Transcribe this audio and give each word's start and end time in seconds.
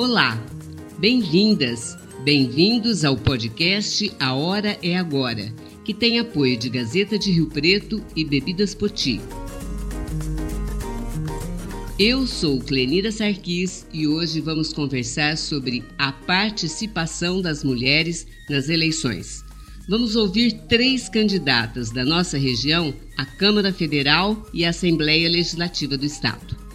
Olá, 0.00 0.42
bem-vindas, 0.98 1.94
bem-vindos 2.24 3.04
ao 3.04 3.18
podcast 3.18 4.10
A 4.18 4.32
Hora 4.32 4.78
é 4.82 4.96
Agora, 4.96 5.52
que 5.84 5.92
tem 5.92 6.18
apoio 6.18 6.56
de 6.56 6.70
Gazeta 6.70 7.18
de 7.18 7.30
Rio 7.30 7.50
Preto 7.50 8.02
e 8.16 8.24
Bebidas 8.24 8.74
Poti. 8.74 9.20
Eu 11.98 12.26
sou 12.26 12.60
Clenira 12.60 13.12
Sarquis 13.12 13.86
e 13.92 14.08
hoje 14.08 14.40
vamos 14.40 14.72
conversar 14.72 15.36
sobre 15.36 15.84
a 15.98 16.10
participação 16.10 17.42
das 17.42 17.62
mulheres 17.62 18.26
nas 18.48 18.70
eleições. 18.70 19.44
Vamos 19.86 20.16
ouvir 20.16 20.62
três 20.66 21.10
candidatas 21.10 21.90
da 21.90 22.06
nossa 22.06 22.38
região 22.38 22.94
à 23.18 23.26
Câmara 23.26 23.70
Federal 23.70 24.48
e 24.54 24.64
à 24.64 24.70
Assembleia 24.70 25.28
Legislativa 25.28 25.98
do 25.98 26.06
Estado. 26.06 26.69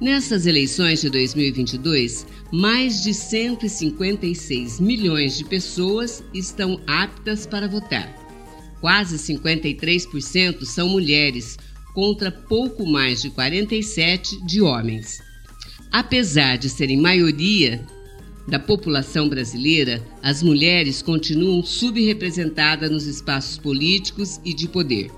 Nessas 0.00 0.46
eleições 0.46 1.00
de 1.00 1.10
2022, 1.10 2.24
mais 2.52 3.02
de 3.02 3.12
156 3.12 4.78
milhões 4.78 5.36
de 5.36 5.44
pessoas 5.44 6.22
estão 6.32 6.80
aptas 6.86 7.46
para 7.46 7.66
votar. 7.66 8.08
Quase 8.80 9.18
53% 9.18 10.64
são 10.64 10.88
mulheres, 10.88 11.58
contra 11.94 12.30
pouco 12.30 12.86
mais 12.86 13.20
de 13.20 13.30
47 13.30 14.46
de 14.46 14.62
homens. 14.62 15.20
Apesar 15.90 16.56
de 16.56 16.68
serem 16.68 16.96
maioria 16.96 17.84
da 18.46 18.60
população 18.60 19.28
brasileira, 19.28 20.00
as 20.22 20.44
mulheres 20.44 21.02
continuam 21.02 21.60
subrepresentadas 21.64 22.88
nos 22.88 23.04
espaços 23.04 23.58
políticos 23.58 24.40
e 24.44 24.54
de 24.54 24.68
poder. 24.68 25.10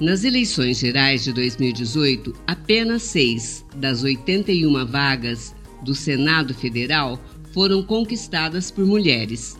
Nas 0.00 0.24
eleições 0.24 0.78
gerais 0.78 1.22
de 1.22 1.32
2018, 1.32 2.34
apenas 2.48 3.02
seis 3.02 3.64
das 3.76 4.02
81 4.02 4.84
vagas 4.86 5.54
do 5.84 5.94
Senado 5.94 6.52
Federal 6.52 7.22
foram 7.52 7.80
conquistadas 7.80 8.72
por 8.72 8.84
mulheres. 8.84 9.56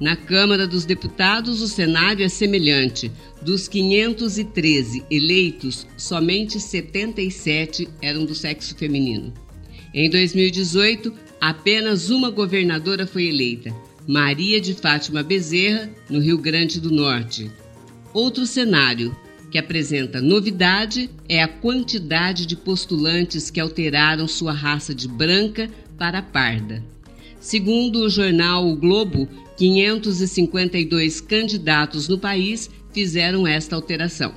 Na 0.00 0.16
Câmara 0.16 0.66
dos 0.66 0.86
Deputados, 0.86 1.60
o 1.60 1.68
cenário 1.68 2.24
é 2.24 2.28
semelhante. 2.30 3.12
Dos 3.42 3.68
513 3.68 5.04
eleitos, 5.10 5.86
somente 5.98 6.58
77 6.58 7.88
eram 8.00 8.24
do 8.24 8.34
sexo 8.34 8.74
feminino. 8.74 9.34
Em 9.92 10.08
2018, 10.08 11.12
apenas 11.38 12.08
uma 12.08 12.30
governadora 12.30 13.06
foi 13.06 13.26
eleita, 13.26 13.74
Maria 14.06 14.60
de 14.60 14.72
Fátima 14.72 15.22
Bezerra, 15.22 15.90
no 16.08 16.20
Rio 16.20 16.38
Grande 16.38 16.80
do 16.80 16.90
Norte. 16.90 17.50
Outro 18.14 18.46
cenário 18.46 19.14
que 19.50 19.58
apresenta 19.58 20.20
novidade 20.20 21.10
é 21.28 21.42
a 21.42 21.48
quantidade 21.48 22.46
de 22.46 22.56
postulantes 22.56 23.50
que 23.50 23.60
alteraram 23.60 24.28
sua 24.28 24.52
raça 24.52 24.94
de 24.94 25.08
branca 25.08 25.70
para 25.96 26.22
parda. 26.22 26.84
Segundo 27.40 28.00
o 28.00 28.10
jornal 28.10 28.68
O 28.68 28.76
Globo, 28.76 29.28
552 29.56 31.20
candidatos 31.20 32.08
no 32.08 32.18
país 32.18 32.70
fizeram 32.92 33.46
esta 33.46 33.74
alteração. 33.74 34.34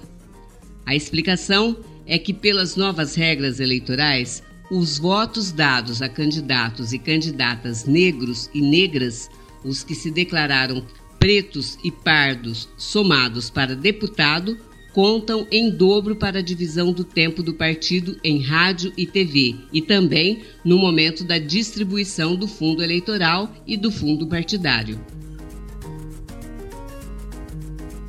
A 0.85 0.95
explicação 0.95 1.77
é 2.05 2.17
que, 2.17 2.33
pelas 2.33 2.75
novas 2.75 3.15
regras 3.15 3.59
eleitorais, 3.59 4.43
os 4.71 4.97
votos 4.97 5.51
dados 5.51 6.01
a 6.01 6.07
candidatos 6.07 6.93
e 6.93 6.99
candidatas 6.99 7.85
negros 7.85 8.49
e 8.53 8.61
negras, 8.61 9.29
os 9.63 9.83
que 9.83 9.93
se 9.93 10.09
declararam 10.09 10.85
pretos 11.19 11.77
e 11.83 11.91
pardos 11.91 12.67
somados 12.77 13.49
para 13.49 13.75
deputado, 13.75 14.57
contam 14.93 15.47
em 15.51 15.69
dobro 15.69 16.15
para 16.15 16.39
a 16.39 16.41
divisão 16.41 16.91
do 16.91 17.03
tempo 17.03 17.41
do 17.41 17.53
partido 17.53 18.17
em 18.23 18.39
rádio 18.41 18.91
e 18.97 19.05
TV 19.05 19.55
e 19.71 19.81
também 19.81 20.41
no 20.63 20.77
momento 20.77 21.23
da 21.23 21.37
distribuição 21.37 22.35
do 22.35 22.47
fundo 22.47 22.83
eleitoral 22.83 23.53
e 23.65 23.77
do 23.77 23.89
fundo 23.91 24.27
partidário. 24.27 24.99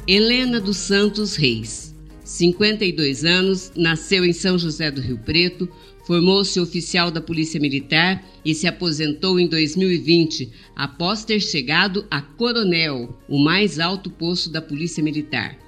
Helena 0.06 0.60
dos 0.60 0.78
Santos 0.78 1.36
Reis, 1.36 1.94
52 2.24 3.24
anos, 3.24 3.72
nasceu 3.76 4.24
em 4.24 4.32
São 4.32 4.58
José 4.58 4.90
do 4.90 5.00
Rio 5.00 5.18
Preto, 5.18 5.68
formou-se 6.04 6.58
oficial 6.58 7.12
da 7.12 7.20
Polícia 7.20 7.60
Militar 7.60 8.24
e 8.44 8.52
se 8.52 8.66
aposentou 8.66 9.38
em 9.38 9.46
2020 9.46 10.50
após 10.74 11.24
ter 11.24 11.38
chegado 11.38 12.04
a 12.10 12.20
coronel, 12.20 13.16
o 13.28 13.38
mais 13.38 13.78
alto 13.78 14.10
posto 14.10 14.50
da 14.50 14.60
Polícia 14.60 15.00
Militar 15.00 15.61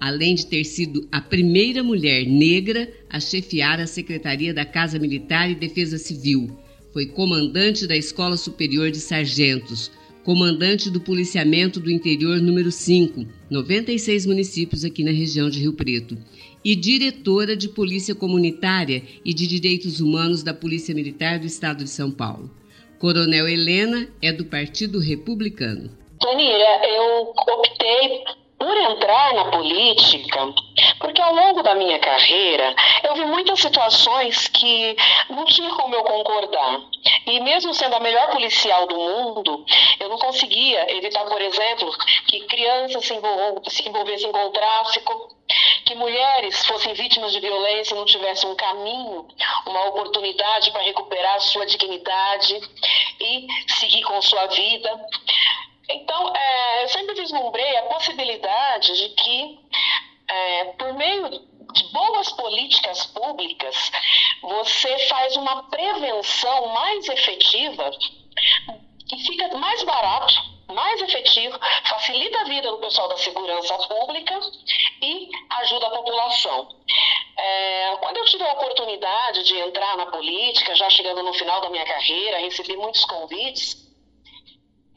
além 0.00 0.34
de 0.34 0.46
ter 0.46 0.64
sido 0.64 1.06
a 1.10 1.20
primeira 1.20 1.82
mulher 1.82 2.26
negra 2.26 2.90
a 3.10 3.18
chefiar 3.20 3.80
a 3.80 3.86
Secretaria 3.86 4.54
da 4.54 4.64
Casa 4.64 4.98
Militar 4.98 5.50
e 5.50 5.54
Defesa 5.54 5.98
Civil. 5.98 6.50
Foi 6.92 7.06
comandante 7.06 7.86
da 7.86 7.96
Escola 7.96 8.36
Superior 8.36 8.90
de 8.90 8.98
Sargentos, 8.98 9.90
comandante 10.24 10.90
do 10.90 11.00
Policiamento 11.00 11.80
do 11.80 11.90
Interior 11.90 12.40
número 12.40 12.70
5, 12.70 13.26
96 13.50 14.26
municípios 14.26 14.84
aqui 14.84 15.02
na 15.02 15.10
região 15.10 15.48
de 15.48 15.60
Rio 15.60 15.72
Preto, 15.72 16.18
e 16.64 16.74
diretora 16.74 17.56
de 17.56 17.68
Polícia 17.68 18.14
Comunitária 18.14 19.02
e 19.24 19.32
de 19.32 19.46
Direitos 19.46 20.00
Humanos 20.00 20.42
da 20.42 20.52
Polícia 20.52 20.94
Militar 20.94 21.38
do 21.38 21.46
Estado 21.46 21.84
de 21.84 21.90
São 21.90 22.10
Paulo. 22.10 22.50
Coronel 22.98 23.48
Helena 23.48 24.08
é 24.20 24.32
do 24.32 24.44
Partido 24.44 24.98
Republicano. 24.98 25.90
Tonira, 26.20 26.86
eu 26.88 27.32
optei 27.54 28.24
por 28.58 28.76
entrar 28.76 29.34
na 29.34 29.44
política, 29.46 30.52
porque 30.98 31.20
ao 31.20 31.34
longo 31.34 31.62
da 31.62 31.74
minha 31.74 31.98
carreira 31.98 32.74
eu 33.04 33.14
vi 33.14 33.24
muitas 33.24 33.60
situações 33.60 34.48
que 34.48 34.96
não 35.30 35.44
tinha 35.44 35.70
como 35.70 35.94
eu 35.94 36.02
concordar. 36.02 36.80
E 37.26 37.40
mesmo 37.40 37.72
sendo 37.72 37.94
a 37.94 38.00
melhor 38.00 38.30
policial 38.30 38.86
do 38.86 38.96
mundo, 38.96 39.64
eu 40.00 40.08
não 40.08 40.18
conseguia 40.18 40.90
evitar, 40.96 41.24
por 41.24 41.40
exemplo, 41.40 41.90
que 42.26 42.40
crianças 42.46 43.04
se, 43.04 43.14
se 43.70 43.88
envolvessem 43.88 44.32
com 44.32 44.50
tráfico, 44.50 45.36
que 45.84 45.94
mulheres 45.94 46.66
fossem 46.66 46.92
vítimas 46.94 47.32
de 47.32 47.40
violência 47.40 47.94
e 47.94 47.96
não 47.96 48.04
tivessem 48.04 48.50
um 48.50 48.56
caminho, 48.56 49.26
uma 49.66 49.86
oportunidade 49.86 50.70
para 50.72 50.82
recuperar 50.82 51.40
sua 51.40 51.64
dignidade 51.64 52.60
e 53.20 53.46
seguir 53.68 54.02
com 54.02 54.20
sua 54.20 54.46
vida. 54.46 55.06
Então, 55.88 56.34
é, 56.34 56.84
eu 56.84 56.88
sempre 56.88 57.14
vislumbrei 57.14 57.76
a 57.78 57.82
possibilidade 57.84 58.94
de 58.94 59.08
que, 59.10 59.58
é, 60.28 60.64
por 60.78 60.92
meio 60.94 61.30
de 61.30 61.84
boas 61.92 62.30
políticas 62.32 63.06
públicas, 63.06 63.90
você 64.42 64.98
faz 65.08 65.36
uma 65.36 65.62
prevenção 65.64 66.68
mais 66.68 67.08
efetiva 67.08 67.90
e 69.12 69.18
fica 69.24 69.56
mais 69.56 69.82
barato, 69.82 70.34
mais 70.68 71.00
efetivo, 71.00 71.58
facilita 71.84 72.40
a 72.40 72.44
vida 72.44 72.70
do 72.70 72.78
pessoal 72.78 73.08
da 73.08 73.16
segurança 73.16 73.74
pública 73.88 74.38
e 75.00 75.30
ajuda 75.60 75.86
a 75.86 75.90
população. 75.90 76.68
É, 77.38 77.96
quando 78.00 78.18
eu 78.18 78.24
tive 78.26 78.44
a 78.44 78.52
oportunidade 78.52 79.44
de 79.44 79.56
entrar 79.58 79.96
na 79.96 80.06
política, 80.06 80.74
já 80.74 80.90
chegando 80.90 81.22
no 81.22 81.32
final 81.32 81.62
da 81.62 81.70
minha 81.70 81.86
carreira, 81.86 82.38
recebi 82.38 82.76
muitos 82.76 83.04
convites 83.06 83.87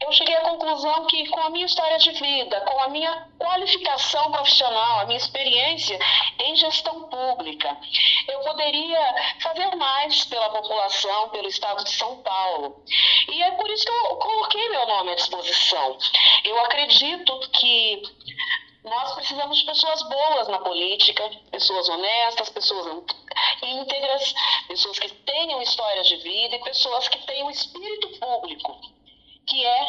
eu 0.04 0.12
cheguei 0.12 0.34
à 0.34 0.40
conclusão 0.40 1.06
que, 1.06 1.28
com 1.28 1.40
a 1.40 1.50
minha 1.50 1.66
história 1.66 1.96
de 1.98 2.10
vida, 2.12 2.60
com 2.62 2.82
a 2.82 2.88
minha 2.88 3.28
qualificação 3.38 4.32
profissional, 4.32 5.00
a 5.00 5.04
minha 5.04 5.18
experiência 5.18 5.98
em 6.40 6.56
gestão 6.56 7.08
pública, 7.08 7.76
eu 8.28 8.40
poderia 8.40 9.14
fazer 9.40 9.76
mais 9.76 10.24
pela 10.24 10.50
população, 10.50 11.28
pelo 11.28 11.48
estado 11.48 11.84
de 11.84 11.90
São 11.90 12.22
Paulo. 12.22 12.82
E 13.28 13.42
é 13.42 13.50
por 13.52 13.70
isso 13.70 13.84
que 13.84 13.90
eu 13.90 14.16
coloquei 14.16 14.68
meu 14.70 14.86
nome 14.86 15.12
à 15.12 15.14
disposição. 15.14 15.96
Eu 16.44 16.58
acredito 16.60 17.38
que 17.50 18.02
nós 18.84 19.14
precisamos 19.14 19.58
de 19.58 19.64
pessoas 19.64 20.02
boas 20.02 20.48
na 20.48 20.58
política, 20.58 21.30
pessoas 21.52 21.88
honestas, 21.88 22.50
pessoas 22.50 23.04
íntegras, 23.62 24.34
pessoas 24.66 24.98
que 24.98 25.08
tenham 25.08 25.62
histórias 25.62 26.08
de 26.08 26.16
vida 26.16 26.56
e 26.56 26.64
pessoas 26.64 27.06
que 27.08 27.24
tenham 27.24 27.48
espírito 27.50 28.08
público 28.18 28.91
que 29.46 29.64
é 29.64 29.86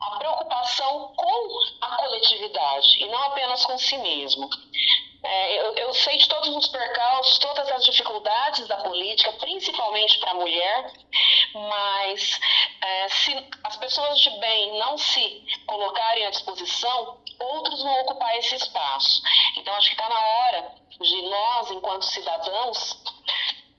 a 0.00 0.10
preocupação 0.18 1.12
com 1.16 1.58
a 1.80 1.96
coletividade 1.96 3.02
e 3.02 3.06
não 3.06 3.22
apenas 3.24 3.64
com 3.64 3.76
si 3.78 3.98
mesmo. 3.98 4.48
É, 5.22 5.60
eu, 5.60 5.74
eu, 5.74 5.94
sei 5.94 6.16
de 6.16 6.28
todos 6.28 6.48
os 6.48 6.68
percalços, 6.68 7.38
todas 7.38 7.68
as 7.72 7.84
dificuldades 7.84 8.68
da 8.68 8.76
política, 8.76 9.32
principalmente 9.32 10.16
para 10.20 10.30
a 10.30 10.34
mulher, 10.34 10.92
mas 11.54 12.40
é, 12.80 13.08
se 13.08 13.48
as 13.64 13.76
pessoas 13.76 14.20
de 14.20 14.30
bem 14.38 14.78
não 14.78 14.96
se 14.96 15.44
colocarem 15.66 16.24
à 16.24 16.30
disposição, 16.30 17.18
outros 17.40 17.82
vão 17.82 18.00
ocupar 18.02 18.36
esse 18.36 18.54
espaço. 18.54 19.20
Então, 19.56 19.74
acho 19.74 19.88
que 19.88 20.00
está 20.00 20.08
na 20.08 20.20
hora 20.20 20.74
de 21.00 21.22
nós, 21.22 21.70
enquanto 21.72 22.04
cidadãos, 22.04 23.02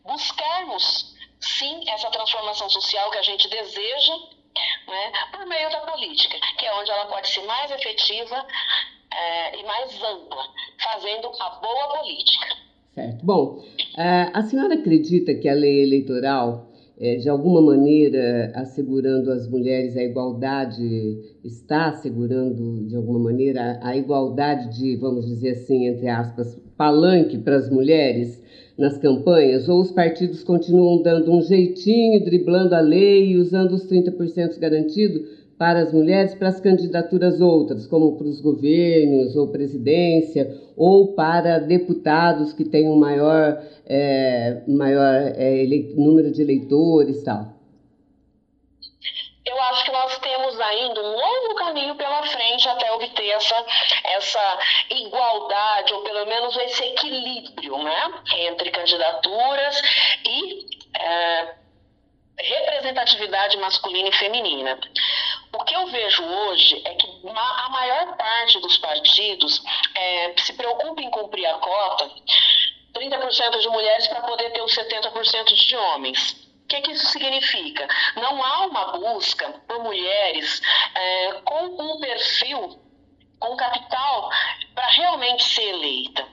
buscarmos, 0.04 1.16
sim, 1.40 1.90
essa 1.90 2.12
transformação 2.12 2.70
social 2.70 3.10
que 3.12 3.18
a 3.18 3.24
gente 3.24 3.48
deseja 3.48 4.14
né, 4.90 5.12
por 5.32 5.46
meio 5.46 5.70
da 5.72 5.80
política, 5.82 6.38
que 6.58 6.66
é 6.66 6.74
onde 6.74 6.92
ela 6.92 7.06
pode 7.06 7.30
ser 7.30 7.46
mais 7.46 7.72
efetiva 7.72 8.46
é, 9.12 9.60
e 9.60 9.64
mais 9.64 9.92
ampla, 10.02 10.44
fazendo 10.84 11.32
a 11.40 11.50
boa 11.62 12.00
política. 12.00 12.48
Certo. 12.94 13.26
Bom, 13.26 13.64
é, 13.98 14.30
a 14.34 14.42
senhora 14.44 14.76
acredita 14.76 15.34
que 15.36 15.48
a 15.48 15.54
lei 15.54 15.84
eleitoral 15.84 16.70
é, 17.00 17.16
de 17.16 17.30
alguma 17.30 17.62
maneira 17.62 18.52
assegurando 18.56 19.32
às 19.32 19.48
mulheres 19.48 19.96
a 19.96 20.04
igualdade, 20.04 21.38
está 21.46 21.88
assegurando 21.88 22.86
de 22.88 22.96
alguma 22.96 23.20
maneira 23.20 23.80
a, 23.82 23.96
igualdade 23.96 24.78
de, 24.78 24.98
vamos 24.98 25.26
dizer 25.26 25.52
assim, 25.52 25.88
entre 25.88 26.10
aspas, 26.10 26.60
palanque 26.76 27.38
para 27.38 27.56
as 27.56 27.70
mulheres 27.70 28.44
nas 28.80 28.98
campanhas? 28.98 29.70
Ou 29.70 29.82
os 29.82 29.92
partidos 29.92 30.44
continuam 30.44 31.04
dando 31.04 31.32
um 31.32 31.42
jeitinho, 31.42 32.24
driblando 32.24 32.74
a 32.74 32.80
lei 32.80 33.34
e 33.34 33.38
usando 33.38 33.74
os 33.74 33.86
30% 33.86 34.58
garantidos? 34.58 35.40
para 35.60 35.82
as 35.82 35.92
mulheres 35.92 36.34
para 36.36 36.48
as 36.48 36.62
candidaturas 36.62 37.42
outras, 37.42 37.86
como 37.86 38.18
para 38.18 38.28
os 38.28 38.40
governos 38.40 39.36
ou 39.36 39.50
presidência, 39.50 40.58
ou 40.78 41.14
para 41.14 41.60
deputados 41.60 42.54
que 42.54 42.64
tenham 42.64 42.96
maior, 42.96 43.62
é, 43.86 44.62
maior 44.66 45.34
é, 45.36 45.66
número 45.98 46.32
de 46.32 46.42
eleitores 46.42 47.22
tal? 47.24 47.60
Eu 49.46 49.62
acho 49.64 49.84
que 49.84 49.92
nós 49.92 50.18
temos 50.20 50.60
ainda 50.62 51.02
um 51.02 51.12
longo 51.12 51.56
caminho 51.56 51.96
pela 51.96 52.09
frente 52.60 52.70
até 52.70 52.92
obter 52.92 53.30
essa, 53.30 53.66
essa 54.04 54.60
igualdade, 54.90 55.94
ou 55.94 56.04
pelo 56.04 56.26
menos 56.26 56.56
esse 56.58 56.84
equilíbrio 56.84 57.78
né, 57.78 58.14
entre 58.36 58.72
candidaturas 58.72 59.82
e 60.26 60.66
é, 60.96 61.56
representatividade 62.38 63.58
masculina 63.58 64.10
e 64.10 64.14
feminina. 64.14 64.80
O 65.54 65.64
que 65.64 65.76
eu 65.76 65.88
vejo 65.88 66.24
hoje 66.24 66.82
é 66.86 66.94
que 66.96 67.08
a 67.28 67.70
maior 67.70 68.18
parte 68.18 68.60
dos 68.60 68.78
partidos 68.78 69.62
é, 69.96 70.34
se 70.38 70.54
preocupa 70.54 71.02
em 71.02 71.10
cumprir 71.10 71.46
a 71.46 71.54
cota, 71.56 72.12
30% 72.94 73.60
de 73.60 73.70
mulheres 73.70 74.08
para 74.08 74.22
poder 74.22 74.52
ter 74.52 74.62
os 74.62 74.76
70% 74.76 75.54
de 75.56 75.76
homens. 75.76 76.49
Que, 76.70 76.82
que, 76.82 76.92
isso 76.92 77.08
significa? 77.08 77.88
Não 78.16 78.44
há 78.44 78.68
uma 78.68 78.98
busca 78.98 79.50
por 79.68 79.84
mulheres 79.84 80.62
é, 80.94 81.34
com 81.44 81.66
um 81.66 82.00
perfil, 82.00 82.80
com 83.40 83.58
capital, 83.58 84.30
para 84.76 84.88
realmente 84.90 85.44
ser 85.44 85.70
eleita. 85.70 86.28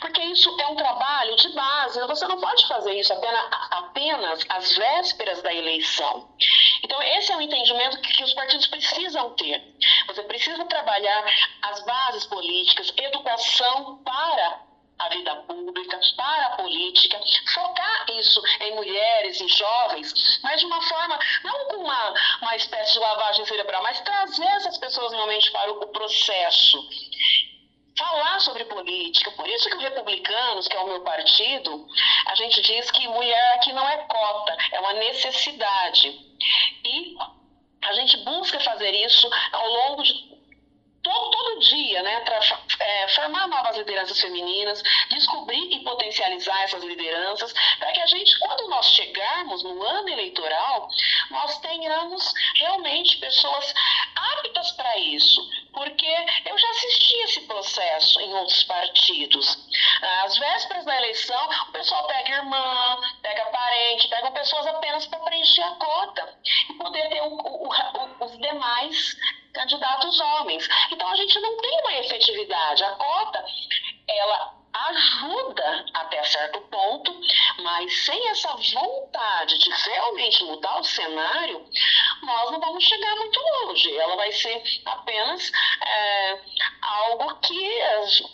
Porque 0.00 0.22
isso 0.22 0.48
é 0.60 0.66
um 0.68 0.76
trabalho 0.76 1.34
de 1.36 1.48
base, 1.50 2.00
você 2.06 2.26
não 2.26 2.40
pode 2.40 2.66
fazer 2.68 2.98
isso 2.98 3.12
apenas, 3.12 3.44
apenas 3.70 4.46
às 4.48 4.76
vésperas 4.76 5.42
da 5.42 5.52
eleição. 5.52 6.28
Então, 6.84 7.02
esse 7.02 7.32
é 7.32 7.36
o 7.36 7.40
entendimento 7.40 8.00
que 8.00 8.24
os 8.24 8.34
partidos 8.34 8.66
precisam 8.68 9.30
ter. 9.34 9.76
Você 10.06 10.22
precisa 10.22 10.64
trabalhar 10.66 11.24
as 11.62 11.84
bases 11.84 12.26
políticas, 12.26 12.92
educação 12.96 14.02
para 14.04 14.69
a 15.00 15.08
vida 15.08 15.36
pública, 15.36 16.00
para 16.16 16.46
a 16.46 16.56
política, 16.56 17.18
focar 17.54 18.06
isso 18.10 18.42
em 18.60 18.74
mulheres 18.74 19.40
e 19.40 19.48
jovens, 19.48 20.40
mas 20.42 20.60
de 20.60 20.66
uma 20.66 20.80
forma, 20.82 21.18
não 21.42 21.68
com 21.68 21.76
uma, 21.78 22.14
uma 22.42 22.56
espécie 22.56 22.92
de 22.92 22.98
lavagem 22.98 23.46
cerebral, 23.46 23.82
mas 23.82 24.00
trazer 24.00 24.44
essas 24.44 24.76
pessoas 24.78 25.12
realmente 25.12 25.50
para 25.50 25.72
o 25.72 25.86
processo 25.88 26.78
falar 27.98 28.40
sobre 28.40 28.64
política. 28.64 29.30
Por 29.32 29.46
isso 29.48 29.68
que 29.68 29.76
os 29.76 29.82
republicanos, 29.82 30.66
que 30.66 30.76
é 30.76 30.80
o 30.80 30.86
meu 30.86 31.02
partido, 31.02 31.86
a 32.26 32.34
gente 32.34 32.60
diz 32.62 32.90
que 32.90 33.06
mulher 33.08 33.54
aqui 33.56 33.72
não 33.72 33.86
é 33.86 33.98
cota, 33.98 34.56
é 34.72 34.80
uma 34.80 34.94
necessidade. 34.94 36.08
E 36.84 37.16
a 37.82 37.92
gente 37.94 38.16
busca 38.18 38.58
fazer 38.60 38.90
isso 38.94 39.28
ao 39.52 39.68
longo 39.68 40.02
de 40.02 40.29
todo, 41.02 41.30
todo 41.30 41.60
dia, 41.60 42.02
né, 42.02 42.20
para 42.20 42.40
é, 42.80 43.08
formar 43.08 43.48
novas 43.48 43.76
lideranças 43.76 44.20
femininas, 44.20 44.82
descobrir 45.10 45.72
e 45.72 45.80
potencializar 45.80 46.62
essas 46.62 46.82
lideranças, 46.82 47.52
para 47.78 47.92
que 47.92 48.00
a 48.00 48.06
gente, 48.06 48.38
quando 48.38 48.68
nós 48.68 48.86
chegarmos 48.86 49.62
no 49.62 49.82
ano 49.82 50.08
eleitoral, 50.08 50.88
nós 51.30 51.58
tenhamos 51.58 52.32
realmente 52.56 53.16
pessoas 53.18 53.74
aptas 54.14 54.72
para 54.72 54.98
isso, 54.98 55.40
porque 55.72 56.14
eu 56.46 56.58
já 56.58 56.70
assisti 56.70 57.14
esse 57.24 57.40
processo 57.42 58.20
em 58.20 58.34
outros 58.34 58.62
partidos. 58.64 59.58
Às 60.24 60.36
vésperas 60.38 60.84
da 60.84 60.96
eleição, 60.96 61.48
o 61.68 61.72
pessoal 61.72 62.06
pega 62.06 62.36
irmã, 62.36 63.00
pega 63.22 63.44
parente, 63.46 64.08
pega 64.08 64.30
pessoas 64.32 64.66
apenas 64.66 65.06
para 65.06 65.18
preencher 65.20 65.62
a 65.62 65.70
cota 65.72 66.38
e 66.68 66.74
poder 66.74 67.08
ter 67.08 67.22
o, 67.22 67.34
o, 67.34 67.68
o, 67.68 68.24
os 68.24 68.38
demais 68.38 69.16
candidatos 69.52 70.20
homens. 70.20 70.68
Então 70.90 71.08
a 71.08 71.16
gente 71.16 71.38
não 71.40 71.56
tem 71.56 71.80
uma 71.80 71.94
efetividade. 71.98 72.84
A 72.84 72.90
cota, 72.92 73.44
ela 74.08 74.60
ajuda 74.72 75.84
até 75.94 76.22
certo 76.24 76.60
ponto, 76.62 77.12
mas 77.58 78.04
sem 78.04 78.28
essa 78.28 78.54
vontade 78.54 79.58
de 79.58 79.70
realmente 79.70 80.44
mudar 80.44 80.78
o 80.78 80.84
cenário, 80.84 81.64
nós 82.22 82.50
não 82.52 82.60
vamos 82.60 82.84
chegar 82.84 83.16
muito 83.16 83.40
longe. 83.40 83.96
Ela 83.96 84.16
vai 84.16 84.32
ser 84.32 84.62
apenas 84.86 85.50
é, 85.84 86.40
algo 86.82 87.34
que 87.40 87.80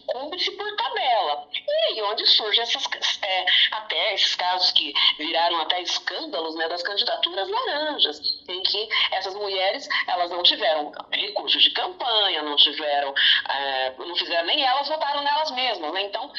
cumpre-se 0.07 0.51
por 0.53 0.77
tabela. 0.77 1.49
E 1.53 1.71
aí 1.71 2.03
onde 2.03 2.27
surgem 2.27 2.63
essas, 2.63 2.87
é, 3.23 3.47
até 3.73 4.15
esses 4.15 4.35
casos 4.35 4.73
que 4.73 4.93
viraram 5.19 5.61
até 5.63 5.81
escândalos 5.83 6.55
né, 6.57 6.69
das 6.69 6.83
candidaturas 6.83 7.49
laranjas, 7.49 8.21
em 8.49 8.63
que 8.63 8.89
essas 9.13 9.35
mulheres 9.35 9.89
elas 10.07 10.31
não 10.31 10.43
tiveram 10.43 10.93
recursos 11.11 11.63
de 11.63 11.71
campanha, 11.71 12.43
não 12.43 12.57
tiveram, 12.57 13.15
é, 13.49 13.95
não 13.99 14.17
fizeram 14.17 14.47
nem 14.47 14.63
elas 14.65 14.89
votaram 14.89 15.23
nelas 15.23 15.51
mesmas. 15.53 15.93
Né? 15.93 16.03
Então, 16.03 16.33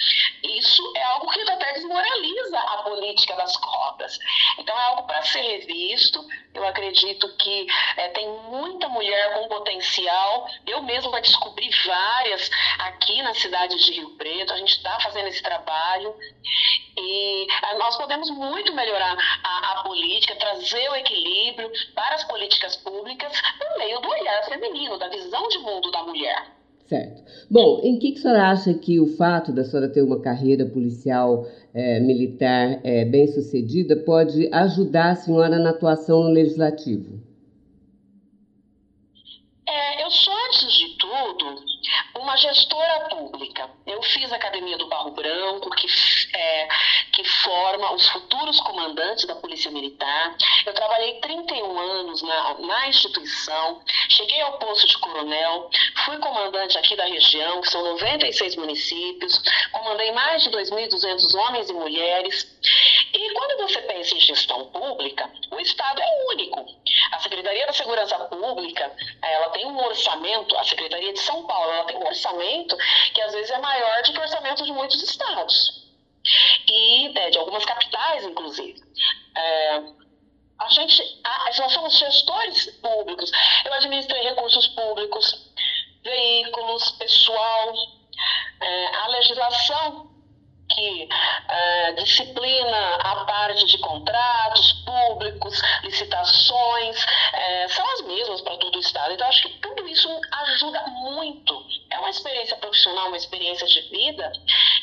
isso 0.44 0.94
é 0.96 1.04
algo 1.04 1.30
que 1.30 1.42
até 1.42 1.74
desmoraliza 1.74 2.60
a 2.60 2.78
política 2.84 3.36
das 3.36 3.56
cotas. 3.58 4.20
Então, 4.58 4.78
é 4.78 4.84
algo 4.86 5.04
para 5.04 5.22
ser 5.24 5.42
revisto. 5.42 6.24
Eu 6.54 6.66
acredito 6.66 7.28
que 7.38 7.68
é, 7.98 8.10
tem 8.10 8.28
muita 8.50 8.90
mulher 8.90 9.34
com 9.34 9.48
potencial. 9.48 10.48
Eu 10.66 10.82
mesma 10.82 11.22
descobri 11.22 11.70
várias 11.86 12.50
aqui 12.80 13.22
na 13.22 13.34
cidade 13.34 13.76
de 13.78 13.92
Rio 13.92 14.18
Preto. 14.18 14.54
A 14.54 14.58
gente 14.58 14.72
está 14.72 15.00
fazendo 15.00 15.28
esse 15.28 15.42
trabalho. 15.42 16.16
E 16.98 17.48
é, 17.64 17.78
nós 17.78 17.96
podemos 17.98 18.30
muito 18.32 18.74
melhorar 18.74 19.16
a, 19.44 19.72
a 19.72 19.84
política, 19.84 20.36
trazer 20.36 20.90
o 20.90 20.96
equilíbrio 20.96 21.72
para 21.98 22.14
as 22.14 22.24
políticas 22.26 22.76
públicas 22.76 23.34
por 23.58 23.80
meio 23.80 24.00
do 24.00 24.08
olhar 24.08 24.46
feminino, 24.46 25.00
da 25.00 25.10
visão 25.10 25.48
de 25.48 25.58
mundo 25.58 25.90
da 25.90 26.04
mulher. 26.04 26.46
Certo. 26.86 27.24
Bom, 27.50 27.82
em 27.84 27.98
que, 27.98 28.12
que 28.12 28.20
a 28.20 28.22
senhora 28.22 28.52
acha 28.52 28.74
que 28.76 29.00
o 29.00 29.18
fato 29.18 29.52
da 29.52 29.66
senhora 29.66 29.90
ter 29.90 30.04
uma 30.04 30.22
carreira 30.22 30.64
policial 30.64 31.48
é, 31.74 32.00
militar 32.00 32.80
é, 32.84 33.04
bem 33.04 33.28
sucedida 33.28 33.98
pode 33.98 34.48
ajudar 34.54 35.10
a 35.10 35.16
senhora 35.16 35.58
na 35.58 35.72
atuação 35.72 36.24
no 36.24 36.30
legislativo? 36.30 37.20
É, 39.68 40.04
eu 40.06 40.12
sou, 40.12 40.34
antes 40.46 40.72
de 40.78 40.98
tudo, 40.98 41.67
uma 42.28 42.36
gestora 42.36 43.08
pública. 43.10 43.70
Eu 43.86 44.04
fiz 44.04 44.30
a 44.34 44.36
Academia 44.36 44.78
do 44.78 44.88
Barro 44.88 45.12
Branco, 45.12 45.70
que, 45.70 45.88
é, 46.36 46.68
que 47.14 47.24
forma 47.24 47.94
os 47.94 48.06
futuros 48.10 48.60
comandantes 48.60 49.26
da 49.26 49.36
Polícia 49.36 49.72
Militar. 49.72 50.36
Eu 50.66 50.74
trabalhei 50.74 51.22
31 51.22 51.80
anos 51.80 52.22
na, 52.22 52.54
na 52.60 52.90
instituição, 52.90 53.82
cheguei 54.10 54.42
ao 54.42 54.60
posto 54.60 54.88
de 54.88 54.98
coronel, 54.98 55.70
fui 56.04 56.18
comandante 56.18 56.78
aqui 56.78 56.98
da 56.98 57.06
região, 57.06 57.62
que 57.62 57.70
são 57.70 57.82
96 57.94 58.58
municípios, 58.58 59.42
comandei 59.72 60.12
mais 60.12 60.44
de 60.44 60.50
2.200 60.50 61.34
homens 61.34 61.70
e 61.70 61.74
mulheres. 61.74 62.46
E 63.18 63.34
quando 63.34 63.58
você 63.64 63.82
pensa 63.82 64.14
em 64.14 64.20
gestão 64.20 64.68
pública, 64.68 65.28
o 65.50 65.60
Estado 65.60 66.00
é 66.00 66.26
único. 66.30 66.64
A 67.12 67.20
Secretaria 67.20 67.66
da 67.66 67.74
Segurança 67.74 68.16
Pública, 68.26 68.96
ela 69.24 69.50
tem 69.50 69.66
um 69.66 69.84
orçamento, 69.84 70.56
a 70.56 70.64
Secretaria 70.64 71.12
de 71.12 71.20
São 71.20 71.44
Paulo, 71.48 71.72
ela 71.72 71.86
tem 71.86 71.98
um 71.98 72.06
orçamento 72.06 72.78
que 73.16 73.22
às 73.22 73.34
vezes 73.34 73.50
é 73.50 73.58
maior 73.58 74.04
do 74.04 74.14
que 74.14 74.20
o 74.20 74.22
orçamento 74.22 74.64
de 74.64 74.72
muitos 74.72 75.02
estados. 75.02 75.88
E 76.68 77.18
é, 77.18 77.32
de 77.32 77.40
algumas 77.40 77.66
capitais, 77.66 78.24
inclusive. 78.24 78.80
É, 79.36 79.82
a 80.60 80.70
gente, 80.70 81.02
a, 81.24 81.46
nós 81.58 81.74
somos 81.74 81.98
gestores 81.98 82.68
públicos. 82.82 83.32
Eu 83.66 83.74
administrei 83.74 84.22
recursos 84.26 84.68
públicos, 84.68 85.52
veículos, 86.04 86.92
pessoal, 86.92 87.74
é, 88.62 88.96
a 88.98 89.08
legislação 89.08 90.17
que 90.70 91.10
é, 91.48 91.92
disciplina 91.94 92.96
a 92.96 93.26
parte 93.26 93.66
de 93.66 93.78
contratos 93.80 94.74
públicos, 94.86 95.62
licitações, 95.84 97.06
é, 97.34 97.68
são 97.70 97.86
as 97.94 98.02
mesmas 98.02 98.42
para 98.42 98.58
todo 98.58 98.76
o 98.76 98.82
Estado. 98.82 99.14
Então, 99.14 99.28
acho 99.28 99.44
que 99.44 99.60
tudo 99.60 99.88
isso 99.88 100.10
ajuda 100.32 100.82
muito. 100.88 101.66
É 101.90 102.00
uma 102.00 102.10
experiência 102.10 102.58
profissional, 102.58 103.08
uma 103.08 103.18
experiência 103.18 103.68
de 103.68 103.82
vida 103.90 104.32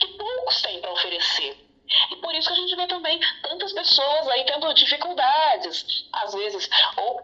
que 0.00 0.06
poucos 0.08 0.62
têm 0.62 0.80
para 0.80 0.92
oferecer. 0.92 1.63
E 2.10 2.16
por 2.16 2.34
isso 2.34 2.48
que 2.48 2.54
a 2.54 2.56
gente 2.56 2.76
vê 2.76 2.86
também 2.86 3.20
tantas 3.42 3.72
pessoas 3.72 4.28
aí 4.28 4.44
tendo 4.44 4.72
dificuldades, 4.74 6.06
às 6.12 6.34
vezes, 6.34 6.68
ou 6.96 7.20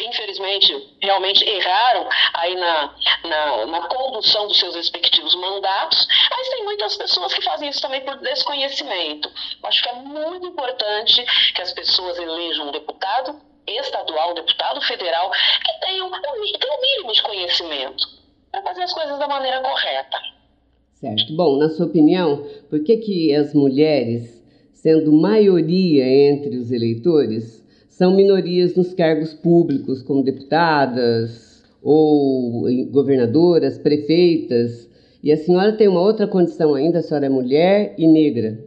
infelizmente 0.00 0.96
realmente 1.00 1.44
erraram 1.48 2.08
aí 2.34 2.54
na, 2.56 2.94
na, 3.24 3.66
na 3.66 3.86
condução 3.88 4.48
dos 4.48 4.58
seus 4.58 4.74
respectivos 4.74 5.34
mandatos, 5.36 6.06
mas 6.30 6.48
tem 6.48 6.64
muitas 6.64 6.96
pessoas 6.96 7.32
que 7.32 7.42
fazem 7.42 7.68
isso 7.68 7.80
também 7.80 8.04
por 8.04 8.16
desconhecimento. 8.18 9.28
Eu 9.62 9.68
acho 9.68 9.82
que 9.82 9.88
é 9.88 9.94
muito 9.94 10.46
importante 10.46 11.24
que 11.54 11.62
as 11.62 11.72
pessoas 11.72 12.18
elejam 12.18 12.68
um 12.68 12.72
deputado 12.72 13.40
estadual, 13.66 14.32
um 14.32 14.34
deputado 14.34 14.80
federal, 14.82 15.30
que 15.30 15.86
tenham 15.86 16.08
um 16.08 16.80
mínimo 16.80 17.12
de 17.12 17.22
conhecimento 17.22 18.06
para 18.50 18.62
fazer 18.62 18.82
as 18.82 18.92
coisas 18.92 19.18
da 19.18 19.28
maneira 19.28 19.60
correta. 19.60 20.41
Certo. 21.02 21.34
Bom, 21.34 21.58
na 21.58 21.68
sua 21.68 21.86
opinião, 21.86 22.46
por 22.70 22.78
que, 22.84 22.96
que 22.98 23.34
as 23.34 23.52
mulheres, 23.52 24.40
sendo 24.72 25.12
maioria 25.12 26.06
entre 26.06 26.56
os 26.56 26.70
eleitores, 26.70 27.66
são 27.88 28.14
minorias 28.14 28.76
nos 28.76 28.94
cargos 28.94 29.34
públicos, 29.34 30.00
como 30.00 30.22
deputadas 30.22 31.64
ou 31.82 32.68
governadoras, 32.92 33.78
prefeitas? 33.78 34.88
E 35.24 35.32
a 35.32 35.36
senhora 35.36 35.72
tem 35.72 35.88
uma 35.88 36.00
outra 36.00 36.28
condição 36.28 36.72
ainda, 36.72 37.00
a 37.00 37.02
senhora 37.02 37.26
é 37.26 37.28
mulher 37.28 37.96
e 37.98 38.06
negra. 38.06 38.64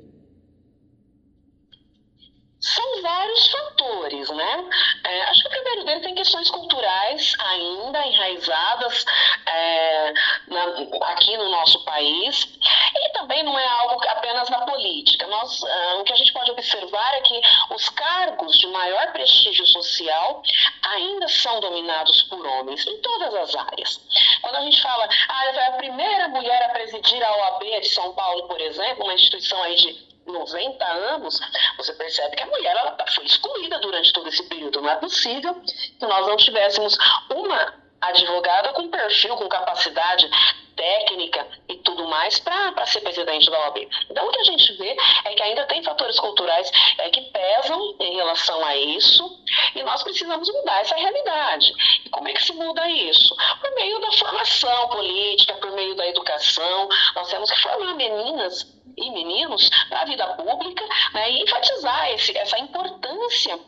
São 2.60 3.02
vários 3.02 3.48
fatores, 3.48 4.30
né? 4.32 4.70
É, 5.06 5.22
acho 5.30 5.42
que 5.42 5.58
o 5.60 5.64
primeiro 5.76 6.02
tem 6.02 6.16
questões 6.16 6.50
culturais 6.50 7.34
ainda 7.40 8.06
enraizadas 8.08 9.06
é, 9.48 10.14
na, 10.48 10.64
aqui 11.12 11.38
no 11.38 11.50
nosso 11.50 11.84
país. 11.86 12.48
E 12.96 13.10
também 13.14 13.44
não 13.44 13.58
é 13.58 13.68
algo 13.68 14.02
apenas 14.08 14.50
na 14.50 14.62
política. 14.62 15.28
Nós, 15.28 15.62
uh, 15.62 16.00
o 16.00 16.04
que 16.04 16.14
a 16.14 16.16
gente 16.16 16.34
pode 16.34 16.52
observar 16.52 17.14
é 17.16 17.22
que 17.22 17.42
os 17.72 17.90
cargos 17.90 18.58
de 18.58 18.68
maior 18.68 19.12
prestígio 19.12 19.66
social 19.68 20.42
ainda 20.82 21.28
são 21.28 21.60
dominados 21.60 22.24
por 22.24 22.46
homens 22.46 22.86
em 22.88 22.98
todas 23.02 23.34
as 23.34 23.56
áreas. 23.56 24.02
Quando 24.42 24.56
a 24.56 24.62
gente 24.62 24.82
fala, 24.82 25.08
ah, 25.28 25.46
é 25.46 25.68
a 25.68 25.72
primeira 25.74 26.28
mulher 26.30 26.64
a 26.64 26.70
presidir 26.70 27.24
a 27.24 27.38
OAB 27.38 27.64
de 27.82 27.90
São 27.90 28.14
Paulo, 28.14 28.48
por 28.48 28.60
exemplo, 28.60 29.04
uma 29.04 29.14
instituição 29.14 29.62
aí 29.64 29.76
de 29.76 30.16
90 30.26 30.86
anos, 30.86 31.40
você 31.78 31.94
percebe 31.94 32.36
que 32.36 32.44
a 32.44 32.48
mulher 32.48 32.76
ela 32.76 32.98
foi 33.14 33.26
excluída 33.26 33.80
durante 33.80 34.12
todo 34.12 34.28
esse 34.28 34.44
período. 34.44 34.82
Não 34.82 34.90
é 34.90 34.96
possível 34.96 35.54
que 35.54 36.06
nós 36.06 36.28
não 36.28 36.38
tivéssemos 36.38 36.98
uma 37.30 37.85
advogada 38.10 38.74
com 38.74 38.90
perfil, 38.90 39.36
com 39.36 39.48
capacidade 39.48 40.30
técnica 40.76 41.48
e 41.70 41.78
tudo 41.78 42.08
mais 42.08 42.40
para 42.40 42.86
ser 42.86 43.02
presidente 43.02 43.50
da 43.50 43.60
OAB. 43.60 43.88
Então, 44.10 44.28
o 44.28 44.32
que 44.32 44.40
a 44.40 44.44
gente 44.44 44.74
vê 44.74 44.96
é 45.26 45.34
que 45.34 45.42
ainda 45.42 45.66
tem 45.66 45.84
fatores 45.84 46.20
culturais 46.20 46.70
é, 46.98 47.10
que 47.10 47.22
pesam 47.22 47.96
em 48.00 48.16
relação 48.16 48.64
a 48.64 48.76
isso 48.76 49.44
e 49.74 49.84
nós 49.84 50.04
precisamos 50.04 50.52
mudar 50.52 50.82
essa 50.82 50.96
realidade. 50.96 51.74
E 52.06 52.10
como 52.10 52.28
é 52.28 52.34
que 52.34 52.44
se 52.44 52.54
muda 52.54 52.88
isso? 52.90 53.36
Por 53.62 53.74
meio 53.76 54.00
da 54.00 54.12
formação 54.12 54.90
política, 54.90 55.54
por 55.56 55.72
meio 55.72 55.96
da 55.96 56.08
educação. 56.08 56.90
Nós 57.16 57.30
temos 57.30 57.50
que 57.50 57.62
formar 57.62 57.94
meninas 57.96 58.76
e 58.98 59.12
meninos 59.12 59.70
para 59.90 60.02
a 60.02 60.06
vida 60.06 60.28
pública 60.36 60.86
né, 61.14 61.32
e 61.32 61.44
enfatizar 61.44 62.12
esse, 62.12 62.38
essa 62.38 62.58
importância 62.60 63.60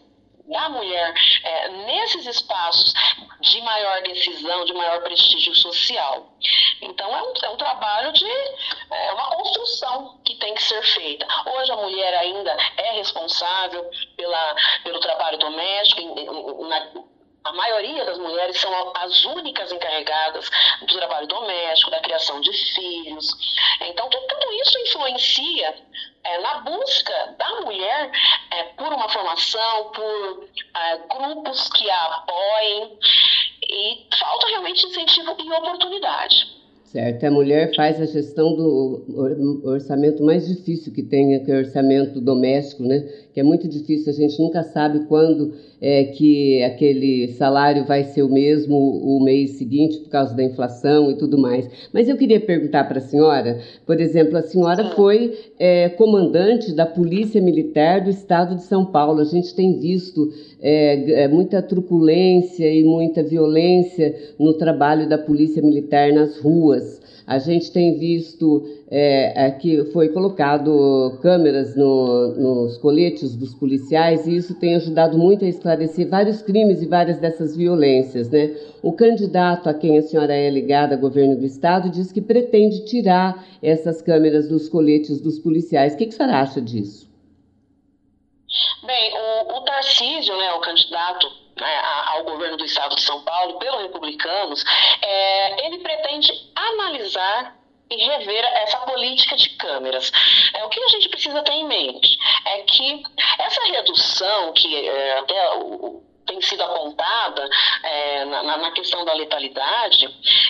da 0.48 0.70
mulher 0.70 1.13
é, 1.44 1.70
nesses 1.70 2.25
espaços 2.25 2.94
de 3.42 3.62
maior 3.62 4.01
decisão, 4.01 4.66
de 4.66 4.74
maior 4.74 5.01
prestígio 5.01 5.54
social. 5.56 6.34
Então, 6.82 7.16
é 7.16 7.24
um, 7.24 7.34
é 7.44 7.50
um 7.50 7.58
trabalho 7.58 8.12
de 8.13 8.25
é 8.89 9.13
uma 9.13 9.30
construção 9.32 10.20
que 10.25 10.36
tem 10.36 10.54
que 10.54 10.63
ser 10.63 10.82
feita. 10.84 11.27
Hoje, 11.46 11.72
a 11.72 11.77
mulher 11.77 12.13
ainda 12.16 12.58
é 12.77 12.92
responsável 12.94 13.89
pela, 14.16 14.56
pelo 14.84 15.00
trabalho 15.00 15.38
doméstico, 15.38 16.01
na, 16.66 16.88
a 17.48 17.54
maioria 17.54 18.04
das 18.04 18.18
mulheres 18.18 18.60
são 18.60 18.92
as 18.96 19.24
únicas 19.24 19.72
encarregadas 19.72 20.50
do 20.82 20.98
trabalho 20.98 21.27
doméstico, 21.27 21.92
da 21.92 22.01
criação 22.01 22.42
de 22.42 22.51
filhos. 22.51 23.25
Então, 23.80 24.10
tudo 24.10 24.54
isso 24.62 24.80
influencia 24.80 25.75
é, 26.25 26.39
na 26.39 26.60
busca 26.60 27.36
da 27.38 27.62
mulher 27.62 28.12
é, 28.51 28.63
por 28.63 28.92
uma 28.92 29.08
formação, 29.08 29.92
por 29.92 30.50
é, 30.75 30.98
grupos 31.08 31.70
que 31.70 31.89
a 31.89 32.06
apoiem. 32.06 33.00
E 33.63 34.08
falta 34.18 34.48
realmente 34.48 34.86
incentivo 34.86 35.36
e 35.39 35.51
oportunidade. 35.51 36.58
Certo, 36.88 37.25
a 37.25 37.32
mulher 37.32 37.75
faz 37.75 38.00
a 38.00 38.06
gestão 38.06 38.56
do 38.56 39.03
orçamento 39.65 40.24
mais 40.24 40.48
difícil 40.48 40.94
que 40.94 41.03
tem, 41.03 41.44
que 41.44 41.51
é 41.51 41.56
o 41.56 41.58
orçamento 41.58 42.22
doméstico, 42.22 42.82
né? 42.84 43.03
Que 43.38 43.41
é 43.41 43.44
muito 43.44 43.67
difícil, 43.67 44.12
a 44.12 44.15
gente 44.15 44.41
nunca 44.41 44.63
sabe 44.63 45.01
quando 45.01 45.53
é 45.79 46.06
que 46.06 46.63
aquele 46.63 47.27
salário 47.34 47.86
vai 47.86 48.03
ser 48.03 48.24
o 48.24 48.29
mesmo 48.29 48.75
o 48.75 49.24
mês 49.24 49.51
seguinte 49.60 50.00
por 50.00 50.10
causa 50.10 50.36
da 50.36 50.44
inflação 50.44 51.12
e 51.12 51.17
tudo 51.20 51.38
mais. 51.38 51.70
Mas 51.94 52.10
eu 52.10 52.17
queria 52.17 52.39
perguntar 52.39 52.86
para 52.86 52.98
a 52.98 53.01
senhora, 53.01 53.60
por 53.86 54.01
exemplo, 54.01 54.38
a 54.38 54.41
senhora 54.41 54.86
foi 54.96 55.38
é, 55.60 55.88
comandante 55.89 56.74
da 56.74 56.88
Polícia 56.88 57.39
Militar 57.39 58.03
do 58.03 58.10
Estado 58.10 58.56
de 58.56 58.63
São 58.63 58.84
Paulo. 58.84 59.22
A 59.22 59.25
gente 59.25 59.53
tem 59.53 59.79
visto 59.79 60.34
é, 60.60 61.25
é 61.25 61.27
muita 61.27 61.62
truculência 61.62 62.67
e 62.67 62.84
muita 62.84 63.22
violência 63.22 64.15
no 64.39 64.56
trabalho 64.56 65.08
da 65.08 65.15
Polícia 65.20 65.62
Militar 65.62 66.12
nas 66.12 66.39
ruas. 66.39 67.00
A 67.27 67.39
gente 67.39 67.74
tem 67.74 68.00
visto 68.00 68.65
é, 68.89 69.48
é, 69.48 69.51
que 69.51 69.84
foi 69.91 70.07
colocado 70.07 71.19
câmeras 71.22 71.75
no, 71.75 72.29
nos 72.36 72.77
coletes 72.77 73.36
dos 73.36 73.53
policiais 73.53 74.25
e 74.25 74.38
isso 74.38 74.57
tem 74.57 74.75
ajudado 74.75 75.17
muito 75.17 75.43
a 75.43 75.48
esclarecer 75.50 76.07
vários 76.07 76.41
crimes 76.41 76.81
e 76.81 76.88
várias 76.88 77.19
dessas 77.19 77.53
violências. 77.53 78.29
Né? 78.29 78.55
O 78.81 78.93
candidato 78.93 79.67
a 79.67 79.74
quem 79.74 79.98
a 79.98 80.01
senhora 80.01 80.34
é 80.34 80.50
ligada, 80.50 80.96
governo 80.96 81.36
do 81.36 81.46
estado, 81.46 81.89
diz 81.89 82.13
que 82.13 82.22
pretende 82.22 82.86
tirar 82.86 83.46
essas 83.62 84.01
câmeras 84.01 84.48
dos 84.48 84.69
coletes 84.69 85.19
dos 85.19 85.38
policiais. 85.38 85.96
O 85.96 85.98
que, 85.98 86.05
que 86.05 86.13
a 86.13 86.17
senhora 86.17 86.39
acha 86.39 86.62
disso? 86.62 87.07
Bem, 88.86 89.13
o, 89.13 89.57
o 89.57 89.62
Tarcísio, 89.65 90.34
né, 90.38 90.53
o 90.53 90.62
candidato 90.62 91.27
né, 91.60 91.81
ao 92.07 92.24
governo 92.24 92.57
do 92.57 92.63
estado 92.65 92.96
de 92.96 93.01
São 93.01 93.22
Paulo, 93.24 93.60
pelos 93.60 93.81
republicanos, 93.81 94.63
é, 95.01 95.67
ele 95.67 95.79
pretende 95.79 96.31
e 97.89 97.96
rever 97.96 98.44
essa 98.44 98.77
política 98.80 99.36
de 99.36 99.50
câmeras. 99.51 100.12
É, 100.54 100.63
o 100.66 100.70
que 100.70 100.82
a 100.82 100.88
gente 100.89 101.10
precisa 101.10 101.42
ter 101.44 101.54
em 101.54 101.68
mente 101.68 102.18
é 102.46 102.62
que 102.63 103.04
essa 103.39 103.63
redução 103.66 104.54
que 104.54 104.88
é, 104.88 105.20
até 105.20 105.56
o, 105.56 106.04
tem 106.27 106.41
sido 106.41 106.62
apontada 106.62 107.50
é, 107.84 108.25
na, 108.25 108.57
na, 108.57 108.72
questão 108.72 109.03
da 109.05 109.13
letalidade, 109.13 110.07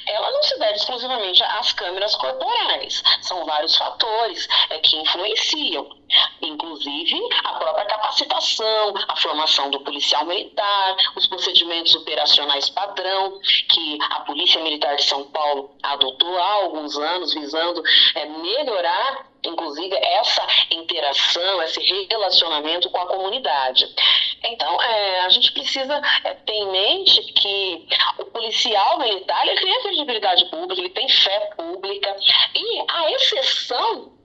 ela 0.08 0.32
não 0.32 0.44
se 0.44 0.58
deve 0.60 0.74
exclusivamente 0.74 1.44
às 1.44 1.72
câmeras 1.74 2.16
corporais. 2.16 3.04
São 3.22 3.46
vários 3.46 3.76
fatores 3.78 4.48
é, 4.70 4.80
que 4.80 4.98
influenciam, 4.98 5.88
inclusive 6.42 7.20
a 7.44 7.54
própria 7.54 7.86
capacitação, 7.86 8.94
a 9.08 9.16
formação 9.16 9.70
do 9.70 9.80
policial 9.82 10.26
militar, 10.26 10.96
os 11.16 11.28
procedimentos 11.28 11.96
operacionais 11.96 12.70
padrão 12.70 13.40
que 13.70 13.98
a 14.10 14.22
Polícia 14.22 14.62
Militar 14.62 14.96
de 14.96 15.04
São 15.04 15.24
Paulo 15.26 15.72
adotou 15.84 16.38
há 16.38 16.54
alguns 16.64 16.98
anos, 16.98 17.34
visando 17.34 17.82
é, 18.16 18.26
melhorar 18.26 19.27
inclusive 19.44 19.96
essa 19.96 20.46
interação, 20.72 21.62
esse 21.64 21.80
relacionamento 22.10 22.90
com 22.90 23.00
a 23.00 23.08
comunidade. 23.08 23.88
Então, 24.44 24.82
é, 24.82 25.22
a 25.22 25.30
gente 25.30 25.52
precisa 25.52 26.02
é, 26.24 26.34
ter 26.34 26.54
em 26.54 26.72
mente 26.72 27.22
que 27.34 27.88
o 28.20 28.26
policial 28.26 29.00
militar 29.00 29.48
ele 29.48 29.60
tem 29.60 29.76
a 29.76 29.82
credibilidade 29.82 30.46
pública, 30.46 30.82
ele 30.82 30.90
tem 30.90 31.10
fé 31.10 31.40
pública, 31.56 32.16
e 32.56 32.84
a 32.88 33.12
exceção 33.12 34.17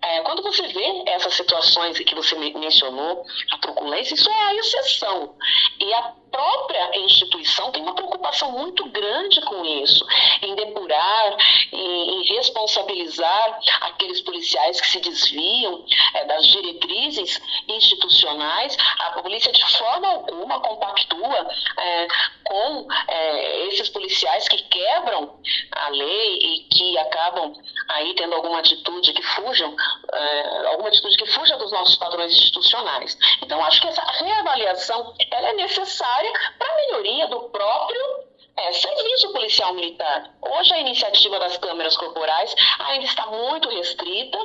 é, 0.00 0.20
quando 0.20 0.42
você 0.42 0.66
vê 0.68 1.02
essas 1.06 1.34
situações 1.34 1.98
que 1.98 2.14
você 2.14 2.36
mencionou, 2.36 3.24
a 3.50 3.58
truculência, 3.58 4.14
isso 4.14 4.30
é 4.30 4.44
a 4.44 4.54
exceção. 4.54 5.34
E 5.80 5.92
a 5.92 6.12
própria 6.30 6.98
instituição 6.98 7.72
tem 7.72 7.82
uma 7.82 7.94
preocupação 7.94 8.52
muito 8.52 8.84
grande 8.90 9.40
com 9.42 9.64
isso, 9.64 10.06
em 10.42 10.54
depurar, 10.54 11.36
em, 11.72 12.10
em 12.10 12.36
responsabilizar 12.36 13.58
aqueles 13.80 14.20
policiais 14.20 14.80
que 14.80 14.86
se 14.86 15.00
desviam 15.00 15.84
é, 16.14 16.24
das 16.26 16.46
diretrizes 16.46 17.40
institucionais. 17.68 18.76
A 19.00 19.10
polícia, 19.22 19.52
de 19.52 19.78
forma 19.78 20.08
alguma, 20.08 20.60
compactua 20.60 21.48
é, 21.76 22.08
com 22.44 22.86
é, 23.08 23.66
esses 23.66 23.88
policiais 23.88 24.48
que 24.48 24.62
quebram 24.68 25.40
a 25.72 25.88
lei 25.88 26.38
e 26.38 26.68
que 26.68 26.98
acabam 26.98 27.52
aí 27.88 28.14
tendo 28.14 28.34
alguma 28.34 28.58
atitude 28.60 29.12
que 29.12 29.22
fujam, 29.22 29.74
é, 30.12 30.66
alguma 30.68 30.88
atitude 30.88 31.16
que 31.16 31.26
fuja 31.26 31.56
dos 31.56 31.70
nossos 31.70 31.96
padrões 31.96 32.32
institucionais. 32.32 33.18
Então, 33.42 33.62
acho 33.64 33.80
que 33.80 33.88
essa 33.88 34.02
reavaliação 34.02 35.14
ela 35.30 35.48
é 35.48 35.52
necessária 35.54 36.32
para 36.58 36.72
a 36.72 36.76
melhoria 36.76 37.26
do 37.28 37.48
próprio 37.50 38.28
é, 38.58 38.72
serviço 38.72 39.32
policial 39.32 39.72
militar. 39.72 40.30
Hoje 40.42 40.74
a 40.74 40.80
iniciativa 40.80 41.38
das 41.38 41.56
câmeras 41.58 41.96
corporais 41.96 42.54
ainda 42.80 43.04
está 43.04 43.26
muito 43.26 43.68
restrita, 43.68 44.38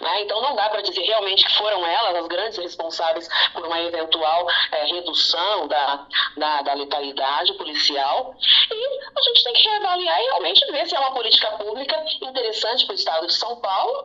né? 0.00 0.22
então 0.22 0.42
não 0.42 0.54
dá 0.54 0.68
para 0.68 0.82
dizer 0.82 1.02
realmente 1.02 1.44
que 1.44 1.56
foram 1.56 1.86
elas 1.86 2.16
as 2.16 2.28
grandes 2.28 2.58
responsáveis 2.58 3.28
por 3.54 3.64
uma 3.64 3.80
eventual 3.80 4.46
é, 4.72 4.84
redução 4.86 5.68
da, 5.68 6.06
da, 6.36 6.62
da, 6.62 6.74
letalidade 6.74 7.54
policial. 7.54 8.34
E 8.70 9.00
a 9.16 9.22
gente 9.22 9.44
tem 9.44 9.54
que 9.54 9.68
reavaliar 9.68 10.20
e 10.20 10.24
realmente 10.24 10.72
ver 10.72 10.86
se 10.86 10.94
é 10.94 11.00
uma 11.00 11.12
política 11.12 11.50
pública 11.52 12.04
interessante 12.22 12.84
para 12.84 12.92
o 12.92 12.96
Estado 12.96 13.26
de 13.26 13.34
São 13.34 13.56
Paulo 13.56 14.04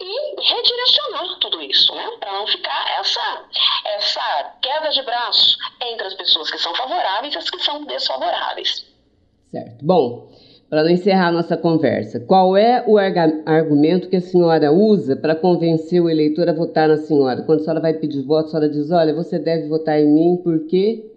e 0.00 0.42
redirecionar 0.42 1.38
tudo 1.40 1.60
isso, 1.60 1.94
né? 1.94 2.10
Para 2.18 2.32
não 2.32 2.46
ficar 2.46 3.00
essa, 3.00 3.44
essa 3.96 4.54
queda 4.62 4.88
de 4.90 5.02
braço 5.02 5.56
entre 5.82 6.06
as 6.06 6.14
pessoas 6.14 6.50
que 6.50 6.58
são 6.58 6.74
favoráveis 6.74 7.34
e 7.34 7.38
as 7.38 7.50
que 7.50 7.58
são 7.60 7.84
desfavoráveis. 7.84 8.86
Certo. 9.50 9.84
Bom, 9.84 10.30
para 10.70 10.90
encerrar 10.90 11.32
nossa 11.32 11.56
conversa, 11.56 12.20
qual 12.20 12.56
é 12.56 12.82
o 12.86 12.96
argumento 12.96 14.08
que 14.08 14.16
a 14.16 14.20
senhora 14.20 14.72
usa 14.72 15.16
para 15.16 15.34
convencer 15.34 16.00
o 16.00 16.08
eleitor 16.08 16.48
a 16.48 16.52
votar 16.52 16.88
na 16.88 16.96
senhora? 16.96 17.42
Quando 17.42 17.60
a 17.60 17.64
senhora 17.64 17.80
vai 17.80 17.94
pedir 17.94 18.22
voto, 18.22 18.46
a 18.46 18.50
senhora 18.50 18.68
diz: 18.68 18.90
olha, 18.90 19.12
você 19.12 19.38
deve 19.38 19.68
votar 19.68 20.00
em 20.00 20.06
mim 20.06 20.40
porque 20.42 21.10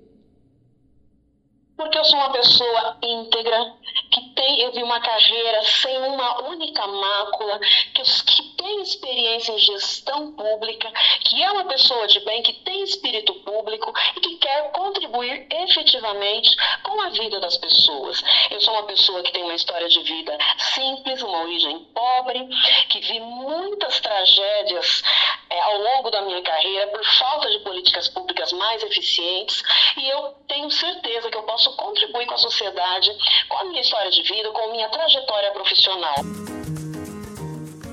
porque 1.78 1.98
eu 1.98 2.06
sou 2.06 2.18
uma 2.18 2.32
pessoa 2.32 2.98
íntegra, 3.04 3.74
que 4.12 4.33
tem, 4.36 4.62
eu 4.62 4.72
vi 4.72 4.84
uma 4.84 5.00
carreira 5.00 5.64
sem 5.64 5.98
uma 5.98 6.48
única 6.50 6.86
mácula, 6.86 7.60
que, 7.94 8.02
que 8.02 8.44
tem 8.58 8.82
experiência 8.82 9.52
em 9.52 9.58
gestão 9.58 10.32
pública, 10.34 10.92
que 11.22 11.42
é 11.42 11.52
uma 11.52 11.66
pessoa 11.66 12.08
de 12.08 12.20
bem, 12.22 12.42
que 12.42 12.54
tem 12.54 12.84
espírito 12.84 13.34
público 13.36 13.94
e 14.16 14.20
que 14.20 14.36
quer 14.38 14.72
contribuir 14.72 15.48
efetivamente 15.50 16.56
com 16.84 17.02
a 17.02 17.10
vida 17.10 17.40
das 17.40 17.58
pessoas. 17.58 18.24
Eu 18.52 18.62
sou 18.62 18.74
uma 18.74 18.84
pessoa 18.84 19.22
que 19.24 19.32
tem 19.32 19.44
uma 19.44 19.56
história 19.56 19.88
de 19.88 20.02
vida 20.04 20.38
simples, 20.58 21.22
uma 21.22 21.44
origem 21.44 21.80
pobre, 21.94 22.48
que 22.90 23.00
vi 23.02 23.20
muitas 23.20 24.00
tragédias 24.00 25.04
é, 25.50 25.62
ao 25.62 25.78
longo 25.78 26.10
da 26.10 26.22
minha 26.24 26.42
carreira 26.42 26.88
por 26.88 27.06
falta 27.06 27.50
de 27.52 27.60
políticas 27.60 28.08
públicas 28.10 28.52
mais 28.54 28.84
eficientes 28.84 29.62
e 29.98 30.10
eu 30.10 30.34
tenho 30.48 30.70
certeza 30.72 31.30
que 31.30 31.38
eu 31.38 31.44
posso 31.44 31.76
contribuir 31.76 32.26
com 32.26 32.34
a 32.34 32.38
sociedade, 32.38 33.12
com 33.48 33.58
a 33.58 33.64
minha 33.66 33.82
história 33.82 34.10
de 34.10 34.23
vida, 34.24 34.52
com 34.52 34.72
minha 34.72 34.90
trajetória 34.90 35.52
profissional. 35.52 36.16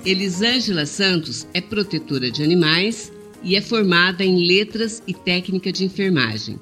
Elisângela 0.04 0.86
Santos 0.86 1.46
é 1.52 1.60
protetora 1.60 2.30
de 2.30 2.42
animais 2.42 3.12
e 3.42 3.56
é 3.56 3.60
formada 3.60 4.24
em 4.24 4.46
letras 4.46 5.02
e 5.06 5.12
técnica 5.12 5.72
de 5.72 5.84
enfermagem. 5.84 6.58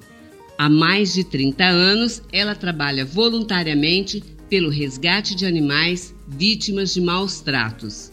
Há 0.56 0.68
mais 0.68 1.14
de 1.14 1.22
30 1.22 1.64
anos, 1.64 2.22
ela 2.32 2.54
trabalha 2.54 3.04
voluntariamente 3.04 4.22
pelo 4.48 4.70
resgate 4.70 5.34
de 5.34 5.46
animais 5.46 6.14
vítimas 6.26 6.94
de 6.94 7.00
maus 7.00 7.40
tratos. 7.40 8.10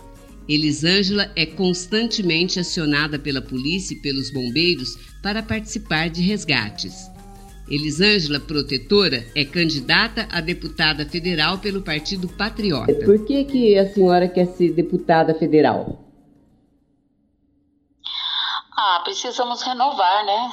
Elisângela 0.48 1.32
é 1.36 1.46
constantemente 1.46 2.60
acionada 2.60 3.18
pela 3.18 3.42
polícia 3.42 3.96
e 3.96 4.00
pelos 4.00 4.30
bombeiros 4.30 4.96
para 5.24 5.42
participar 5.42 6.10
de 6.10 6.22
resgates. 6.22 7.15
Elisângela 7.68 8.40
Protetora 8.40 9.26
é 9.36 9.44
candidata 9.44 10.28
a 10.32 10.40
deputada 10.40 11.06
federal 11.06 11.58
pelo 11.58 11.82
Partido 11.82 12.28
Patriota. 12.28 12.94
Por 13.04 13.26
que, 13.26 13.44
que 13.46 13.78
a 13.78 13.92
senhora 13.92 14.28
quer 14.30 14.46
ser 14.46 14.74
deputada 14.74 15.34
federal? 15.34 16.00
Ah, 18.78 19.02
precisamos 19.04 19.62
renovar, 19.64 20.26
né? 20.26 20.52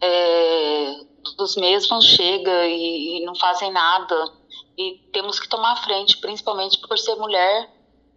É, 0.00 1.00
dos 1.36 1.56
mesmos 1.56 2.04
chega 2.04 2.66
e, 2.66 3.18
e 3.18 3.24
não 3.24 3.34
fazem 3.34 3.72
nada. 3.72 4.32
E 4.78 5.00
temos 5.12 5.40
que 5.40 5.48
tomar 5.48 5.82
frente, 5.82 6.18
principalmente 6.18 6.78
por 6.86 6.96
ser 6.98 7.16
mulher, 7.16 7.70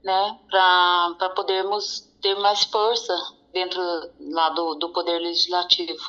né? 0.03 0.39
Para 0.49 1.29
podermos 1.35 2.07
ter 2.21 2.35
mais 2.35 2.63
força 2.65 3.13
dentro 3.53 3.81
lá 4.19 4.49
do, 4.49 4.75
do 4.75 4.89
Poder 4.89 5.19
Legislativo. 5.19 6.03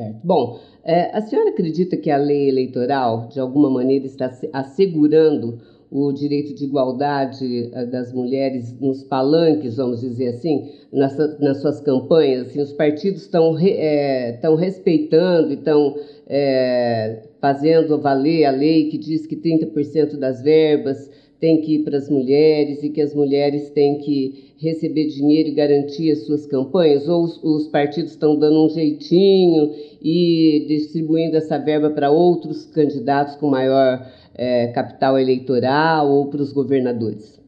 Certo. 0.00 0.20
Bom, 0.24 0.58
é, 0.82 1.14
a 1.14 1.20
senhora 1.20 1.50
acredita 1.50 1.94
que 1.94 2.10
a 2.10 2.16
lei 2.16 2.48
eleitoral, 2.48 3.28
de 3.28 3.38
alguma 3.38 3.68
maneira, 3.68 4.06
está 4.06 4.32
assegurando 4.50 5.58
o 5.90 6.10
direito 6.12 6.54
de 6.54 6.64
igualdade 6.64 7.68
eh, 7.72 7.84
das 7.86 8.12
mulheres 8.12 8.78
nos 8.80 9.02
palanques, 9.02 9.76
vamos 9.76 10.00
dizer 10.00 10.28
assim, 10.28 10.70
nas, 10.92 11.16
nas 11.40 11.60
suas 11.60 11.80
campanhas? 11.80 12.46
Assim, 12.46 12.60
os 12.60 12.72
partidos 12.72 13.22
estão 13.22 13.58
é, 13.58 14.38
respeitando 14.56 15.50
e 15.50 15.54
estão 15.54 15.96
é, 16.28 17.24
fazendo 17.40 17.98
valer 17.98 18.44
a 18.44 18.52
lei 18.52 18.88
que 18.88 18.96
diz 18.96 19.26
que 19.26 19.36
30% 19.36 20.16
das 20.16 20.40
verbas 20.40 21.10
tem 21.40 21.62
que 21.62 21.76
ir 21.76 21.84
para 21.84 21.96
as 21.96 22.08
mulheres 22.08 22.82
e 22.82 22.90
que 22.90 23.00
as 23.00 23.14
mulheres 23.14 23.70
têm 23.70 23.98
que 23.98 24.54
receber 24.58 25.06
dinheiro 25.06 25.48
e 25.48 25.54
garantir 25.54 26.12
as 26.12 26.26
suas 26.26 26.46
campanhas? 26.46 27.08
Ou 27.08 27.24
os, 27.24 27.42
os 27.42 27.66
partidos 27.68 28.12
estão 28.12 28.38
dando 28.38 28.66
um 28.66 28.68
jeitinho 28.68 29.74
e 30.02 30.66
distribuindo 30.68 31.36
essa 31.36 31.58
verba 31.58 31.90
para 31.90 32.10
outros 32.10 32.66
candidatos 32.66 33.36
com 33.36 33.48
maior 33.48 34.06
é, 34.34 34.68
capital 34.68 35.18
eleitoral 35.18 36.10
ou 36.10 36.28
para 36.28 36.42
os 36.42 36.52
governadores? 36.52 37.40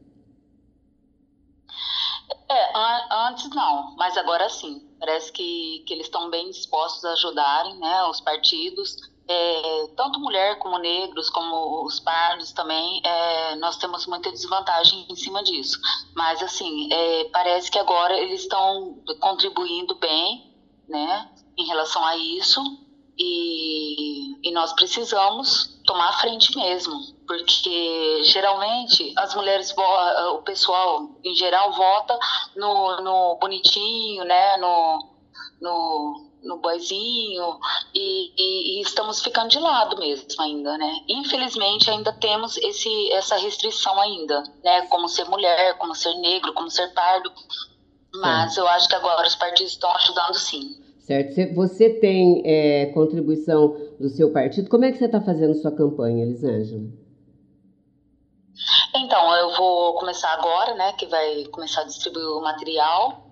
É, 2.49 3.27
antes 3.29 3.49
não, 3.55 3.95
mas 3.95 4.17
agora 4.17 4.49
sim. 4.49 4.81
Parece 4.99 5.31
que, 5.31 5.83
que 5.85 5.93
eles 5.93 6.07
estão 6.07 6.29
bem 6.29 6.49
dispostos 6.49 7.03
a 7.05 7.11
ajudarem 7.11 7.77
né, 7.77 8.03
os 8.09 8.21
partidos 8.21 9.12
é, 9.27 9.87
tanto 9.95 10.19
mulher 10.19 10.59
como 10.59 10.77
negros, 10.77 11.29
como 11.29 11.85
os 11.85 11.99
pardos 11.99 12.51
também, 12.51 13.01
é, 13.03 13.55
nós 13.55 13.77
temos 13.77 14.05
muita 14.05 14.31
desvantagem 14.31 15.05
em 15.09 15.15
cima 15.15 15.43
disso. 15.43 15.79
Mas, 16.15 16.41
assim, 16.41 16.91
é, 16.91 17.29
parece 17.31 17.71
que 17.71 17.79
agora 17.79 18.17
eles 18.17 18.41
estão 18.41 19.01
contribuindo 19.19 19.95
bem, 19.95 20.53
né, 20.87 21.29
em 21.57 21.65
relação 21.65 22.03
a 22.05 22.17
isso, 22.17 22.61
e, 23.17 24.49
e 24.49 24.51
nós 24.51 24.73
precisamos 24.73 25.79
tomar 25.85 26.09
a 26.09 26.13
frente 26.13 26.55
mesmo, 26.57 26.99
porque 27.27 28.23
geralmente 28.23 29.13
as 29.17 29.35
mulheres, 29.35 29.73
o 30.33 30.41
pessoal 30.41 31.09
em 31.23 31.35
geral 31.35 31.71
vota 31.73 32.17
no, 32.55 33.01
no 33.01 33.35
bonitinho, 33.39 34.23
né, 34.23 34.57
no, 34.57 35.09
no 35.61 36.32
no 36.43 36.57
boizinho 36.57 37.57
e, 37.93 38.31
e, 38.37 38.79
e, 38.79 38.81
estamos 38.81 39.21
ficando 39.21 39.49
de 39.49 39.59
lado 39.59 39.97
mesmo 39.97 40.27
ainda, 40.39 40.77
né? 40.77 40.93
Infelizmente 41.07 41.89
ainda 41.89 42.11
temos 42.13 42.57
esse, 42.57 43.11
essa 43.11 43.35
restrição 43.37 43.99
ainda, 43.99 44.43
né? 44.63 44.81
Como 44.87 45.07
ser 45.07 45.25
mulher, 45.25 45.77
como 45.77 45.95
ser 45.95 46.13
negro, 46.15 46.53
como 46.53 46.69
ser 46.69 46.93
pardo, 46.93 47.31
mas 48.15 48.57
eu 48.57 48.67
acho 48.67 48.87
que 48.87 48.95
agora 48.95 49.27
os 49.27 49.35
partidos 49.35 49.73
estão 49.73 49.91
ajudando 49.95 50.35
sim. 50.35 50.83
Certo. 50.99 51.53
Você 51.55 51.89
tem 51.89 52.41
é, 52.45 52.85
contribuição 52.93 53.75
do 53.99 54.07
seu 54.09 54.31
partido. 54.31 54.69
Como 54.69 54.85
é 54.85 54.91
que 54.91 54.97
você 54.97 55.05
está 55.05 55.19
fazendo 55.19 55.53
sua 55.55 55.71
campanha, 55.71 56.23
Elisângela? 56.23 56.87
Então, 58.95 59.35
eu 59.35 59.53
vou 59.57 59.95
começar 59.95 60.29
agora, 60.29 60.75
né? 60.75 60.93
Que 60.93 61.05
vai 61.07 61.43
começar 61.45 61.81
a 61.81 61.85
distribuir 61.85 62.25
o 62.25 62.41
material 62.41 63.22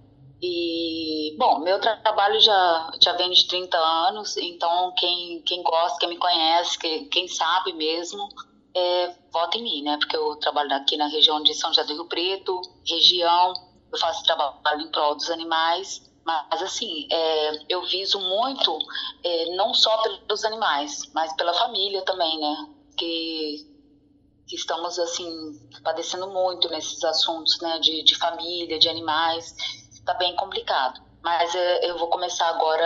e, 0.41 1.36
bom, 1.38 1.60
meu 1.60 1.80
trabalho 1.80 2.39
já, 2.41 2.91
já 2.99 3.13
vem 3.13 3.30
de 3.30 3.45
30 3.45 3.77
anos, 3.77 4.36
então 4.38 4.91
quem, 4.97 5.39
quem 5.43 5.62
gosta, 5.62 5.99
quem 5.99 6.10
me 6.10 6.17
conhece, 6.17 6.80
quem, 6.80 7.08
quem 7.10 7.27
sabe 7.27 7.73
mesmo, 7.73 8.27
é, 8.75 9.15
vota 9.32 9.60
em 9.60 9.63
mim, 9.63 9.84
né? 9.84 9.97
Porque 9.97 10.17
eu 10.17 10.36
trabalho 10.38 10.73
aqui 10.73 10.97
na 10.97 11.06
região 11.08 11.43
de 11.43 11.54
São 11.54 11.69
José 11.69 11.84
do 11.84 11.93
Rio 11.93 12.06
Preto, 12.06 12.60
região, 12.88 13.54
eu 13.91 13.99
faço 13.99 14.23
trabalho 14.23 14.82
em 14.82 14.91
prol 14.91 15.13
dos 15.13 15.30
animais, 15.30 16.10
mas 16.25 16.63
assim, 16.63 17.08
é, 17.12 17.65
eu 17.69 17.84
viso 17.84 18.19
muito, 18.19 18.80
é, 19.23 19.56
não 19.56 19.75
só 19.75 19.95
pelos 20.01 20.43
animais, 20.43 21.12
mas 21.13 21.32
pela 21.34 21.54
família 21.54 22.01
também, 22.01 22.39
né? 22.39 22.67
Que, 22.97 23.58
que 24.47 24.56
estamos, 24.56 24.97
assim, 24.97 25.54
padecendo 25.84 26.27
muito 26.30 26.67
nesses 26.69 27.04
assuntos, 27.04 27.60
né? 27.62 27.77
De, 27.77 28.01
de 28.01 28.15
família, 28.15 28.80
de 28.80 28.89
animais 28.89 29.56
está 30.02 30.14
bem 30.16 30.36
complicado. 30.36 31.02
Mas 31.24 31.54
é, 31.56 31.90
eu 31.90 31.98
vou 31.98 32.10
começar 32.10 32.48
agora 32.50 32.86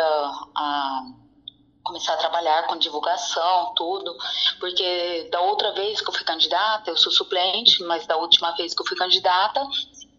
a 0.55 1.01
começar 1.83 2.13
a 2.13 2.17
trabalhar 2.17 2.65
com 2.65 2.77
divulgação, 2.77 3.73
tudo, 3.75 4.17
porque 4.59 5.29
da 5.31 5.39
outra 5.41 5.71
vez 5.73 6.01
que 6.01 6.09
eu 6.09 6.13
fui 6.13 6.23
candidata, 6.23 6.89
eu 6.89 6.97
sou 6.97 7.11
suplente, 7.11 7.83
mas 7.83 8.07
da 8.07 8.17
última 8.17 8.51
vez 8.53 8.73
que 8.73 8.81
eu 8.81 8.87
fui 8.87 8.97
candidata, 8.97 9.61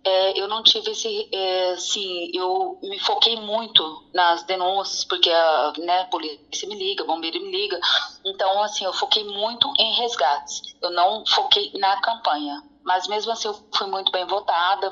é, 0.05 0.41
eu 0.41 0.47
não 0.47 0.63
tive 0.63 0.93
esse, 0.93 1.29
é, 1.33 1.73
assim, 1.73 2.31
eu 2.33 2.79
me 2.81 3.01
foquei 3.01 3.35
muito 3.41 3.83
nas 4.15 4.45
denúncias, 4.45 5.05
porque 5.05 5.29
a 5.29 5.73
né, 5.79 6.05
polícia 6.05 6.69
me 6.69 6.77
liga, 6.77 7.03
bombeiro 7.03 7.41
me 7.41 7.51
liga, 7.51 7.81
então, 8.25 8.63
assim, 8.63 8.85
eu 8.85 8.93
foquei 8.93 9.25
muito 9.25 9.69
em 9.77 9.93
resgates, 9.95 10.63
eu 10.81 10.91
não 10.91 11.27
foquei 11.27 11.73
na 11.75 12.01
campanha, 12.01 12.63
mas 12.85 13.09
mesmo 13.09 13.33
assim 13.33 13.49
eu 13.49 13.55
fui 13.75 13.89
muito 13.89 14.13
bem 14.13 14.25
votada, 14.27 14.89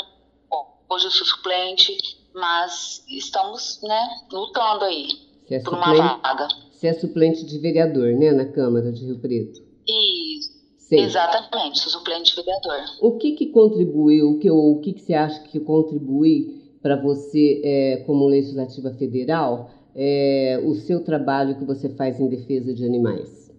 hoje 0.88 1.07
eu 1.07 1.11
sou 1.11 1.27
suplente, 1.27 1.97
mas 2.35 3.05
estamos, 3.09 3.81
né, 3.83 4.09
lutando 4.33 4.85
aí. 4.85 5.09
é 5.51 5.61
por 5.61 5.75
uma 5.75 6.18
vaga. 6.23 6.49
Você 6.73 6.88
é 6.88 6.94
suplente 6.94 7.44
de 7.44 7.59
vereador, 7.59 8.14
né, 8.14 8.33
na 8.33 8.44
Câmara 8.44 8.92
de 8.92 9.05
Rio 9.05 9.18
Preto? 9.18 9.61
Isso. 9.87 10.55
Sim. 10.79 11.01
Exatamente, 11.01 11.81
sou 11.81 11.90
suplente 11.90 12.31
de 12.31 12.37
vereador. 12.37 12.85
O 13.01 13.16
que 13.16 13.33
que 13.33 13.47
contribuiu, 13.47 14.33
o 14.33 14.38
que, 14.38 14.51
o 14.51 14.81
que, 14.81 14.92
que 14.92 15.01
você 15.01 15.14
acha 15.14 15.40
que 15.42 15.59
contribui 15.59 16.62
para 16.83 16.97
você, 16.97 17.62
é, 17.64 17.97
como 18.07 18.27
legislativa 18.27 18.90
federal, 18.92 19.70
é, 19.94 20.61
o 20.62 20.75
seu 20.75 21.03
trabalho 21.03 21.57
que 21.59 21.64
você 21.64 21.88
faz 21.88 22.20
em 22.20 22.29
defesa 22.29 22.75
de 22.75 22.85
animais? 22.85 23.51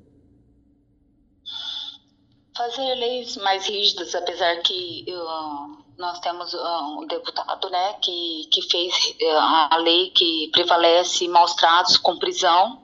Fazer 2.55 2.93
leis 2.95 3.35
mais 3.37 3.67
rígidas, 3.67 4.13
apesar 4.13 4.61
que 4.61 5.03
eu, 5.07 5.25
nós 5.97 6.19
temos 6.19 6.53
um 6.53 7.05
deputado 7.07 7.69
né, 7.69 7.93
que, 8.01 8.49
que 8.51 8.61
fez 8.69 9.15
é, 9.19 9.31
a 9.71 9.77
lei 9.77 10.09
que 10.11 10.49
prevalece 10.51 11.27
maus 11.27 11.53
tratos 11.55 11.97
com 11.97 12.17
prisão, 12.17 12.83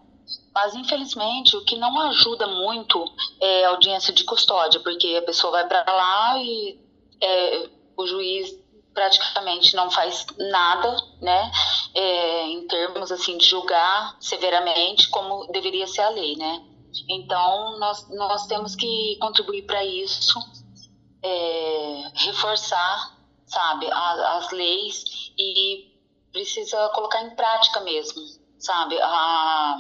mas, 0.54 0.76
infelizmente, 0.76 1.56
o 1.56 1.64
que 1.64 1.78
não 1.78 2.00
ajuda 2.02 2.48
muito 2.48 3.04
é 3.40 3.66
a 3.66 3.70
audiência 3.70 4.14
de 4.14 4.24
custódia, 4.24 4.82
porque 4.82 5.16
a 5.16 5.22
pessoa 5.22 5.52
vai 5.52 5.68
para 5.68 5.86
lá 5.94 6.38
e 6.40 6.78
é, 7.22 7.70
o 7.96 8.06
juiz 8.06 8.60
praticamente 8.94 9.76
não 9.76 9.90
faz 9.90 10.26
nada, 10.38 10.96
né, 11.22 11.52
é, 11.94 12.44
em 12.48 12.68
termos 12.68 13.12
assim 13.12 13.38
de 13.38 13.46
julgar 13.46 14.18
severamente 14.20 15.10
como 15.10 15.48
deveria 15.52 15.88
ser 15.88 16.02
a 16.02 16.10
lei, 16.10 16.36
né. 16.36 16.62
Então 17.10 17.80
nós 17.80 18.10
nós 18.10 18.48
temos 18.48 18.76
que 18.76 19.18
contribuir 19.22 19.66
para 19.66 19.84
isso, 19.86 20.38
é, 21.24 22.12
reforçar, 22.16 23.18
sabe, 23.46 23.90
a, 23.92 24.38
as 24.38 24.52
leis 24.52 25.04
e 25.38 25.92
precisa 26.32 26.90
colocar 26.90 27.24
em 27.24 27.36
prática 27.36 27.82
mesmo, 27.82 28.22
sabe, 28.60 28.98
a 29.02 29.78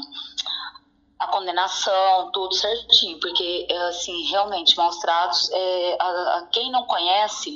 a 1.22 1.28
condenação, 1.28 2.32
tudo 2.32 2.56
certinho, 2.56 3.20
porque, 3.20 3.68
assim, 3.90 4.24
realmente, 4.24 4.76
maus 4.76 4.98
tratos, 4.98 5.52
é, 5.52 5.98
a, 6.00 6.38
a, 6.38 6.48
quem 6.52 6.72
não 6.72 6.88
conhece 6.88 7.54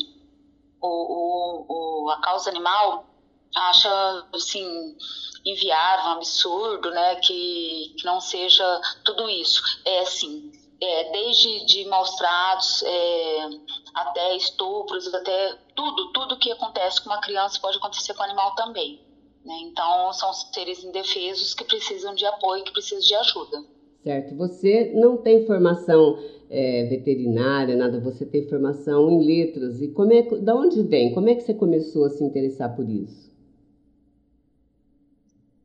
o, 0.79 0.87
o, 0.87 1.65
o, 1.67 2.09
a 2.11 2.21
causa 2.21 2.51
animal 2.51 3.07
acha, 3.55 3.89
assim, 4.35 4.95
inviável, 5.43 6.11
um 6.11 6.13
absurdo, 6.13 6.91
né, 6.91 7.15
que, 7.15 7.95
que 7.97 8.05
não 8.05 8.21
seja 8.21 8.63
tudo 9.03 9.27
isso. 9.31 9.63
É, 9.83 10.01
assim, 10.01 10.51
é, 10.81 11.11
desde 11.11 11.65
de 11.65 11.85
maus 11.85 12.15
tratos, 12.15 12.83
é, 12.83 13.49
até 13.93 14.35
estupros, 14.35 15.13
até 15.13 15.57
tudo, 15.75 16.11
tudo 16.11 16.37
que 16.37 16.51
acontece 16.51 17.01
com 17.01 17.09
uma 17.09 17.21
criança 17.21 17.59
pode 17.61 17.77
acontecer 17.77 18.13
com 18.13 18.21
o 18.21 18.25
animal 18.25 18.53
também. 18.55 18.99
Né? 19.43 19.53
Então, 19.63 20.11
são 20.13 20.33
seres 20.33 20.83
indefesos 20.83 21.53
que 21.53 21.63
precisam 21.63 22.13
de 22.15 22.25
apoio, 22.25 22.63
que 22.63 22.71
precisam 22.71 22.99
de 22.99 23.15
ajuda. 23.15 23.63
Certo. 24.03 24.35
Você 24.35 24.91
não 24.93 25.17
tem 25.17 25.45
formação 25.45 26.19
é, 26.49 26.85
veterinária, 26.85 27.75
nada, 27.75 27.99
você 27.99 28.25
tem 28.25 28.47
formação 28.47 29.09
em 29.09 29.25
letras. 29.25 29.81
E 29.81 29.87
como 29.89 30.13
é, 30.13 30.21
da 30.21 30.55
onde 30.55 30.83
vem? 30.83 31.13
Como 31.13 31.29
é 31.29 31.35
que 31.35 31.41
você 31.41 31.53
começou 31.53 32.05
a 32.05 32.09
se 32.09 32.23
interessar 32.23 32.75
por 32.75 32.87
isso? 32.89 33.33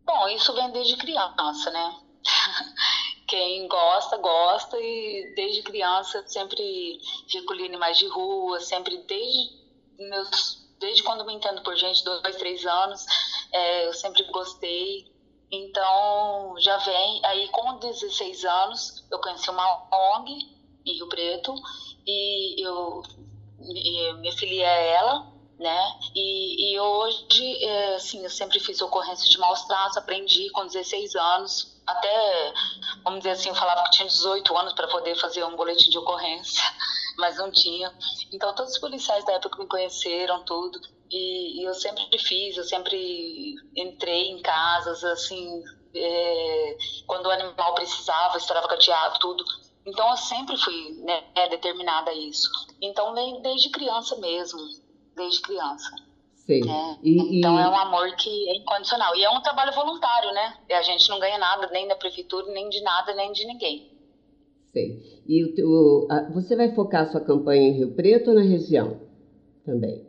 Bom, 0.06 0.28
isso 0.28 0.52
vem 0.54 0.70
desde 0.72 0.96
criança, 0.96 1.70
né? 1.70 1.94
Quem 3.30 3.68
gosta, 3.68 4.16
gosta, 4.16 4.76
e 4.76 5.32
desde 5.36 5.62
criança 5.62 6.26
sempre 6.26 6.98
recolhi 7.32 7.64
animais 7.64 7.96
de 7.96 8.08
rua, 8.08 8.58
sempre 8.58 8.98
desde 9.06 9.60
meus 9.96 10.60
desde 10.80 11.02
quando 11.02 11.24
me 11.26 11.34
entendo 11.34 11.62
por 11.62 11.76
gente, 11.76 12.02
dois, 12.02 12.36
três 12.36 12.66
anos, 12.66 13.04
é, 13.52 13.86
eu 13.86 13.92
sempre 13.92 14.24
gostei. 14.32 15.12
Então, 15.52 16.54
já 16.58 16.78
vem. 16.78 17.20
Aí, 17.24 17.48
com 17.48 17.78
16 17.78 18.44
anos, 18.44 19.06
eu 19.12 19.20
conheci 19.20 19.50
uma 19.50 19.88
ONG 19.92 20.32
em 20.86 20.94
Rio 20.94 21.08
Preto 21.08 21.54
e 22.06 22.66
eu 22.66 23.02
me, 23.58 24.12
me 24.14 24.32
filiei 24.32 24.64
a 24.64 24.74
ela, 24.74 25.29
né? 25.60 25.98
E, 26.14 26.72
e 26.72 26.80
hoje, 26.80 27.64
é, 27.64 27.94
assim, 27.94 28.24
eu 28.24 28.30
sempre 28.30 28.58
fiz 28.58 28.80
ocorrência 28.80 29.28
de 29.28 29.38
maus 29.38 29.62
tratos, 29.64 29.98
aprendi 29.98 30.48
com 30.52 30.66
16 30.66 31.14
anos, 31.14 31.78
até, 31.86 32.54
vamos 33.04 33.20
dizer 33.20 33.32
assim, 33.32 33.50
eu 33.50 33.54
falava 33.54 33.84
que 33.84 33.90
tinha 33.90 34.08
18 34.08 34.56
anos 34.56 34.72
para 34.72 34.88
poder 34.88 35.14
fazer 35.16 35.44
um 35.44 35.54
boletim 35.56 35.90
de 35.90 35.98
ocorrência, 35.98 36.62
mas 37.18 37.36
não 37.36 37.50
tinha. 37.50 37.92
Então, 38.32 38.54
todos 38.54 38.72
os 38.72 38.78
policiais 38.78 39.22
da 39.26 39.34
época 39.34 39.58
me 39.58 39.68
conheceram, 39.68 40.42
tudo. 40.44 40.80
E, 41.10 41.60
e 41.60 41.64
eu 41.64 41.74
sempre 41.74 42.18
fiz, 42.18 42.56
eu 42.56 42.64
sempre 42.64 43.54
entrei 43.76 44.30
em 44.30 44.40
casas, 44.40 45.04
assim, 45.04 45.62
é, 45.94 46.78
quando 47.06 47.26
o 47.26 47.30
animal 47.30 47.74
precisava, 47.74 48.38
estourava 48.38 48.66
cadeado, 48.66 49.18
tudo. 49.18 49.44
Então, 49.84 50.08
eu 50.08 50.16
sempre 50.16 50.56
fui 50.56 51.02
né, 51.04 51.22
determinada 51.50 52.12
a 52.12 52.14
isso. 52.14 52.48
Então, 52.80 53.12
desde 53.42 53.70
criança 53.70 54.16
mesmo, 54.16 54.60
desde 55.20 55.42
criança. 55.42 55.90
Sei. 56.34 56.62
É, 56.62 56.98
e, 57.02 57.38
então 57.38 57.58
é 57.58 57.68
um 57.68 57.76
amor 57.76 58.16
que 58.16 58.48
é 58.48 58.56
incondicional. 58.56 59.14
E 59.14 59.22
é 59.22 59.30
um 59.30 59.40
trabalho 59.40 59.72
voluntário, 59.72 60.32
né? 60.32 60.56
E 60.68 60.72
a 60.72 60.82
gente 60.82 61.08
não 61.08 61.20
ganha 61.20 61.38
nada 61.38 61.68
nem 61.70 61.86
da 61.86 61.94
prefeitura, 61.94 62.50
nem 62.52 62.68
de 62.68 62.80
nada, 62.82 63.14
nem 63.14 63.30
de 63.32 63.46
ninguém. 63.46 63.90
Sei. 64.72 65.22
E 65.26 65.44
o 65.44 65.54
teu, 65.54 66.08
a, 66.10 66.30
você 66.32 66.56
vai 66.56 66.74
focar 66.74 67.02
a 67.02 67.10
sua 67.10 67.20
campanha 67.20 67.68
em 67.68 67.72
Rio 67.72 67.94
Preto 67.94 68.30
ou 68.30 68.36
na 68.36 68.42
região 68.42 69.00
também? 69.64 70.06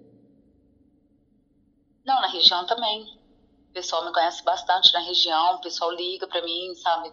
Não, 2.06 2.19
na 2.21 2.28
região 2.28 2.65
também. 2.65 3.04
O 3.69 3.74
pessoal 3.74 4.06
me 4.06 4.12
conhece 4.12 4.43
bastante 4.43 4.91
na 4.93 5.00
região, 5.00 5.56
o 5.56 5.62
pessoal 5.62 5.91
liga 5.91 6.28
para 6.28 6.43
mim, 6.43 6.74
sabe? 6.76 7.12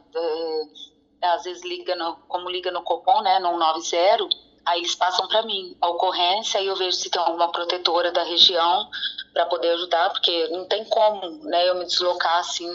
É, 1.21 1.27
às 1.27 1.45
vezes 1.45 1.63
liga, 1.65 1.95
no, 1.95 2.17
como 2.29 2.51
liga 2.51 2.71
no 2.71 2.83
Copom, 2.83 3.23
né, 3.23 3.39
no 3.39 3.59
90, 3.59 4.29
aí 4.69 4.81
eles 4.81 4.95
passam 4.95 5.27
para 5.29 5.43
mim 5.43 5.77
a 5.81 5.89
ocorrência 5.89 6.61
e 6.61 6.67
eu 6.67 6.77
vejo 6.77 6.93
se 6.93 7.11
tem 7.11 7.21
alguma 7.21 7.51
protetora 7.51 8.13
da 8.13 8.23
região 8.23 8.89
para 9.33 9.47
poder 9.47 9.69
ajudar, 9.71 10.11
porque 10.11 10.49
não 10.49 10.67
tem 10.67 10.85
como, 10.85 11.45
né, 11.45 11.69
eu 11.69 11.79
me 11.79 11.85
deslocar 11.85 12.39
assim 12.39 12.69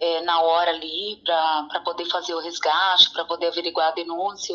é, 0.00 0.22
na 0.22 0.40
hora 0.40 0.70
ali 0.70 1.20
para 1.24 1.80
poder 1.84 2.06
fazer 2.06 2.34
o 2.34 2.40
resgate, 2.40 3.10
para 3.12 3.24
poder 3.24 3.46
averiguar 3.48 3.88
a 3.88 3.94
denúncia, 3.94 4.54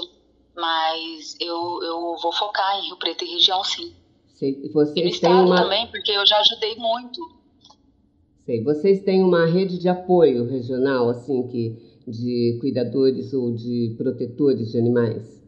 mas 0.55 1.35
eu, 1.39 1.79
eu 1.83 2.15
vou 2.21 2.31
focar 2.31 2.79
em 2.79 2.87
Rio 2.87 2.97
Preto 2.97 3.23
e 3.23 3.33
região 3.33 3.63
sim. 3.63 3.95
Vocês 4.73 4.95
e 4.95 5.03
no 5.03 5.09
estado 5.09 5.45
uma... 5.45 5.55
também, 5.55 5.87
porque 5.87 6.11
eu 6.11 6.25
já 6.25 6.37
ajudei 6.39 6.75
muito. 6.75 7.21
Sei, 8.45 8.61
vocês 8.61 9.01
têm 9.03 9.23
uma 9.23 9.45
rede 9.45 9.77
de 9.77 9.87
apoio 9.87 10.49
regional, 10.49 11.09
assim, 11.09 11.47
que 11.47 11.77
de 12.05 12.57
cuidadores 12.59 13.33
ou 13.33 13.53
de 13.53 13.95
protetores 13.97 14.71
de 14.71 14.77
animais? 14.77 15.42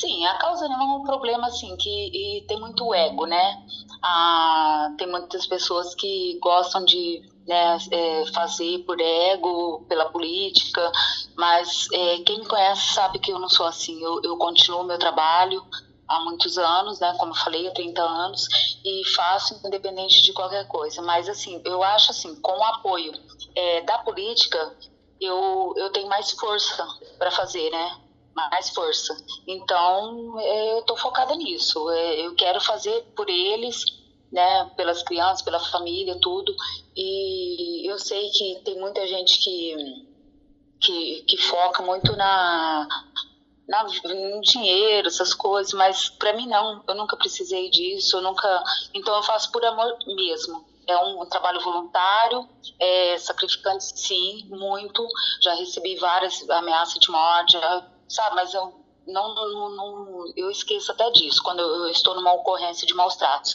Sim, 0.00 0.24
a 0.24 0.38
causa 0.38 0.66
não 0.66 0.80
é 0.80 0.96
um 0.96 1.02
problema 1.02 1.48
assim 1.48 1.76
que 1.76 2.42
tem 2.48 2.58
muito 2.58 2.94
ego, 2.94 3.26
né? 3.26 3.62
Ah, 4.02 4.94
tem 4.96 5.06
muitas 5.06 5.46
pessoas 5.46 5.94
que 5.94 6.38
gostam 6.40 6.82
de 6.86 7.20
né, 7.46 7.76
é, 7.90 8.24
fazer 8.32 8.78
por 8.86 8.98
ego, 8.98 9.84
pela 9.90 10.06
política, 10.06 10.90
mas 11.36 11.86
é, 11.92 12.18
quem 12.20 12.38
me 12.38 12.46
conhece 12.46 12.94
sabe 12.94 13.18
que 13.18 13.30
eu 13.30 13.38
não 13.38 13.50
sou 13.50 13.66
assim. 13.66 14.02
Eu, 14.02 14.22
eu 14.24 14.38
continuo 14.38 14.84
meu 14.84 14.98
trabalho 14.98 15.62
há 16.08 16.20
muitos 16.20 16.56
anos, 16.56 16.98
né? 16.98 17.14
Como 17.18 17.32
eu 17.32 17.36
falei, 17.36 17.68
há 17.68 17.70
30 17.72 18.00
anos 18.00 18.46
e 18.82 19.04
faço 19.14 19.60
independente 19.66 20.22
de 20.22 20.32
qualquer 20.32 20.66
coisa. 20.66 21.02
Mas 21.02 21.28
assim, 21.28 21.60
eu 21.62 21.82
acho 21.82 22.10
assim, 22.10 22.40
com 22.40 22.52
o 22.52 22.64
apoio 22.64 23.12
é, 23.54 23.82
da 23.82 23.98
política, 23.98 24.74
eu, 25.20 25.74
eu 25.76 25.92
tenho 25.92 26.08
mais 26.08 26.30
força 26.30 26.88
para 27.18 27.30
fazer, 27.30 27.68
né? 27.68 28.09
Mais 28.34 28.70
força. 28.70 29.16
Então, 29.46 30.38
é, 30.38 30.72
eu 30.72 30.80
estou 30.80 30.96
focada 30.96 31.34
nisso. 31.34 31.90
É, 31.90 32.26
eu 32.26 32.34
quero 32.34 32.60
fazer 32.60 33.02
por 33.16 33.28
eles, 33.28 33.84
né, 34.32 34.70
pelas 34.76 35.02
crianças, 35.02 35.42
pela 35.42 35.58
família, 35.58 36.18
tudo. 36.20 36.54
E 36.96 37.90
eu 37.90 37.98
sei 37.98 38.30
que 38.30 38.60
tem 38.64 38.78
muita 38.78 39.06
gente 39.06 39.38
que, 39.38 40.06
que, 40.80 41.22
que 41.22 41.36
foca 41.36 41.82
muito 41.82 42.16
na, 42.16 42.86
na, 43.68 43.84
no 43.84 44.40
dinheiro, 44.40 45.08
essas 45.08 45.34
coisas, 45.34 45.72
mas 45.72 46.08
para 46.08 46.32
mim 46.34 46.46
não. 46.46 46.82
Eu 46.86 46.94
nunca 46.94 47.16
precisei 47.16 47.70
disso, 47.70 48.16
eu 48.16 48.22
nunca. 48.22 48.64
Então, 48.94 49.14
eu 49.16 49.22
faço 49.22 49.50
por 49.50 49.64
amor 49.64 49.96
mesmo. 50.06 50.68
É 50.86 50.96
um, 51.04 51.22
um 51.22 51.26
trabalho 51.26 51.60
voluntário, 51.60 52.48
é 52.80 53.16
sacrificante, 53.18 53.84
sim, 53.84 54.44
muito. 54.48 55.06
Já 55.40 55.54
recebi 55.54 55.94
várias 55.96 56.48
ameaças 56.50 56.98
de 56.98 57.10
morte, 57.10 57.52
já 57.52 57.86
sabe? 58.10 58.36
Mas 58.36 58.52
eu 58.52 58.84
não, 59.06 59.34
não, 59.34 59.70
não, 59.70 60.32
eu 60.36 60.50
esqueço 60.50 60.92
até 60.92 61.10
disso 61.10 61.42
quando 61.42 61.60
eu 61.60 61.88
estou 61.88 62.14
numa 62.14 62.32
ocorrência 62.32 62.86
de 62.86 62.94
maus 62.94 63.16
tratos. 63.16 63.54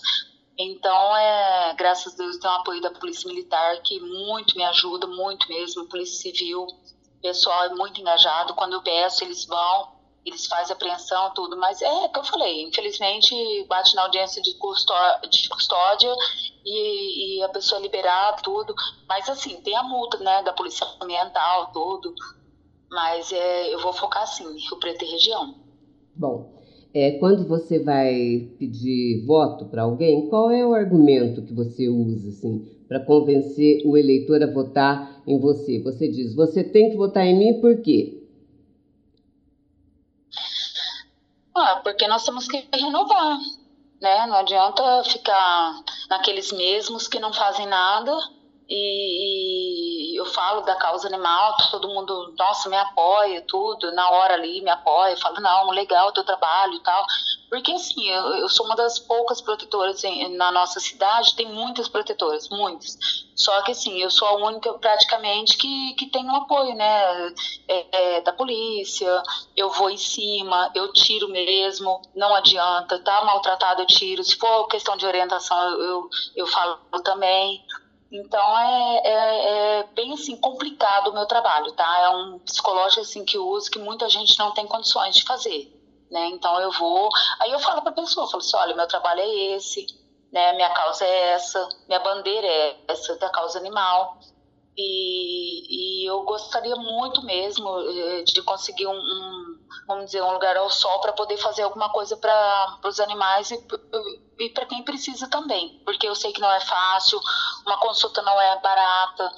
Então, 0.57 1.15
é, 1.17 1.73
graças 1.77 2.13
a 2.13 2.17
Deus, 2.17 2.37
tem 2.37 2.49
o 2.49 2.53
apoio 2.53 2.81
da 2.81 2.89
Polícia 2.89 3.27
Militar 3.27 3.81
que 3.81 3.99
muito 3.99 4.55
me 4.55 4.63
ajuda, 4.63 5.05
muito 5.05 5.47
mesmo, 5.49 5.87
Polícia 5.87 6.31
Civil, 6.31 6.65
pessoal 7.21 7.65
é 7.65 7.69
muito 7.69 7.99
engajado. 7.99 8.53
Quando 8.53 8.73
eu 8.73 8.81
peço, 8.81 9.23
eles 9.23 9.45
vão, 9.45 9.91
eles 10.25 10.45
fazem 10.45 10.73
apreensão, 10.73 11.33
tudo, 11.33 11.57
mas 11.57 11.81
é 11.81 11.91
o 11.91 12.09
que 12.09 12.19
eu 12.19 12.23
falei, 12.23 12.63
infelizmente 12.63 13.65
bate 13.67 13.95
na 13.95 14.03
audiência 14.03 14.41
de 14.41 14.53
custódia, 14.55 15.29
de 15.29 15.49
custódia 15.49 16.15
e, 16.63 17.39
e, 17.39 17.43
a 17.43 17.49
pessoa 17.49 17.81
liberar 17.81 18.41
tudo, 18.41 18.73
mas 19.07 19.29
assim, 19.29 19.61
tem 19.61 19.75
a 19.75 19.83
multa, 19.83 20.17
né, 20.19 20.41
da 20.43 20.53
polícia 20.53 20.87
ambiental, 21.01 21.71
tudo, 21.73 22.13
mas 22.89 23.31
é, 23.31 23.73
eu 23.73 23.79
vou 23.79 23.93
focar 23.93 24.23
assim, 24.23 24.43
Rio 24.43 24.79
Preto 24.79 25.03
e 25.03 25.11
região. 25.11 25.55
Bom, 26.15 26.53
é, 26.93 27.11
quando 27.19 27.45
você 27.47 27.79
vai 27.79 28.49
pedir 28.57 29.25
voto 29.25 29.65
para 29.65 29.83
alguém, 29.83 30.29
qual 30.29 30.49
é 30.49 30.65
o 30.65 30.73
argumento 30.73 31.41
que 31.41 31.53
você 31.53 31.89
usa, 31.89 32.29
assim, 32.29 32.65
para 32.87 32.99
convencer 32.99 33.81
o 33.85 33.97
eleitor 33.97 34.41
a 34.41 34.51
votar 34.51 35.21
em 35.27 35.37
você? 35.39 35.81
Você 35.81 36.07
diz, 36.07 36.33
você 36.33 36.63
tem 36.63 36.89
que 36.89 36.95
votar 36.95 37.25
em 37.25 37.37
mim 37.37 37.59
por 37.59 37.81
quê? 37.81 38.21
Ah, 41.53 41.81
porque 41.83 42.07
nós 42.07 42.23
temos 42.23 42.47
que 42.47 42.65
renovar, 42.73 43.39
né? 44.01 44.25
Não 44.27 44.35
adianta 44.35 45.03
ficar 45.05 45.83
naqueles 46.09 46.51
mesmos 46.51 47.07
que 47.07 47.19
não 47.19 47.33
fazem 47.33 47.65
nada 47.67 48.13
e, 48.67 50.13
e, 50.13 50.15
eu 50.15 50.25
falo 50.25 50.62
da 50.62 50.75
causa 50.75 51.08
animal, 51.08 51.56
todo 51.69 51.88
mundo, 51.88 52.34
nossa, 52.38 52.67
me 52.67 52.78
apoia, 52.78 53.41
tudo, 53.47 53.91
na 53.93 54.10
hora 54.10 54.34
ali 54.34 54.62
me 54.62 54.69
apoia, 54.69 55.15
falo, 55.17 55.39
não, 55.39 55.69
legal 55.69 56.08
o 56.08 56.12
teu 56.12 56.23
trabalho 56.23 56.73
e 56.73 56.80
tal. 56.80 57.06
Porque 57.49 57.71
assim, 57.71 58.10
eu, 58.10 58.23
eu 58.36 58.49
sou 58.49 58.65
uma 58.65 58.75
das 58.75 58.97
poucas 58.97 59.39
protetoras 59.39 60.04
em, 60.04 60.36
na 60.36 60.51
nossa 60.51 60.80
cidade, 60.80 61.36
tem 61.36 61.47
muitas 61.47 61.88
protetoras, 61.88 62.49
muitas. 62.49 62.97
Só 63.36 63.62
que 63.62 63.71
assim, 63.71 64.01
eu 64.01 64.10
sou 64.10 64.28
a 64.28 64.36
única 64.47 64.73
praticamente 64.73 65.58
que, 65.58 65.93
que 65.93 66.08
tem 66.08 66.25
um 66.25 66.36
apoio, 66.36 66.73
né? 66.73 67.34
É, 67.67 68.15
é, 68.17 68.21
da 68.21 68.34
polícia, 68.34 69.21
eu 69.56 69.69
vou 69.69 69.89
em 69.89 69.97
cima, 69.97 70.71
eu 70.73 70.91
tiro 70.91 71.28
mesmo, 71.30 72.01
não 72.15 72.34
adianta, 72.34 72.97
tá 72.99 73.23
maltratado, 73.23 73.82
eu 73.82 73.88
tiro. 73.88 74.23
Se 74.23 74.36
for 74.38 74.67
questão 74.67 74.97
de 74.97 75.06
orientação, 75.06 75.58
eu, 75.69 75.82
eu, 75.82 76.10
eu 76.38 76.47
falo 76.47 76.80
também. 77.04 77.63
Então 78.11 78.59
é, 78.59 79.01
é, 79.03 79.79
é, 79.79 79.83
bem 79.93 80.13
assim 80.13 80.37
complicado 80.37 81.09
o 81.09 81.13
meu 81.13 81.25
trabalho, 81.25 81.71
tá? 81.73 81.99
É 81.99 82.09
um 82.09 82.39
psicológico 82.39 83.01
assim 83.01 83.25
que 83.25 83.37
eu 83.37 83.47
uso 83.47 83.69
que 83.71 83.79
muita 83.79 84.07
gente 84.09 84.37
não 84.37 84.53
tem 84.53 84.67
condições 84.67 85.15
de 85.15 85.23
fazer, 85.23 85.73
né? 86.09 86.27
Então 86.27 86.59
eu 86.61 86.71
vou, 86.71 87.09
aí 87.39 87.51
eu 87.51 87.59
falo 87.59 87.81
para 87.81 87.91
a 87.91 87.95
pessoa, 87.95 88.27
falo 88.27 88.43
assim, 88.43 88.57
olha, 88.57 88.75
meu 88.75 88.87
trabalho 88.87 89.21
é 89.21 89.55
esse, 89.55 89.87
né? 90.31 90.53
Minha 90.53 90.69
causa 90.69 91.03
é 91.03 91.31
essa, 91.31 91.67
minha 91.87 91.99
bandeira 91.99 92.47
é 92.47 92.77
essa 92.87 93.15
da 93.17 93.29
causa 93.29 93.57
animal. 93.57 94.17
E, 94.77 96.03
e 96.03 96.09
eu 96.09 96.23
gostaria 96.23 96.75
muito 96.75 97.23
mesmo 97.25 97.79
eh, 97.79 98.23
de 98.23 98.41
conseguir 98.41 98.88
um, 98.88 98.97
um 98.97 99.55
vamos 99.88 100.05
dizer, 100.05 100.21
um 100.21 100.33
lugar 100.33 100.57
ao 100.57 100.69
sol 100.69 100.99
para 100.99 101.13
poder 101.13 101.38
fazer 101.38 101.63
alguma 101.63 101.89
coisa 101.89 102.17
para 102.17 102.79
os 102.83 102.99
animais 102.99 103.51
e, 103.51 103.63
e 104.39 104.49
para 104.49 104.65
quem 104.65 104.83
precisa 104.83 105.29
também, 105.29 105.81
porque 105.85 106.07
eu 106.07 106.15
sei 106.15 106.31
que 106.31 106.41
não 106.41 106.51
é 106.51 106.59
fácil, 106.59 107.19
uma 107.65 107.79
consulta 107.79 108.21
não 108.21 108.39
é 108.39 108.59
barata, 108.59 109.31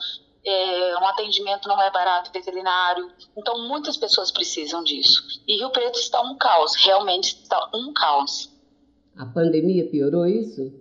é, 0.45 0.97
um 0.97 1.06
atendimento 1.06 1.67
não 1.67 1.82
é 1.82 1.91
barato 1.91 2.32
veterinário, 2.32 3.12
então 3.36 3.67
muitas 3.67 3.97
pessoas 3.97 4.32
precisam 4.32 4.84
disso. 4.84 5.23
E 5.47 5.58
Rio 5.58 5.69
Preto 5.69 6.00
está 6.00 6.21
um 6.21 6.38
caos, 6.38 6.76
realmente 6.76 7.36
está 7.43 7.69
um 7.73 7.91
caos. 7.93 8.50
A 9.17 9.26
pandemia 9.26 9.89
piorou 9.89 10.26
isso? 10.26 10.71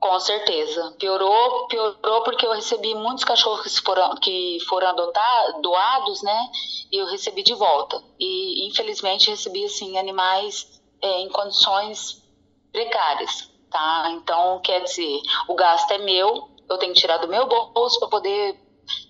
Com 0.00 0.20
certeza. 0.20 0.94
Piorou, 0.98 1.66
piorou 1.66 2.22
porque 2.22 2.46
eu 2.46 2.52
recebi 2.52 2.94
muitos 2.94 3.24
cachorros 3.24 3.62
que 3.62 3.84
foram, 3.84 4.14
que 4.16 4.58
foram 4.68 4.88
adotar, 4.88 5.60
doados, 5.60 6.22
né? 6.22 6.50
E 6.92 6.96
eu 6.98 7.06
recebi 7.06 7.42
de 7.42 7.54
volta. 7.54 8.00
E 8.18 8.68
infelizmente 8.68 9.30
recebi 9.30 9.64
assim 9.64 9.98
animais 9.98 10.80
é, 11.02 11.20
em 11.20 11.28
condições 11.28 12.22
precárias, 12.70 13.50
tá? 13.70 14.10
Então 14.12 14.60
quer 14.60 14.84
dizer, 14.84 15.20
o 15.48 15.54
gasto 15.54 15.90
é 15.90 15.98
meu, 15.98 16.48
eu 16.70 16.78
tenho 16.78 16.94
que 16.94 17.00
tirar 17.00 17.18
do 17.18 17.26
meu 17.26 17.46
bolso 17.46 17.98
para 17.98 18.08
poder 18.08 18.56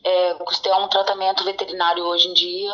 é, 0.02 0.34
custear 0.34 0.82
um 0.82 0.88
tratamento 0.88 1.44
veterinário 1.44 2.04
hoje 2.04 2.28
em 2.28 2.32
dia 2.32 2.72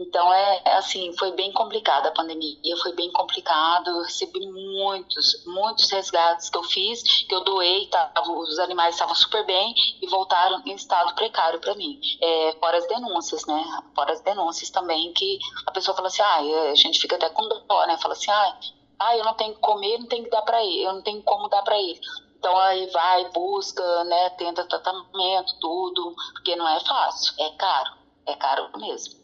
então, 0.00 0.32
é, 0.32 0.62
é, 0.64 0.76
assim, 0.78 1.12
foi 1.18 1.32
bem 1.32 1.52
complicada 1.52 2.08
a 2.08 2.12
pandemia, 2.12 2.56
foi 2.82 2.94
bem 2.94 3.12
complicado. 3.12 3.90
Eu 3.90 4.02
recebi 4.02 4.40
muitos, 4.46 5.44
muitos 5.44 5.90
resgates 5.90 6.48
que 6.48 6.56
eu 6.56 6.62
fiz, 6.62 7.02
que 7.26 7.34
eu 7.34 7.44
doei, 7.44 7.86
tá, 7.88 8.10
os 8.26 8.58
animais 8.58 8.94
estavam 8.94 9.14
super 9.14 9.44
bem 9.44 9.74
e 10.00 10.06
voltaram 10.06 10.62
em 10.64 10.74
estado 10.74 11.14
precário 11.14 11.60
para 11.60 11.74
mim. 11.74 12.00
É, 12.22 12.56
fora 12.58 12.78
as 12.78 12.88
denúncias, 12.88 13.44
né? 13.44 13.62
Fora 13.94 14.14
as 14.14 14.22
denúncias 14.22 14.70
também, 14.70 15.12
que 15.12 15.38
a 15.66 15.70
pessoa 15.70 15.94
fala 15.94 16.08
assim, 16.08 16.22
ah, 16.22 16.70
a 16.70 16.74
gente 16.74 16.98
fica 16.98 17.16
até 17.16 17.28
com 17.28 17.46
dó, 17.46 17.86
né? 17.86 17.98
Fala 17.98 18.14
assim, 18.14 18.30
ah, 18.30 18.58
ah 19.00 19.16
eu 19.18 19.24
não 19.24 19.34
tenho 19.34 19.54
que 19.54 19.60
comer, 19.60 19.98
não 19.98 20.06
tenho 20.06 20.24
que 20.24 20.30
dar 20.30 20.42
para 20.42 20.64
ele, 20.64 20.82
eu 20.82 20.94
não 20.94 21.02
tenho 21.02 21.22
como 21.22 21.46
dar 21.50 21.60
para 21.60 21.78
ele. 21.78 22.00
Então 22.38 22.56
aí 22.56 22.86
vai, 22.86 23.30
busca, 23.32 24.04
né, 24.04 24.30
tenta 24.30 24.64
tratamento, 24.64 25.60
tudo, 25.60 26.14
porque 26.32 26.56
não 26.56 26.66
é 26.66 26.80
fácil, 26.80 27.34
é 27.38 27.50
caro, 27.50 27.90
é 28.24 28.34
caro 28.34 28.70
mesmo. 28.78 29.19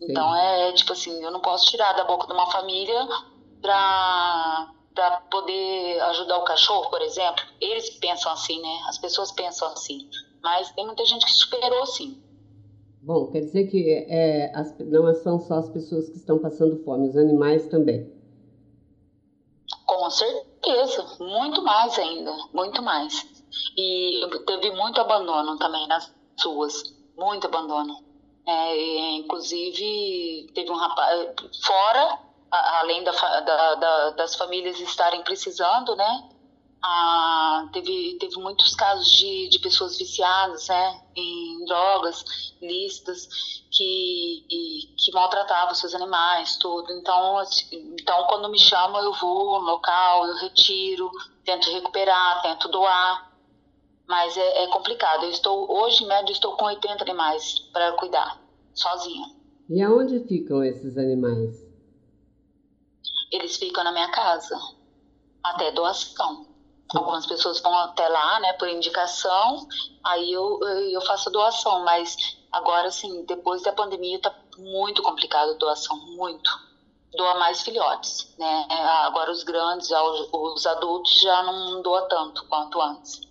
Então 0.00 0.34
é 0.34 0.72
tipo 0.72 0.92
assim, 0.92 1.22
eu 1.22 1.30
não 1.30 1.40
posso 1.40 1.66
tirar 1.66 1.92
da 1.92 2.04
boca 2.04 2.26
de 2.26 2.32
uma 2.32 2.50
família 2.50 3.06
para 3.60 4.74
para 4.94 5.20
poder 5.30 6.00
ajudar 6.00 6.38
o 6.38 6.44
cachorro, 6.44 6.90
por 6.90 7.00
exemplo. 7.02 7.44
Eles 7.60 7.88
pensam 7.98 8.32
assim, 8.32 8.60
né? 8.60 8.80
As 8.88 8.98
pessoas 8.98 9.30
pensam 9.30 9.68
assim. 9.68 10.10
Mas 10.42 10.72
tem 10.72 10.84
muita 10.84 11.04
gente 11.04 11.24
que 11.24 11.32
superou 11.32 11.86
sim. 11.86 12.20
Bom, 13.00 13.30
quer 13.30 13.42
dizer 13.42 13.68
que 13.68 14.06
é, 14.08 14.50
as, 14.52 14.76
não 14.80 15.14
são 15.14 15.38
só 15.38 15.54
as 15.54 15.68
pessoas 15.70 16.08
que 16.08 16.16
estão 16.16 16.40
passando 16.40 16.82
fome, 16.82 17.08
os 17.08 17.16
animais 17.16 17.68
também. 17.68 18.12
Com 19.86 20.10
certeza, 20.10 21.06
muito 21.20 21.62
mais 21.62 21.96
ainda, 21.96 22.36
muito 22.52 22.82
mais. 22.82 23.24
E 23.76 24.20
teve 24.46 24.72
muito 24.72 25.00
abandono 25.00 25.56
também 25.58 25.86
nas 25.86 26.12
ruas, 26.44 26.82
muito 27.16 27.46
abandono. 27.46 28.07
É, 28.50 29.16
inclusive, 29.16 30.50
teve 30.54 30.70
um 30.70 30.76
rapaz, 30.76 31.34
fora, 31.66 32.18
além 32.50 33.04
da, 33.04 33.12
da, 33.12 33.74
da, 33.74 34.10
das 34.12 34.36
famílias 34.36 34.80
estarem 34.80 35.22
precisando, 35.22 35.94
né? 35.94 36.30
Ah, 36.82 37.68
teve, 37.74 38.16
teve 38.18 38.36
muitos 38.36 38.74
casos 38.74 39.12
de, 39.12 39.50
de 39.50 39.58
pessoas 39.58 39.98
viciadas 39.98 40.68
né, 40.68 41.02
em 41.14 41.62
drogas 41.66 42.24
listas 42.62 43.28
que, 43.70 44.46
que 44.96 45.12
maltratavam 45.12 45.74
seus 45.74 45.94
animais, 45.94 46.56
tudo. 46.56 46.90
Então, 46.94 47.36
assim, 47.36 47.66
então, 48.00 48.24
quando 48.28 48.48
me 48.48 48.58
chamam, 48.58 49.02
eu 49.04 49.12
vou 49.12 49.60
no 49.60 49.66
local, 49.72 50.26
eu 50.26 50.36
retiro, 50.36 51.10
tento 51.44 51.70
recuperar, 51.70 52.40
tento 52.40 52.68
doar 52.68 53.27
mas 54.08 54.34
é, 54.36 54.64
é, 54.64 54.66
complicado. 54.68 55.24
Eu 55.24 55.30
estou 55.30 55.70
hoje, 55.70 56.02
em 56.02 56.08
média, 56.08 56.32
estou 56.32 56.56
com 56.56 56.64
80 56.64 57.04
animais 57.04 57.58
para 57.72 57.92
cuidar, 57.92 58.40
sozinha. 58.74 59.26
E 59.68 59.82
aonde 59.82 60.20
ficam 60.20 60.64
esses 60.64 60.96
animais? 60.96 61.62
Eles 63.30 63.56
ficam 63.56 63.84
na 63.84 63.92
minha 63.92 64.10
casa, 64.10 64.58
até 65.44 65.70
doação. 65.70 66.46
Algumas 66.94 67.26
pessoas 67.26 67.60
vão 67.60 67.74
até 67.80 68.08
lá, 68.08 68.40
né, 68.40 68.54
por 68.54 68.66
indicação, 68.66 69.68
aí 70.02 70.32
eu, 70.32 70.58
eu 70.90 71.02
faço 71.02 71.28
doação, 71.28 71.84
mas 71.84 72.16
agora, 72.50 72.88
assim, 72.88 73.26
depois 73.26 73.62
da 73.62 73.74
pandemia, 73.74 74.18
tá 74.22 74.34
muito 74.56 75.02
complicado 75.02 75.50
a 75.50 75.58
doação, 75.58 75.98
muito. 76.16 76.50
Doa 77.12 77.38
mais 77.38 77.60
filhotes, 77.60 78.34
né? 78.38 78.66
Agora 79.04 79.30
os 79.30 79.42
grandes, 79.42 79.90
os 80.32 80.66
adultos 80.66 81.20
já 81.20 81.42
não 81.42 81.82
doa 81.82 82.08
tanto 82.08 82.46
quanto 82.46 82.80
antes. 82.80 83.28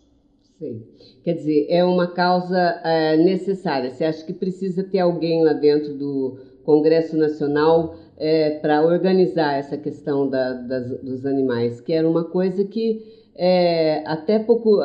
Sei. 0.60 0.82
Quer 1.24 1.34
dizer, 1.34 1.68
é 1.70 1.84
uma 1.84 2.08
causa 2.08 2.58
é, 2.84 3.16
necessária. 3.18 3.92
Você 3.92 4.04
acha 4.04 4.26
que 4.26 4.34
precisa 4.34 4.84
ter 4.84 5.00
alguém 5.00 5.44
lá 5.44 5.54
dentro 5.54 5.94
do 5.94 6.38
Congresso 6.64 7.16
Nacional 7.16 7.96
é, 8.18 8.58
para 8.60 8.84
organizar 8.84 9.58
essa 9.58 9.78
questão 9.78 10.28
da, 10.28 10.54
das, 10.54 11.00
dos 11.02 11.26
animais, 11.26 11.80
que 11.80 11.94
era 11.94 12.10
uma 12.10 12.24
coisa 12.24 12.66
que 12.66 13.06
é, 13.36 14.04
até 14.08 14.40
pouco, 14.40 14.80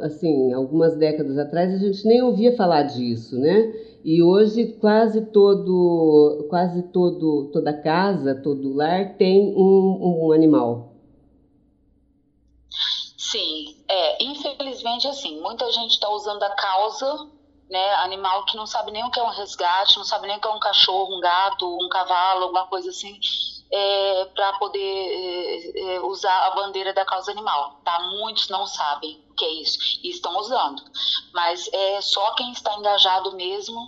assim, 0.00 0.50
algumas 0.54 0.96
décadas 0.96 1.36
atrás 1.36 1.74
a 1.74 1.76
gente 1.76 2.06
nem 2.06 2.22
ouvia 2.22 2.56
falar 2.56 2.84
disso, 2.84 3.38
né? 3.38 3.70
E 4.02 4.22
hoje 4.22 4.78
quase 4.80 5.26
todo, 5.26 6.46
quase 6.48 6.84
todo, 6.84 7.50
toda 7.52 7.70
casa, 7.74 8.34
todo 8.34 8.72
lar 8.72 9.16
tem 9.18 9.54
um, 9.54 10.26
um 10.26 10.32
animal. 10.32 10.94
Sim, 13.18 13.77
é, 13.88 14.22
infelizmente, 14.22 15.08
assim, 15.08 15.40
muita 15.40 15.70
gente 15.72 15.92
está 15.92 16.08
usando 16.10 16.42
a 16.42 16.50
causa, 16.50 17.28
né, 17.70 17.94
animal 17.96 18.44
que 18.44 18.56
não 18.56 18.66
sabe 18.66 18.90
nem 18.90 19.04
o 19.04 19.10
que 19.10 19.18
é 19.18 19.22
um 19.22 19.30
resgate, 19.30 19.96
não 19.96 20.04
sabe 20.04 20.26
nem 20.26 20.36
o 20.36 20.40
que 20.40 20.46
é 20.46 20.50
um 20.50 20.60
cachorro, 20.60 21.16
um 21.16 21.20
gato, 21.20 21.66
um 21.82 21.88
cavalo, 21.88 22.44
alguma 22.44 22.66
coisa 22.66 22.90
assim, 22.90 23.18
é, 23.70 24.24
para 24.34 24.54
poder 24.54 24.80
é, 24.80 25.96
é, 25.96 26.00
usar 26.00 26.46
a 26.46 26.50
bandeira 26.54 26.92
da 26.92 27.04
causa 27.04 27.30
animal, 27.30 27.80
tá? 27.84 28.00
Muitos 28.10 28.48
não 28.48 28.66
sabem 28.66 29.22
o 29.30 29.34
que 29.34 29.44
é 29.44 29.52
isso 29.62 29.78
e 30.02 30.10
estão 30.10 30.36
usando, 30.38 30.82
mas 31.32 31.68
é 31.72 32.00
só 32.00 32.32
quem 32.32 32.52
está 32.52 32.74
engajado 32.74 33.32
mesmo 33.36 33.78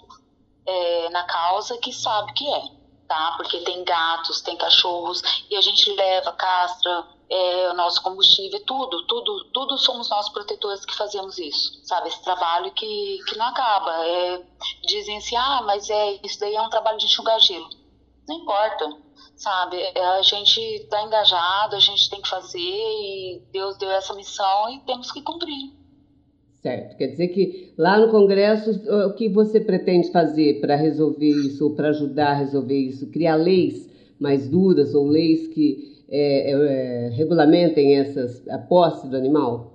é, 0.67 1.09
na 1.11 1.25
causa 1.25 1.79
que 1.79 1.93
sabe 1.93 2.31
o 2.31 2.35
que 2.35 2.49
é, 2.49 2.63
tá? 3.11 3.35
Porque 3.37 3.59
tem 3.63 3.83
gatos, 3.83 4.41
tem 4.41 4.57
cachorros 4.57 5.21
e 5.51 5.57
a 5.57 5.61
gente 5.61 5.93
leva, 5.97 6.31
castra, 6.31 7.05
é, 7.29 7.69
o 7.69 7.75
nosso 7.75 8.01
combustível, 8.03 8.65
tudo, 8.65 9.05
tudo, 9.05 9.51
tudo 9.53 9.77
somos 9.79 10.09
nós 10.09 10.29
protetores 10.29 10.85
que 10.85 10.95
fazemos 10.95 11.37
isso, 11.37 11.85
sabe? 11.85 12.07
Esse 12.07 12.23
trabalho 12.23 12.71
que, 12.71 13.19
que 13.27 13.37
não 13.37 13.47
acaba. 13.47 14.07
É, 14.07 14.47
dizem 14.87 15.17
assim, 15.17 15.35
ah, 15.35 15.61
mas 15.67 15.91
é, 15.91 16.21
isso 16.23 16.39
daí 16.39 16.55
é 16.55 16.63
um 16.63 16.71
trabalho 16.71 16.99
de 16.99 17.07
enxugar 17.07 17.41
gelo. 17.41 17.69
Não 18.29 18.37
importa, 18.37 18.97
sabe? 19.37 19.77
É, 19.83 20.05
a 20.19 20.23
gente 20.23 20.61
está 20.61 21.03
engajado, 21.03 21.75
a 21.75 21.81
gente 21.81 22.09
tem 22.09 22.23
que 22.23 22.29
fazer 22.29 22.61
e 22.61 23.43
Deus 23.51 23.77
deu 23.77 23.91
essa 23.91 24.15
missão 24.15 24.71
e 24.71 24.79
temos 24.83 25.11
que 25.11 25.21
cumprir. 25.21 25.80
Certo. 26.63 26.97
Quer 26.97 27.07
dizer 27.09 27.29
que 27.29 27.73
lá 27.79 27.99
no 27.99 28.11
Congresso, 28.11 28.71
o 29.07 29.15
que 29.15 29.29
você 29.31 29.61
pretende 29.61 30.13
fazer 30.13 30.61
para 30.61 30.77
resolver 30.77 31.31
isso, 31.31 31.65
ou 31.65 31.75
para 31.75 31.89
ajudar 31.89 32.33
a 32.33 32.35
resolver 32.35 32.77
isso? 32.77 33.11
Criar 33.11 33.37
leis 33.37 33.89
mais 34.21 34.47
duras 34.47 34.95
ou 34.95 35.07
leis 35.07 35.49
que 35.49 36.05
é, 36.11 36.51
é, 36.51 37.09
regulamentem 37.11 37.97
essas, 37.97 38.47
a 38.49 38.59
posse 38.59 39.09
do 39.09 39.17
animal? 39.17 39.73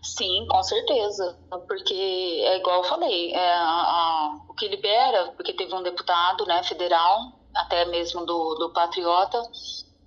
Sim, 0.00 0.46
com 0.48 0.62
certeza. 0.62 1.36
Porque 1.66 1.94
é 1.94 2.58
igual 2.58 2.82
eu 2.82 2.88
falei, 2.88 3.32
é, 3.32 3.54
a, 3.54 4.38
o 4.48 4.54
que 4.54 4.68
libera, 4.68 5.32
porque 5.36 5.52
teve 5.52 5.74
um 5.74 5.82
deputado 5.82 6.46
né, 6.46 6.62
federal, 6.62 7.32
até 7.54 7.84
mesmo 7.86 8.24
do, 8.24 8.54
do 8.54 8.70
Patriota, 8.70 9.42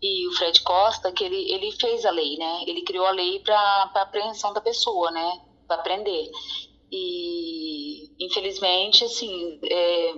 e 0.01 0.27
o 0.27 0.33
Fred 0.33 0.61
Costa, 0.61 1.11
que 1.11 1.23
ele, 1.23 1.51
ele 1.51 1.71
fez 1.73 2.05
a 2.05 2.11
lei, 2.11 2.35
né? 2.37 2.63
Ele 2.65 2.81
criou 2.81 3.05
a 3.05 3.11
lei 3.11 3.39
para 3.39 3.91
apreensão 3.95 4.51
da 4.51 4.59
pessoa, 4.59 5.11
né? 5.11 5.41
Para 5.67 5.77
prender. 5.79 6.31
E, 6.91 8.11
infelizmente, 8.19 9.05
assim, 9.05 9.59
é, 9.63 10.15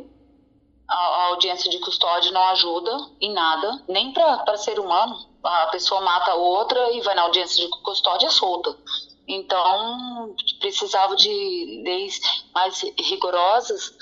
a, 0.90 0.96
a, 0.96 1.26
audiência 1.28 1.70
de 1.70 1.80
custódia 1.80 2.32
não 2.32 2.44
ajuda 2.50 2.98
em 3.20 3.34
nada, 3.34 3.84
nem 3.90 4.14
para 4.14 4.58
ser 4.58 4.80
humano. 4.80 5.16
A 5.44 5.68
pessoa 5.68 6.00
mata 6.00 6.32
a 6.32 6.36
outra 6.36 6.92
e 6.94 7.02
vai 7.02 7.14
na 7.14 7.24
audiência 7.24 7.66
de 7.66 7.70
custódia 7.82 8.30
solta. 8.30 8.76
Então, 9.28 10.34
precisava 10.60 11.16
de 11.16 11.82
leis 11.86 12.22
mais 12.54 12.82
rigorosas 12.98 13.94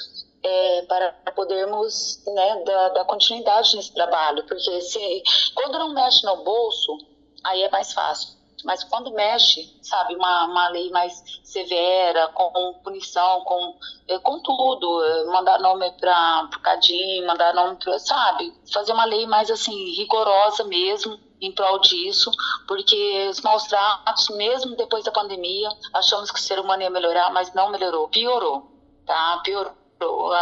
é, 0.43 0.82
para 0.84 1.12
podermos 1.36 2.23
né, 2.25 2.63
dar, 2.65 2.89
dar, 2.89 3.06
continuidade 3.06 3.75
nesse 3.75 3.93
trabalho, 3.93 4.43
porque 4.47 4.82
se 4.82 5.23
quando 5.54 5.77
não 5.77 5.93
mexe 5.93 6.25
no 6.25 6.43
bolso, 6.43 6.97
aí 7.43 7.62
é 7.63 7.69
mais 7.69 7.93
fácil. 7.93 8.41
Mas 8.63 8.84
quando 8.84 9.12
mexe, 9.12 9.75
sabe, 9.82 10.15
uma, 10.15 10.45
uma 10.45 10.69
lei 10.69 10.91
mais 10.91 11.23
severa, 11.43 12.27
com 12.27 12.75
punição, 12.84 13.41
com, 13.41 13.75
é, 14.08 14.19
com 14.19 14.39
tudo, 14.39 15.04
é, 15.04 15.25
mandar 15.25 15.60
nome 15.60 15.91
para 15.93 16.49
o 16.56 16.60
Cadim, 16.60 17.25
mandar 17.25 17.56
nome 17.56 17.77
para, 17.77 17.97
sabe, 17.97 18.54
fazer 18.71 18.93
uma 18.93 19.06
lei 19.06 19.25
mais 19.25 19.49
assim, 19.49 19.95
rigorosa 19.95 20.63
mesmo, 20.63 21.19
em 21.41 21.51
prol 21.51 21.80
disso, 21.80 22.30
porque 22.67 23.27
os 23.32 23.41
maus 23.41 23.63
tratos, 23.63 24.30
mesmo 24.30 24.75
depois 24.75 25.04
da 25.04 25.12
pandemia, 25.12 25.69
achamos 25.91 26.30
que 26.30 26.39
o 26.39 26.41
ser 26.41 26.60
humano 26.60 26.84
ia 26.84 26.89
melhorar, 26.91 27.32
mas 27.32 27.51
não 27.56 27.71
melhorou, 27.71 28.08
piorou, 28.10 28.71
tá? 29.08 29.41
Piorou 29.43 29.81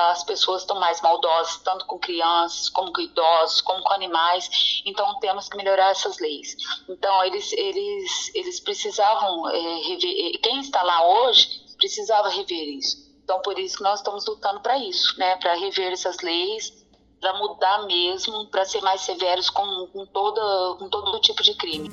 as 0.10 0.24
pessoas 0.24 0.62
estão 0.62 0.80
mais 0.80 1.02
maldosas, 1.02 1.58
tanto 1.58 1.86
com 1.86 2.00
crianças, 2.00 2.70
como 2.70 2.92
com 2.94 3.02
idosos, 3.02 3.62
como 3.62 3.84
com 3.84 3.94
animais. 3.94 4.50
Então 4.86 5.20
temos 5.20 5.48
que 5.50 5.58
melhorar 5.58 5.92
essas 5.92 6.20
leis. 6.20 6.56
Então 6.88 7.24
eles 7.24 7.52
eles 7.54 8.36
eles 8.36 8.60
precisavam 8.60 9.50
é, 9.50 9.60
rever. 9.88 10.36
Eh, 10.36 10.38
quem 10.40 10.60
está 10.60 10.82
lá 10.84 11.08
hoje 11.08 11.62
precisava 11.78 12.30
rever 12.30 12.78
isso. 12.78 13.10
Então 13.24 13.42
por 13.42 13.58
isso 13.60 13.78
que 13.78 13.84
nós 13.84 14.00
estamos 14.00 14.26
lutando 14.26 14.60
para 14.62 14.78
isso, 14.78 15.18
né? 15.20 15.36
Para 15.38 15.54
rever 15.56 15.94
essas 15.94 16.20
leis, 16.20 16.74
para 17.20 17.34
mudar 17.38 17.86
mesmo, 17.86 18.48
para 18.48 18.66
ser 18.66 18.82
mais 18.82 19.02
severos 19.02 19.50
com, 19.50 19.88
com 19.88 20.06
toda 20.06 20.76
com 20.78 20.90
todo 20.90 21.20
tipo 21.20 21.44
de 21.44 21.54
crime. 21.56 21.90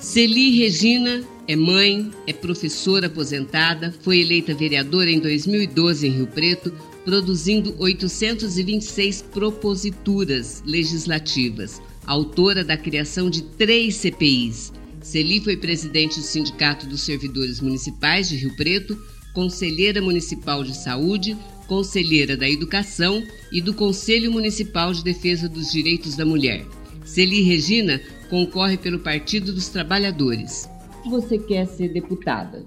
Celi 0.00 0.56
Regina 0.56 1.24
é 1.48 1.56
mãe, 1.56 2.08
é 2.24 2.32
professora 2.32 3.08
aposentada, 3.08 3.92
foi 4.02 4.20
eleita 4.20 4.54
vereadora 4.54 5.10
em 5.10 5.18
2012 5.18 6.06
em 6.06 6.10
Rio 6.10 6.26
Preto, 6.28 6.72
produzindo 7.04 7.74
826 7.78 9.22
proposituras 9.22 10.62
legislativas, 10.64 11.82
autora 12.06 12.62
da 12.62 12.76
criação 12.76 13.28
de 13.28 13.42
três 13.42 13.96
CPIs. 13.96 14.72
Celi 15.00 15.40
foi 15.40 15.56
presidente 15.56 16.20
do 16.20 16.24
Sindicato 16.24 16.86
dos 16.86 17.00
Servidores 17.00 17.60
Municipais 17.60 18.28
de 18.28 18.36
Rio 18.36 18.54
Preto, 18.54 18.96
conselheira 19.34 20.00
municipal 20.00 20.62
de 20.62 20.76
saúde, 20.76 21.36
conselheira 21.66 22.36
da 22.36 22.48
educação 22.48 23.22
e 23.50 23.60
do 23.60 23.74
Conselho 23.74 24.30
Municipal 24.30 24.92
de 24.92 25.02
Defesa 25.02 25.48
dos 25.48 25.72
Direitos 25.72 26.14
da 26.14 26.24
Mulher. 26.24 26.64
Celi 27.04 27.42
Regina 27.42 28.00
concorre 28.28 28.76
pelo 28.76 29.00
Partido 29.00 29.52
dos 29.52 29.68
Trabalhadores. 29.68 30.68
Você 31.06 31.38
quer 31.38 31.66
ser 31.66 31.88
deputada? 31.88 32.66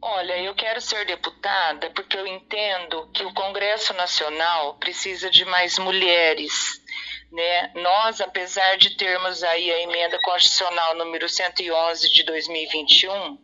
Olha, 0.00 0.38
eu 0.42 0.54
quero 0.54 0.80
ser 0.80 1.04
deputada 1.06 1.90
porque 1.90 2.16
eu 2.16 2.26
entendo 2.26 3.08
que 3.12 3.24
o 3.24 3.34
Congresso 3.34 3.92
Nacional 3.94 4.74
precisa 4.78 5.30
de 5.30 5.44
mais 5.44 5.78
mulheres. 5.78 6.80
Né? 7.30 7.72
Nós, 7.74 8.20
apesar 8.20 8.76
de 8.78 8.96
termos 8.96 9.42
aí 9.42 9.70
a 9.70 9.82
emenda 9.82 10.18
constitucional 10.22 10.96
número 10.96 11.28
111 11.28 12.10
de 12.10 12.22
2021, 12.24 13.38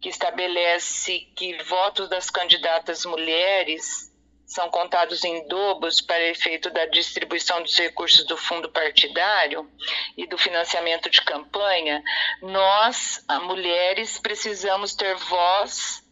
que 0.00 0.10
estabelece 0.10 1.20
que 1.34 1.56
votos 1.64 2.08
das 2.10 2.28
candidatas 2.28 3.06
mulheres 3.06 4.13
são 4.54 4.70
contados 4.70 5.24
em 5.24 5.48
dobros 5.48 6.00
para 6.00 6.30
efeito 6.30 6.70
da 6.70 6.86
distribuição 6.86 7.60
dos 7.60 7.76
recursos 7.76 8.24
do 8.24 8.36
fundo 8.36 8.70
partidário 8.70 9.68
e 10.16 10.28
do 10.28 10.38
financiamento 10.38 11.10
de 11.10 11.20
campanha, 11.22 12.00
nós, 12.40 13.24
mulheres, 13.42 14.16
precisamos 14.16 14.94
ter 14.94 15.16
voz 15.16 16.03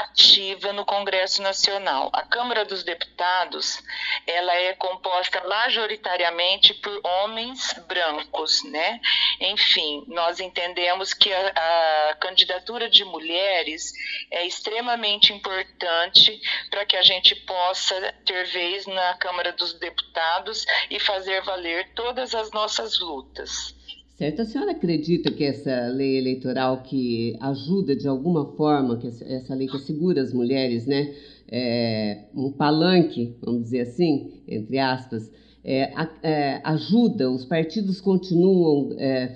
ativa 0.00 0.72
no 0.72 0.84
Congresso 0.84 1.42
Nacional. 1.42 2.10
A 2.12 2.22
Câmara 2.22 2.64
dos 2.64 2.82
Deputados, 2.82 3.82
ela 4.26 4.54
é 4.54 4.74
composta 4.74 5.42
majoritariamente 5.46 6.74
por 6.74 7.00
homens 7.04 7.72
brancos, 7.86 8.62
né? 8.64 9.00
Enfim, 9.40 10.04
nós 10.08 10.40
entendemos 10.40 11.12
que 11.14 11.32
a, 11.32 12.10
a 12.10 12.14
candidatura 12.16 12.88
de 12.88 13.04
mulheres 13.04 13.92
é 14.30 14.46
extremamente 14.46 15.32
importante 15.32 16.40
para 16.70 16.84
que 16.84 16.96
a 16.96 17.02
gente 17.02 17.34
possa 17.36 18.12
ter 18.24 18.46
vez 18.46 18.86
na 18.86 19.14
Câmara 19.14 19.52
dos 19.52 19.74
Deputados 19.74 20.66
e 20.90 20.98
fazer 20.98 21.42
valer 21.42 21.92
todas 21.94 22.34
as 22.34 22.50
nossas 22.50 22.98
lutas. 22.98 23.73
Certo. 24.16 24.42
A 24.42 24.44
senhora 24.44 24.70
acredita 24.70 25.30
que 25.32 25.42
essa 25.42 25.88
lei 25.88 26.16
eleitoral 26.16 26.82
que 26.82 27.36
ajuda 27.40 27.96
de 27.96 28.06
alguma 28.06 28.46
forma, 28.52 28.96
que 28.96 29.08
essa 29.08 29.54
lei 29.54 29.66
que 29.66 29.76
assegura 29.76 30.22
as 30.22 30.32
mulheres, 30.32 30.86
né, 30.86 31.12
é, 31.50 32.26
um 32.32 32.52
palanque, 32.52 33.34
vamos 33.42 33.64
dizer 33.64 33.80
assim, 33.80 34.30
entre 34.46 34.78
aspas, 34.78 35.32
é, 35.64 35.92
é, 36.22 36.60
ajuda, 36.62 37.28
os 37.28 37.44
partidos 37.44 38.00
continuam 38.00 38.94
é, 38.98 39.34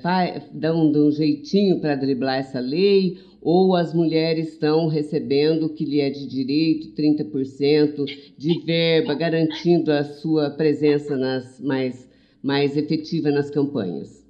dando 0.53 1.09
um 1.09 1.11
jeitinho 1.11 1.81
para 1.81 1.97
driblar 1.97 2.39
essa 2.39 2.61
lei, 2.61 3.19
ou 3.43 3.75
as 3.75 3.93
mulheres 3.93 4.53
estão 4.53 4.87
recebendo 4.87 5.67
o 5.67 5.75
que 5.75 5.85
lhe 5.85 6.01
é 6.01 6.11
de 6.11 6.25
direito, 6.29 6.95
30% 6.95 8.05
de 8.37 8.61
verba, 8.61 9.15
garantindo 9.15 9.91
a 9.91 10.05
sua 10.05 10.51
presença 10.51 11.17
nas 11.17 11.61
mais, 11.61 12.09
mais 12.43 12.77
efetiva 12.77 13.31
nas 13.31 13.51
campanhas? 13.51 14.28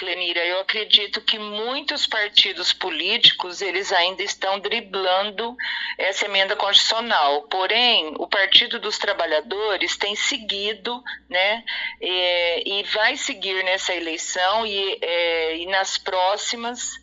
Clenira, 0.00 0.42
eu 0.46 0.60
acredito 0.60 1.20
que 1.20 1.38
muitos 1.38 2.06
partidos 2.06 2.72
políticos 2.72 3.60
eles 3.60 3.92
ainda 3.92 4.22
estão 4.22 4.58
driblando 4.58 5.54
essa 5.98 6.24
emenda 6.24 6.56
constitucional. 6.56 7.42
Porém, 7.42 8.14
o 8.16 8.26
Partido 8.26 8.80
dos 8.80 8.96
Trabalhadores 8.96 9.98
tem 9.98 10.16
seguido, 10.16 11.04
né, 11.28 11.62
e, 12.00 12.80
e 12.80 12.82
vai 12.84 13.14
seguir 13.18 13.62
nessa 13.62 13.94
eleição 13.94 14.64
e, 14.64 14.98
é, 15.02 15.56
e 15.58 15.66
nas 15.66 15.98
próximas 15.98 16.98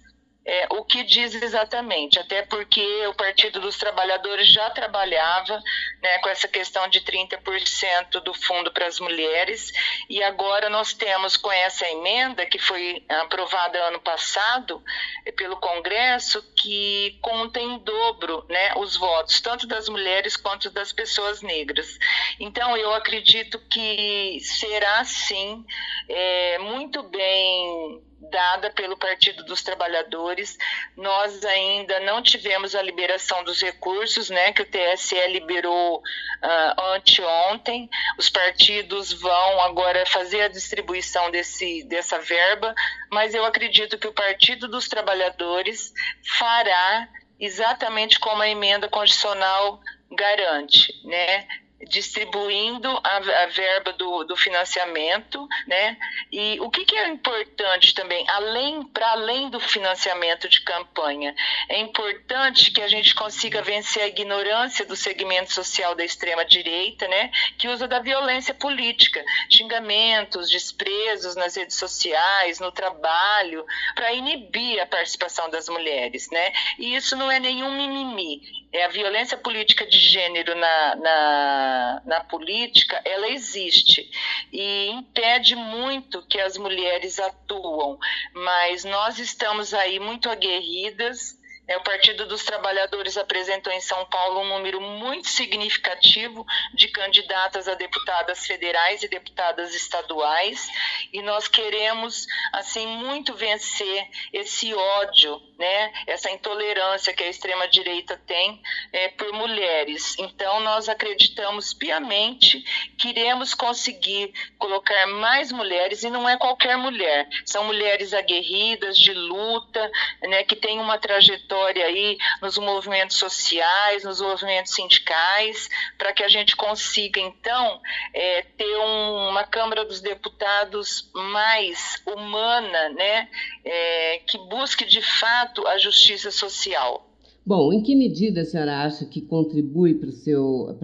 é, 0.47 0.65
o 0.71 0.85
que 0.85 1.03
diz 1.03 1.35
exatamente, 1.35 2.17
até 2.17 2.41
porque 2.41 2.81
o 3.07 3.13
Partido 3.13 3.59
dos 3.59 3.77
Trabalhadores 3.77 4.47
já 4.47 4.69
trabalhava 4.69 5.61
né, 6.01 6.19
com 6.19 6.29
essa 6.29 6.47
questão 6.47 6.87
de 6.87 7.01
30% 7.01 8.21
do 8.21 8.33
fundo 8.33 8.71
para 8.71 8.87
as 8.87 8.97
mulheres, 8.97 9.73
e 10.09 10.23
agora 10.23 10.69
nós 10.69 10.93
temos 10.93 11.35
com 11.35 11.51
essa 11.51 11.85
emenda, 11.89 12.45
que 12.45 12.57
foi 12.57 13.03
aprovada 13.09 13.77
ano 13.79 13.99
passado 13.99 14.81
é, 15.25 15.33
pelo 15.33 15.57
Congresso, 15.57 16.41
que 16.55 17.19
contém 17.21 17.73
em 17.73 17.79
dobro 17.79 18.45
né, 18.47 18.73
os 18.77 18.95
votos, 18.95 19.41
tanto 19.41 19.67
das 19.67 19.89
mulheres 19.89 20.37
quanto 20.37 20.69
das 20.69 20.93
pessoas 20.93 21.41
negras. 21.41 21.99
Então, 22.39 22.77
eu 22.77 22.93
acredito 22.93 23.59
que 23.69 24.39
será 24.39 25.03
sim 25.03 25.65
é, 26.07 26.57
muito 26.59 27.03
bem 27.03 28.06
dada 28.19 28.69
pelo 28.71 28.97
Partido 28.97 29.43
dos 29.43 29.61
Trabalhadores. 29.61 30.57
Nós 30.95 31.43
ainda 31.45 31.99
não 32.01 32.21
tivemos 32.21 32.75
a 32.75 32.81
liberação 32.81 33.43
dos 33.43 33.61
recursos, 33.61 34.29
né, 34.29 34.51
que 34.51 34.61
o 34.61 34.65
TSE 34.65 35.27
liberou 35.27 35.97
uh, 35.97 36.81
anteontem. 36.95 37.89
Os 38.17 38.29
partidos 38.29 39.13
vão 39.13 39.61
agora 39.61 40.05
fazer 40.05 40.41
a 40.41 40.47
distribuição 40.47 41.29
desse, 41.31 41.83
dessa 41.83 42.19
verba, 42.19 42.73
mas 43.11 43.33
eu 43.33 43.45
acredito 43.45 43.97
que 43.97 44.07
o 44.07 44.13
Partido 44.13 44.67
dos 44.67 44.87
Trabalhadores 44.87 45.93
fará 46.37 47.07
exatamente 47.39 48.19
como 48.19 48.41
a 48.41 48.49
emenda 48.49 48.89
constitucional 48.89 49.79
garante, 50.11 50.93
né? 51.05 51.47
Distribuindo 51.85 52.89
a, 53.03 53.17
a 53.17 53.47
verba 53.47 53.93
do, 53.93 54.23
do, 54.23 54.35
financiamento, 54.35 55.47
né? 55.67 55.95
E 56.31 56.59
o 56.59 56.69
que, 56.69 56.83
que 56.83 56.95
é 56.95 57.07
importante 57.07 57.93
também, 57.93 58.25
além 58.29 58.83
para 58.83 59.11
além 59.11 59.49
do 59.49 59.59
financiamento 59.59 60.49
de 60.49 60.61
campanha, 60.61 61.35
é 61.69 61.79
importante 61.79 62.71
que 62.71 62.81
a 62.81 62.87
gente 62.87 63.13
consiga 63.13 63.61
vencer 63.61 64.03
a 64.03 64.07
ignorância 64.07 64.85
do 64.85 64.95
segmento 64.95 65.53
social 65.53 65.93
da 65.93 66.03
extrema 66.03 66.43
direita, 66.43 67.07
né? 67.07 67.31
Que 67.57 67.67
usa 67.67 67.87
da 67.87 67.99
violência 67.99 68.53
política, 68.53 69.23
xingamentos, 69.49 70.49
desprezos 70.49 71.35
nas 71.35 71.55
redes 71.55 71.77
sociais, 71.77 72.59
no 72.59 72.71
trabalho, 72.71 73.63
para 73.93 74.13
inibir 74.13 74.81
a 74.81 74.87
participação 74.87 75.49
das 75.49 75.69
mulheres, 75.69 76.29
né? 76.31 76.51
E 76.79 76.95
isso 76.95 77.15
não 77.15 77.29
é 77.29 77.39
nenhum 77.39 77.71
mimimi, 77.71 78.41
é 78.71 78.85
a 78.85 78.89
violência 78.89 79.37
política 79.37 79.85
de 79.85 79.97
gênero 79.97 80.55
na, 80.55 80.95
na, 80.95 81.66
na 82.05 82.23
política, 82.23 83.01
ela 83.05 83.29
existe 83.29 84.09
e 84.51 84.89
impede 84.89 85.55
muito 85.55 86.25
que 86.27 86.39
as 86.39 86.57
mulheres 86.57 87.19
atuam, 87.19 87.97
mas 88.33 88.83
nós 88.83 89.19
estamos 89.19 89.73
aí 89.73 89.99
muito 89.99 90.29
aguerridas. 90.29 91.37
É, 91.67 91.75
o 91.75 91.83
Partido 91.83 92.25
dos 92.25 92.43
Trabalhadores 92.43 93.17
apresentou 93.17 93.73
em 93.73 93.81
São 93.81 94.05
Paulo 94.05 94.39
um 94.39 94.47
número 94.47 94.79
muito 94.79 95.27
significativo 95.27 96.45
de 96.73 96.87
candidatas 96.87 97.67
a 97.67 97.73
deputadas 97.73 98.47
federais 98.47 99.03
e 99.03 99.09
deputadas 99.09 99.75
estaduais, 99.75 100.69
e 101.11 101.21
nós 101.21 101.49
queremos 101.49 102.25
assim 102.53 102.87
muito 102.87 103.35
vencer 103.35 104.09
esse 104.31 104.73
ódio, 104.73 105.41
né, 105.57 105.93
essa 106.05 106.29
intolerância 106.31 107.13
que 107.13 107.23
a 107.23 107.29
extrema 107.29 107.67
direita 107.67 108.19
tem 108.25 108.61
é, 108.91 109.09
por 109.09 109.31
mulheres. 109.33 110.17
Então 110.19 110.59
nós 110.59 110.89
acreditamos 110.89 111.73
piamente 111.73 112.63
que 112.97 113.09
iremos 113.09 113.53
conseguir 113.53 114.33
colocar 114.57 115.07
mais 115.07 115.51
mulheres 115.51 116.03
e 116.03 116.09
não 116.09 116.27
é 116.27 116.37
qualquer 116.37 116.77
mulher, 116.77 117.27
são 117.45 117.63
mulheres 117.65 118.13
aguerridas 118.13 118.97
de 118.97 119.13
luta, 119.13 119.91
né, 120.23 120.43
que 120.43 120.55
têm 120.55 120.79
uma 120.79 120.97
trajetória 120.97 121.27
trajetória 121.47 121.85
aí 121.85 122.17
nos 122.41 122.57
movimentos 122.57 123.17
sociais, 123.17 124.03
nos 124.03 124.21
movimentos 124.21 124.73
sindicais, 124.73 125.69
para 125.97 126.13
que 126.13 126.23
a 126.23 126.27
gente 126.27 126.55
consiga, 126.55 127.19
então, 127.19 127.81
é, 128.13 128.41
ter 128.57 128.77
um, 128.77 129.29
uma 129.29 129.43
Câmara 129.43 129.85
dos 129.85 130.01
Deputados 130.01 131.09
mais 131.13 132.01
humana, 132.05 132.89
né, 132.89 133.29
é, 133.63 134.21
que 134.27 134.37
busque 134.37 134.85
de 134.85 135.01
fato 135.01 135.46
a 135.67 135.77
justiça 135.77 136.31
social. 136.31 137.07
Bom, 137.47 137.71
em 137.71 137.81
que 137.81 137.95
medida 137.95 138.41
a 138.41 138.45
senhora 138.45 138.81
acha 138.81 139.05
que 139.05 139.21
contribui 139.21 139.93
para 139.93 140.09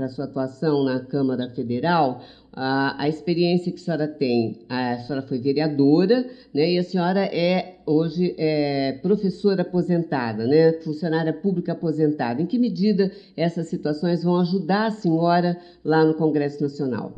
a 0.06 0.08
sua 0.08 0.24
atuação 0.24 0.86
na 0.86 1.02
Câmara 1.02 1.50
Federal 1.50 2.24
a, 2.54 3.04
a 3.04 3.10
experiência 3.10 3.70
que 3.70 3.82
a 3.82 3.84
senhora 3.84 4.08
tem? 4.08 4.66
A 4.70 4.98
senhora 5.00 5.28
foi 5.28 5.40
vereadora, 5.40 6.22
né? 6.54 6.72
E 6.72 6.80
a 6.80 6.84
senhora 6.84 7.26
é 7.26 7.80
hoje 7.86 8.34
é 8.38 8.94
professora 9.02 9.64
aposentada, 9.64 10.48
né? 10.48 10.72
Funcionária 10.86 11.34
pública 11.34 11.74
aposentada. 11.74 12.42
Em 12.42 12.46
que 12.46 12.58
medida 12.58 13.12
essas 13.36 13.68
situações 13.68 14.24
vão 14.24 14.40
ajudar 14.40 14.86
a 14.86 14.92
senhora 14.92 15.62
lá 15.84 16.06
no 16.06 16.14
Congresso 16.14 16.64
Nacional? 16.64 17.14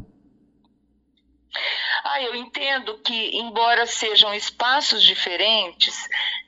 Ah, 2.03 2.19
eu 2.23 2.33
entendo 2.33 2.97
que, 3.03 3.37
embora 3.37 3.85
sejam 3.85 4.33
espaços 4.33 5.03
diferentes, 5.03 6.07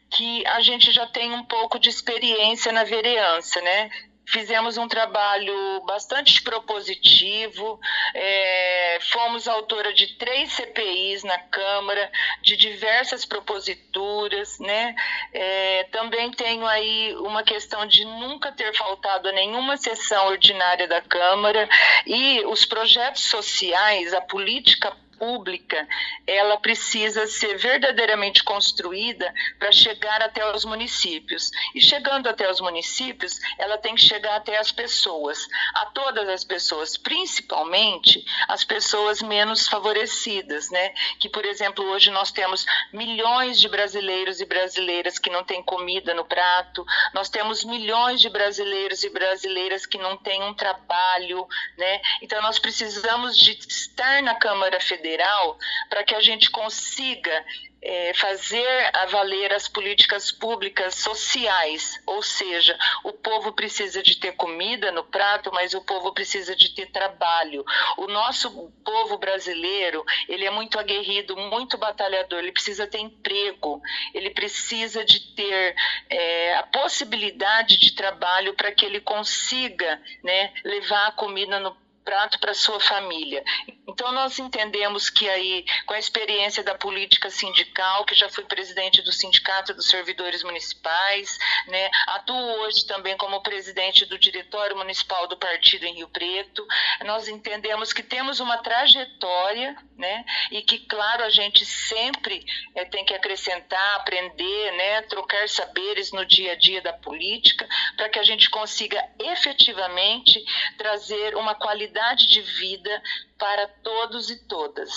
que 0.10 0.46
a 0.48 0.62
gente 0.62 0.92
já 0.92 1.06
tem 1.06 1.32
um 1.32 1.44
pouco 1.44 1.80
de 1.80 1.90
experiência 1.90 2.72
na 2.72 2.84
vereança, 2.84 3.62
né? 3.62 3.90
Fizemos 4.30 4.78
um 4.78 4.90
trabalho 4.90 5.82
bastante 5.86 6.42
propositivo, 6.44 7.80
é, 8.14 9.00
fomos 9.10 9.48
autora 9.48 9.94
de 9.94 10.18
três 10.18 10.52
CPIs 10.52 11.24
na 11.24 11.40
Câmara, 11.40 12.12
de 12.42 12.58
diversas 12.58 13.24
proposituras, 13.24 14.60
né? 14.60 14.94
É, 15.32 15.86
também 15.94 16.30
tenho 16.32 16.68
aí 16.68 17.16
uma 17.20 17.42
questão 17.42 17.86
de 17.86 18.04
nunca 18.04 18.52
ter 18.52 18.76
faltado 18.76 19.30
a 19.30 19.32
nenhuma 19.32 19.78
sessão 19.78 20.28
ordinária 20.28 20.90
da 20.90 21.02
Câmara 21.02 21.70
e 22.06 22.44
os 22.48 22.66
projetos 22.66 23.24
sociais, 23.24 24.14
a 24.14 24.20
política 24.20 24.94
pública, 25.18 25.88
ela 26.26 26.58
precisa 26.58 27.28
ser 27.28 27.58
verdadeiramente 27.58 28.44
construída 28.44 29.34
para 29.60 29.72
chegar 29.72 30.22
até 30.22 30.50
os 30.54 30.64
municípios. 30.64 31.52
E 31.76 31.82
chegando 31.82 32.28
até 32.28 32.50
os 32.50 32.62
municípios, 32.62 33.40
ela 33.58 33.78
tem 33.78 33.96
que 33.96 34.02
chegar 34.02 34.36
até 34.36 34.58
as 34.58 34.72
pessoas, 34.72 35.48
a 35.74 35.88
todas 35.88 36.28
as 36.30 36.44
pessoas, 36.44 36.98
principalmente 36.98 38.24
as 38.48 38.64
pessoas 38.64 39.22
menos 39.22 39.68
favorecidas, 39.68 40.70
né? 40.70 40.94
Que, 41.20 41.30
por 41.30 41.46
exemplo, 41.46 41.86
hoje 41.86 42.12
nós 42.12 42.32
temos 42.32 42.66
milhões 42.94 43.60
de 43.60 43.68
brasileiros 43.68 44.40
e 44.40 44.46
brasileiras 44.46 45.20
que 45.20 45.30
não 45.30 45.44
têm 45.44 45.64
comida 45.64 46.14
no 46.14 46.26
prato, 46.26 46.86
nós 47.14 47.30
temos 47.30 47.64
milhões 47.64 48.22
de 48.22 48.30
brasileiros 48.30 49.04
e 49.04 49.10
brasileiras 49.10 49.86
que 49.86 49.98
não 49.98 50.18
têm 50.18 50.44
um 50.44 50.54
trabalho, 50.54 51.48
né? 51.78 52.02
Então 52.22 52.42
nós 52.42 52.60
precisamos 52.60 53.38
de 53.38 53.52
estar 53.52 54.22
na 54.22 54.36
Câmara 54.36 54.80
Federal 54.80 55.07
federal 55.08 55.58
para 55.90 56.04
que 56.04 56.14
a 56.14 56.22
gente 56.22 56.52
consiga 56.52 57.46
é, 57.82 58.14
fazer 58.16 58.90
a 58.94 59.06
valer 59.06 59.54
as 59.54 59.68
políticas 59.68 60.32
públicas 60.32 60.96
sociais, 60.96 62.02
ou 62.06 62.22
seja, 62.24 62.78
o 63.04 63.14
povo 63.14 63.54
precisa 63.54 64.02
de 64.02 64.18
ter 64.18 64.34
comida 64.34 64.92
no 64.92 65.04
prato, 65.04 65.52
mas 65.54 65.74
o 65.74 65.82
povo 65.82 66.12
precisa 66.12 66.56
de 66.56 66.74
ter 66.74 66.88
trabalho. 66.92 67.64
O 67.98 68.08
nosso 68.08 68.72
povo 68.84 69.18
brasileiro, 69.18 70.04
ele 70.28 70.46
é 70.46 70.50
muito 70.50 70.80
aguerrido, 70.80 71.38
muito 71.38 71.78
batalhador, 71.78 72.40
ele 72.40 72.52
precisa 72.52 72.88
ter 72.88 73.00
emprego, 73.00 73.80
ele 74.14 74.32
precisa 74.32 75.06
de 75.06 75.34
ter 75.36 75.76
é, 76.10 76.56
a 76.56 76.64
possibilidade 76.64 77.78
de 77.78 77.94
trabalho 77.94 78.56
para 78.56 78.72
que 78.72 78.86
ele 78.86 79.00
consiga 79.00 80.02
né, 80.24 80.52
levar 80.66 81.08
a 81.08 81.12
comida 81.12 81.60
no 81.60 81.78
prato 82.04 82.40
para 82.40 82.54
sua 82.54 82.80
família. 82.80 83.44
Então 83.88 84.12
nós 84.12 84.38
entendemos 84.38 85.10
que 85.10 85.30
aí, 85.30 85.66
com 85.86 85.94
a 85.94 86.00
experiência 86.00 86.64
da 86.64 86.76
política 86.76 87.30
sindical, 87.30 88.06
que 88.06 88.16
já 88.16 88.30
fui 88.30 88.44
presidente 88.44 89.02
do 89.02 89.12
Sindicato 89.12 89.74
dos 89.74 89.88
Servidores 89.88 90.44
Municipais, 90.44 91.38
né, 91.68 91.90
atuo 92.08 92.36
hoje 92.62 92.86
também 92.86 93.16
como 93.18 93.42
presidente 93.42 94.06
do 94.06 94.18
Diretório 94.18 94.76
Municipal 94.76 95.28
do 95.28 95.38
Partido 95.38 95.86
em 95.86 95.96
Rio 95.96 96.10
Preto, 96.10 96.66
nós 97.06 97.28
entendemos 97.28 97.94
que 97.94 98.04
temos 98.04 98.40
uma 98.40 98.58
trajetória, 98.58 99.76
né, 99.98 100.26
e 100.52 100.62
que, 100.62 100.80
claro, 100.80 101.24
a 101.24 101.30
gente 101.30 101.66
sempre 101.66 102.46
é, 102.76 102.86
tem 102.86 103.06
que 103.06 103.14
acrescentar, 103.14 103.96
aprender, 103.96 104.72
né, 104.74 105.02
trocar 105.04 105.48
saberes 105.50 106.12
no 106.12 106.26
dia 106.26 106.52
a 106.52 106.56
dia 106.56 106.82
da 106.82 106.94
política, 106.94 107.68
para 107.96 108.10
que 108.10 108.20
a 108.20 108.24
gente 108.24 108.50
consiga 108.50 109.04
efetivamente 109.20 110.44
trazer 110.78 111.36
uma 111.36 111.56
qualidade 111.56 111.88
qualidade 111.88 112.28
de 112.28 112.42
vida 112.42 113.02
para 113.38 113.68
todos 113.84 114.30
e 114.30 114.48
todas. 114.48 114.90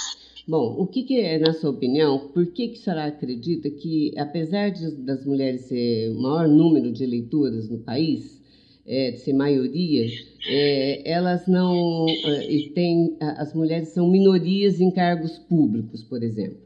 Bom, 0.46 0.74
o 0.78 0.86
que, 0.86 1.02
que, 1.02 1.20
é, 1.20 1.38
na 1.38 1.52
sua 1.52 1.70
opinião, 1.70 2.30
por 2.32 2.46
que, 2.46 2.68
que 2.68 2.78
a 2.78 2.82
senhora 2.82 3.04
acredita 3.06 3.70
que, 3.70 4.12
apesar 4.18 4.70
de, 4.70 4.90
das 4.96 5.24
mulheres 5.24 5.62
ser 5.62 6.10
o 6.10 6.20
maior 6.20 6.48
número 6.48 6.92
de 6.92 7.04
eleitoras 7.04 7.68
no 7.68 7.78
país, 7.78 8.40
é, 8.86 9.12
de 9.12 9.18
ser 9.18 9.32
maioria, 9.32 10.06
é, 10.48 11.08
elas 11.08 11.46
não. 11.46 12.06
É, 12.08 12.72
tem, 12.74 13.16
as 13.20 13.54
mulheres 13.54 13.90
são 13.90 14.08
minorias 14.08 14.80
em 14.80 14.90
cargos 14.90 15.38
públicos, 15.38 16.02
por 16.02 16.22
exemplo? 16.22 16.58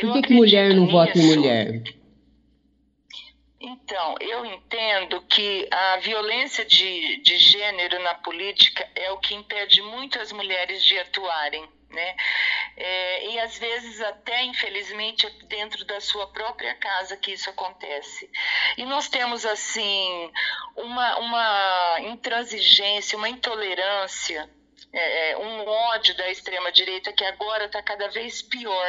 Por 0.00 0.12
que, 0.12 0.22
que 0.22 0.34
mulher 0.34 0.74
não 0.74 0.86
vota 0.86 1.18
em 1.18 1.34
mulher? 1.34 1.82
Então, 3.86 4.16
eu 4.20 4.44
entendo 4.44 5.22
que 5.28 5.68
a 5.70 5.98
violência 5.98 6.64
de, 6.64 7.18
de 7.18 7.38
gênero 7.38 8.02
na 8.02 8.16
política 8.16 8.84
é 8.96 9.12
o 9.12 9.18
que 9.18 9.32
impede 9.32 9.80
muitas 9.80 10.32
mulheres 10.32 10.84
de 10.84 10.98
atuarem. 10.98 11.64
Né? 11.88 12.16
É, 12.76 13.28
e 13.28 13.38
às 13.38 13.56
vezes 13.56 14.00
até 14.00 14.42
infelizmente 14.42 15.30
dentro 15.44 15.84
da 15.84 16.00
sua 16.00 16.26
própria 16.32 16.74
casa 16.74 17.16
que 17.16 17.30
isso 17.30 17.48
acontece. 17.48 18.28
E 18.76 18.84
nós 18.84 19.08
temos 19.08 19.46
assim 19.46 20.32
uma, 20.74 21.18
uma 21.18 22.00
intransigência, 22.00 23.16
uma 23.16 23.28
intolerância 23.28 24.50
é, 24.92 25.30
é 25.30 25.38
um 25.38 25.64
ódio 25.64 26.16
da 26.16 26.28
extrema-direita 26.28 27.12
que 27.12 27.24
agora 27.24 27.66
está 27.66 27.80
cada 27.84 28.08
vez 28.08 28.42
pior. 28.42 28.88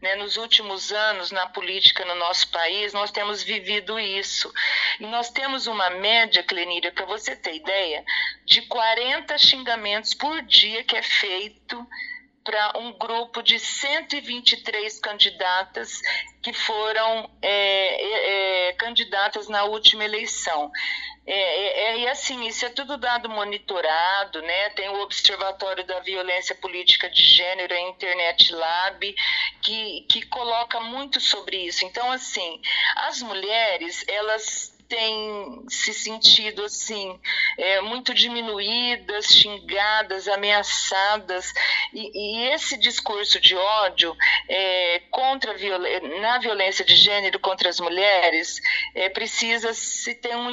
Né, 0.00 0.14
nos 0.16 0.38
últimos 0.38 0.92
anos, 0.92 1.30
na 1.30 1.46
política 1.46 2.06
no 2.06 2.14
nosso 2.14 2.48
país, 2.50 2.94
nós 2.94 3.10
temos 3.10 3.42
vivido 3.42 4.00
isso. 4.00 4.50
E 4.98 5.06
nós 5.06 5.30
temos 5.30 5.66
uma 5.66 5.90
média, 5.90 6.42
Clenira, 6.42 6.90
para 6.90 7.04
você 7.04 7.36
ter 7.36 7.56
ideia, 7.56 8.02
de 8.46 8.62
40 8.62 9.36
xingamentos 9.36 10.14
por 10.14 10.40
dia 10.42 10.82
que 10.84 10.96
é 10.96 11.02
feito 11.02 11.86
para 12.42 12.78
um 12.78 12.92
grupo 12.92 13.42
de 13.42 13.58
123 13.58 14.98
candidatas 15.00 16.00
que 16.42 16.52
foram 16.52 17.30
é, 17.42 17.48
é, 17.48 18.68
é, 18.68 18.72
candidatas 18.72 19.48
na 19.48 19.64
última 19.64 20.04
eleição. 20.04 20.70
É, 21.26 21.32
é, 21.32 21.82
é, 21.84 21.98
e 21.98 22.08
assim, 22.08 22.46
isso 22.46 22.64
é 22.64 22.70
tudo 22.70 22.96
dado 22.96 23.28
monitorado, 23.28 24.40
né? 24.42 24.70
Tem 24.70 24.88
o 24.88 25.02
Observatório 25.02 25.84
da 25.84 26.00
Violência 26.00 26.54
Política 26.54 27.08
de 27.10 27.22
Gênero, 27.22 27.74
a 27.74 27.80
Internet 27.80 28.52
Lab, 28.52 29.14
que, 29.60 30.00
que 30.08 30.22
coloca 30.26 30.80
muito 30.80 31.20
sobre 31.20 31.58
isso. 31.66 31.84
Então, 31.84 32.10
assim, 32.10 32.60
as 32.96 33.22
mulheres, 33.22 34.04
elas 34.08 34.74
têm 34.90 35.64
se 35.68 35.94
sentido 35.94 36.64
assim 36.64 37.18
é, 37.56 37.80
muito 37.80 38.12
diminuídas, 38.12 39.26
xingadas, 39.26 40.26
ameaçadas 40.26 41.54
e, 41.94 42.10
e 42.12 42.48
esse 42.52 42.76
discurso 42.76 43.40
de 43.40 43.54
ódio 43.54 44.16
é, 44.48 45.02
contra 45.10 45.54
na 46.20 46.38
violência 46.38 46.84
de 46.84 46.96
gênero 46.96 47.38
contra 47.38 47.68
as 47.68 47.78
mulheres 47.78 48.60
é, 48.94 49.08
precisa 49.08 49.72
se 49.72 50.12
ter 50.16 50.34
um 50.36 50.50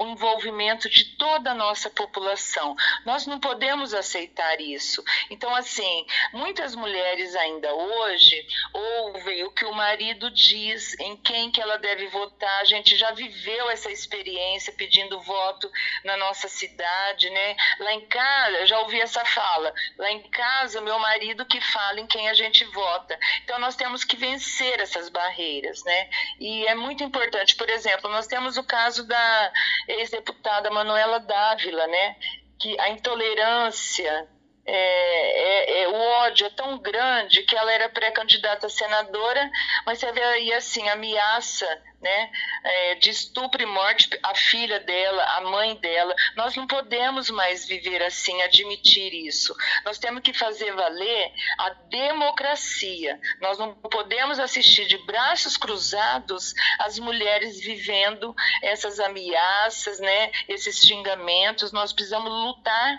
envolvimento 0.00 0.90
de 0.90 1.16
toda 1.16 1.52
a 1.52 1.54
nossa 1.54 1.88
população. 1.88 2.76
Nós 3.06 3.26
não 3.26 3.40
podemos 3.40 3.94
aceitar 3.94 4.60
isso. 4.60 5.02
Então 5.30 5.54
assim, 5.54 6.06
muitas 6.34 6.74
mulheres 6.74 7.34
ainda 7.34 7.72
hoje 7.74 8.46
ouvem 8.74 9.44
o 9.44 9.50
que 9.50 9.64
o 9.64 9.72
marido 9.72 10.30
diz, 10.30 10.94
em 11.00 11.16
quem 11.16 11.50
que 11.50 11.60
ela 11.60 11.78
deve 11.78 12.06
votar. 12.08 12.60
A 12.60 12.64
gente 12.64 12.94
já 12.94 13.12
viveu 13.12 13.70
essa 13.70 13.77
experiência 13.86 14.72
pedindo 14.72 15.20
voto 15.20 15.70
na 16.04 16.16
nossa 16.16 16.48
cidade, 16.48 17.30
né? 17.30 17.56
Lá 17.78 17.92
em 17.92 18.06
casa, 18.06 18.66
já 18.66 18.80
ouvi 18.80 19.00
essa 19.00 19.24
fala. 19.24 19.72
Lá 19.96 20.10
em 20.10 20.22
casa, 20.30 20.80
meu 20.80 20.98
marido 20.98 21.44
que 21.46 21.60
fala 21.60 22.00
em 22.00 22.06
quem 22.06 22.28
a 22.28 22.34
gente 22.34 22.64
vota. 22.64 23.18
Então 23.44 23.58
nós 23.58 23.76
temos 23.76 24.04
que 24.04 24.16
vencer 24.16 24.80
essas 24.80 25.08
barreiras, 25.08 25.82
né? 25.84 26.10
E 26.40 26.66
é 26.66 26.74
muito 26.74 27.04
importante, 27.04 27.54
por 27.56 27.68
exemplo, 27.70 28.10
nós 28.10 28.26
temos 28.26 28.56
o 28.56 28.64
caso 28.64 29.06
da 29.06 29.52
ex-deputada 29.86 30.70
Manuela 30.70 31.20
Dávila, 31.20 31.86
né? 31.86 32.16
Que 32.58 32.78
a 32.80 32.88
intolerância 32.88 34.28
é, 34.70 35.80
é, 35.80 35.82
é, 35.82 35.88
o 35.88 35.94
ódio 35.94 36.46
é 36.46 36.50
tão 36.50 36.76
grande 36.76 37.42
que 37.44 37.56
ela 37.56 37.72
era 37.72 37.88
pré-candidata 37.88 38.66
a 38.66 38.70
senadora, 38.70 39.50
mas 39.86 39.98
você 39.98 40.12
vê 40.12 40.22
aí 40.22 40.52
assim, 40.52 40.86
ameaça 40.90 41.66
né, 42.00 42.30
é, 42.64 42.94
de 42.96 43.10
estupro 43.10 43.60
e 43.60 43.66
morte 43.66 44.08
a 44.22 44.34
filha 44.34 44.78
dela, 44.80 45.22
a 45.36 45.40
mãe 45.42 45.74
dela. 45.76 46.14
Nós 46.36 46.54
não 46.54 46.66
podemos 46.66 47.30
mais 47.30 47.66
viver 47.66 48.02
assim, 48.02 48.40
admitir 48.42 49.12
isso. 49.12 49.54
Nós 49.84 49.98
temos 49.98 50.22
que 50.22 50.32
fazer 50.32 50.72
valer 50.72 51.32
a 51.58 51.70
democracia. 51.70 53.20
Nós 53.40 53.58
não 53.58 53.74
podemos 53.74 54.38
assistir 54.38 54.86
de 54.86 54.98
braços 54.98 55.56
cruzados 55.56 56.54
as 56.78 56.98
mulheres 56.98 57.60
vivendo 57.60 58.34
essas 58.62 59.00
ameaças, 59.00 59.98
né, 59.98 60.30
esses 60.48 60.80
xingamentos. 60.80 61.72
Nós 61.72 61.92
precisamos 61.92 62.30
lutar 62.30 62.98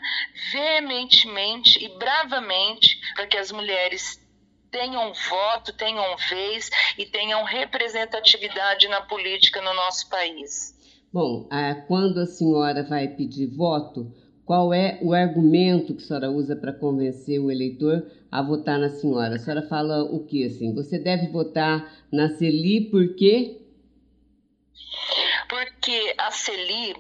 veementemente 0.51 1.83
e 1.83 1.87
bravamente 1.97 2.99
para 3.15 3.27
que 3.27 3.37
as 3.37 3.51
mulheres 3.51 4.28
tenham 4.71 5.13
voto, 5.13 5.73
tenham 5.73 6.15
vez 6.29 6.69
e 6.97 7.05
tenham 7.05 7.43
representatividade 7.43 8.87
na 8.87 9.01
política 9.01 9.61
no 9.61 9.73
nosso 9.73 10.09
país. 10.09 10.77
Bom, 11.11 11.49
quando 11.87 12.19
a 12.19 12.25
senhora 12.25 12.83
vai 12.83 13.07
pedir 13.07 13.47
voto, 13.47 14.13
qual 14.45 14.73
é 14.73 14.99
o 15.01 15.13
argumento 15.13 15.93
que 15.95 16.03
a 16.03 16.05
senhora 16.05 16.31
usa 16.31 16.55
para 16.55 16.73
convencer 16.73 17.39
o 17.39 17.51
eleitor 17.51 18.05
a 18.31 18.41
votar 18.41 18.79
na 18.79 18.89
senhora? 18.89 19.35
A 19.35 19.39
senhora 19.39 19.67
fala 19.67 20.03
o 20.03 20.25
que 20.25 20.45
assim? 20.45 20.73
Você 20.73 20.99
deve 20.99 21.27
votar 21.27 21.91
na 22.11 22.29
Celi 22.29 22.89
por 22.89 23.15
quê? 23.15 23.61
Porque 25.47 26.13
a 26.17 26.31
Celi 26.31 26.95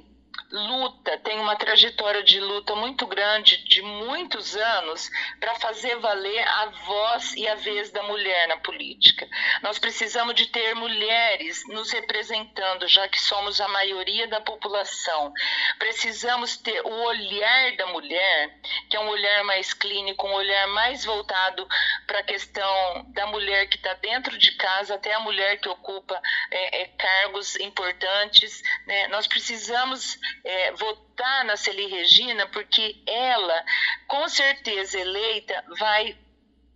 luta, 0.51 1.17
tem 1.19 1.39
uma 1.39 1.55
trajetória 1.55 2.23
de 2.23 2.39
luta 2.39 2.75
muito 2.75 3.05
grande, 3.05 3.63
de 3.65 3.81
muitos 3.81 4.55
anos, 4.55 5.09
para 5.39 5.55
fazer 5.55 5.97
valer 5.97 6.47
a 6.47 6.65
voz 6.85 7.33
e 7.35 7.47
a 7.47 7.55
vez 7.55 7.91
da 7.91 8.01
mulher 8.03 8.47
na 8.47 8.57
política. 8.57 9.27
Nós 9.61 9.77
precisamos 9.77 10.33
de 10.33 10.47
ter 10.47 10.73
mulheres 10.73 11.63
nos 11.67 11.91
representando, 11.91 12.87
já 12.87 13.07
que 13.07 13.19
somos 13.19 13.61
a 13.61 13.67
maioria 13.67 14.27
da 14.27 14.41
população. 14.41 15.31
Precisamos 15.77 16.57
ter 16.57 16.81
o 16.81 17.03
olhar 17.03 17.75
da 17.75 17.87
mulher, 17.87 18.59
que 18.89 18.97
é 18.97 18.99
um 18.99 19.09
olhar 19.09 19.43
mais 19.43 19.73
clínico, 19.73 20.27
um 20.27 20.33
olhar 20.33 20.67
mais 20.67 21.05
voltado 21.05 21.67
para 22.07 22.19
a 22.19 22.23
questão 22.23 23.05
da 23.09 23.27
mulher 23.27 23.67
que 23.67 23.77
está 23.77 23.93
dentro 23.93 24.37
de 24.37 24.51
casa, 24.53 24.95
até 24.95 25.13
a 25.13 25.19
mulher 25.19 25.59
que 25.59 25.69
ocupa 25.69 26.19
é, 26.49 26.81
é, 26.81 26.85
cargos 26.87 27.55
importantes. 27.57 28.63
Né? 28.87 29.07
Nós 29.09 29.27
precisamos 29.27 30.17
é, 30.43 30.71
votar 30.73 31.45
na 31.45 31.55
Celi 31.57 31.87
Regina, 31.87 32.47
porque 32.47 32.95
ela, 33.05 33.65
com 34.07 34.27
certeza 34.27 34.99
eleita, 34.99 35.63
vai 35.77 36.17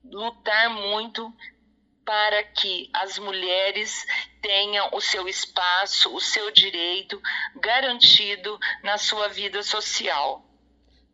lutar 0.04 0.70
muito 0.70 1.34
para 2.06 2.44
que 2.44 2.90
as 2.94 3.18
mulheres 3.18 4.06
tenham 4.42 4.90
o 4.94 5.00
seu 5.00 5.28
espaço, 5.28 6.14
o 6.14 6.20
seu 6.20 6.52
direito 6.52 7.22
garantido 7.62 8.60
na 8.84 8.98
sua 8.98 9.30
vida 9.30 9.64
social. 9.64 10.46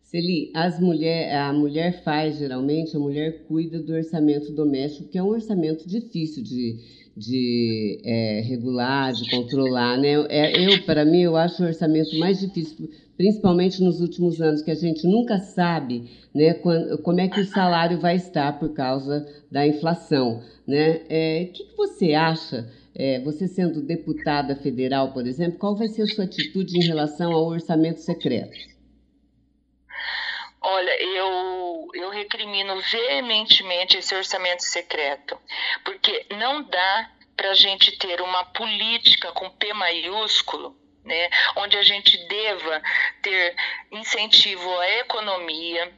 Celi, 0.01 0.51
as 0.55 0.79
mulher, 0.79 1.35
a 1.35 1.53
mulher 1.53 2.03
faz 2.03 2.39
geralmente, 2.39 2.95
a 2.95 2.99
mulher 2.99 3.43
cuida 3.45 3.79
do 3.79 3.93
orçamento 3.93 4.51
doméstico, 4.51 5.07
que 5.07 5.19
é 5.19 5.23
um 5.23 5.27
orçamento 5.27 5.87
difícil 5.87 6.41
de, 6.41 6.98
de 7.15 7.99
é, 8.03 8.41
regular, 8.41 9.11
de 9.13 9.29
controlar, 9.29 9.97
né? 9.97 10.13
É, 10.29 10.65
eu, 10.65 10.83
para 10.85 11.05
mim, 11.05 11.21
eu 11.21 11.35
acho 11.35 11.63
o 11.63 11.65
orçamento 11.65 12.17
mais 12.17 12.39
difícil, 12.39 12.89
principalmente 13.17 13.83
nos 13.83 13.99
últimos 13.99 14.41
anos, 14.41 14.61
que 14.61 14.71
a 14.71 14.75
gente 14.75 15.05
nunca 15.07 15.39
sabe, 15.39 16.09
né, 16.33 16.53
quando, 16.53 16.97
como 16.99 17.19
é 17.19 17.27
que 17.27 17.41
o 17.41 17.45
salário 17.45 17.99
vai 17.99 18.15
estar 18.15 18.57
por 18.59 18.73
causa 18.73 19.25
da 19.51 19.67
inflação, 19.67 20.41
né? 20.67 21.01
É, 21.09 21.47
o 21.49 21.53
que, 21.53 21.63
que 21.65 21.75
você 21.75 22.13
acha? 22.13 22.69
É, 22.95 23.19
você 23.21 23.47
sendo 23.47 23.81
deputada 23.81 24.55
federal, 24.55 25.13
por 25.13 25.25
exemplo, 25.25 25.57
qual 25.57 25.75
vai 25.75 25.87
ser 25.87 26.01
a 26.01 26.07
sua 26.07 26.25
atitude 26.25 26.77
em 26.77 26.85
relação 26.85 27.31
ao 27.31 27.45
orçamento 27.45 27.99
secreto? 27.99 28.57
Olha, 30.71 31.01
eu, 31.01 31.87
eu 31.95 32.09
recrimino 32.11 32.79
veementemente 32.79 33.97
esse 33.97 34.13
orçamento 34.13 34.63
secreto, 34.63 35.39
porque 35.83 36.27
não 36.29 36.61
dá 36.61 37.09
para 37.35 37.49
a 37.49 37.55
gente 37.55 37.97
ter 37.97 38.21
uma 38.21 38.45
política 38.45 39.31
com 39.31 39.49
P 39.49 39.73
maiúsculo, 39.73 40.77
né, 41.03 41.27
onde 41.55 41.75
a 41.75 41.81
gente 41.81 42.17
deva 42.27 42.83
ter 43.23 43.55
incentivo 43.91 44.77
à 44.79 44.89
economia, 44.99 45.91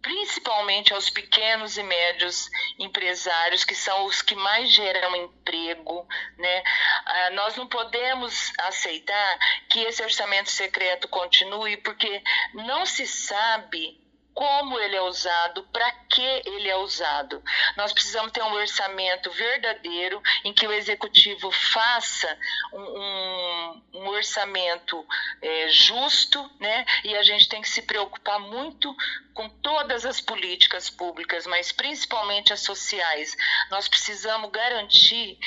principalmente 0.00 0.94
aos 0.94 1.10
pequenos 1.10 1.76
e 1.76 1.82
médios 1.82 2.48
empresários, 2.78 3.64
que 3.64 3.74
são 3.74 4.04
os 4.04 4.22
que 4.22 4.36
mais 4.36 4.70
geram 4.70 5.16
emprego. 5.16 6.06
Né? 6.38 6.62
Ah, 7.06 7.30
nós 7.30 7.56
não 7.56 7.66
podemos 7.66 8.52
aceitar 8.58 9.38
que 9.68 9.80
esse 9.80 10.02
orçamento 10.02 10.50
secreto 10.50 11.08
continue, 11.08 11.76
porque 11.78 12.22
não 12.54 12.86
se 12.86 13.06
sabe 13.06 14.01
como 14.34 14.78
ele 14.78 14.96
é 14.96 15.02
usado, 15.02 15.62
para 15.72 15.90
que 16.08 16.22
ele 16.46 16.68
é 16.68 16.76
usado. 16.76 17.42
Nós 17.76 17.92
precisamos 17.92 18.32
ter 18.32 18.42
um 18.42 18.52
orçamento 18.52 19.30
verdadeiro 19.30 20.22
em 20.44 20.52
que 20.52 20.66
o 20.66 20.72
executivo 20.72 21.50
faça 21.50 22.38
um, 22.72 23.82
um, 23.94 24.08
orçamento 24.08 25.06
é, 25.40 25.68
justo, 25.68 26.50
né? 26.58 26.84
E 27.04 27.16
a 27.16 27.22
gente 27.22 27.48
tem 27.48 27.60
que 27.60 27.68
se 27.68 27.82
preocupar 27.82 28.38
muito 28.40 28.94
com 29.34 29.48
todas 29.48 30.04
as 30.04 30.20
políticas 30.20 30.88
públicas, 30.90 31.46
mas 31.46 31.72
principalmente 31.72 32.52
as 32.52 32.60
sociais. 32.60 33.36
Nós 33.70 33.88
precisamos 33.88 34.50
garantir 34.50 35.38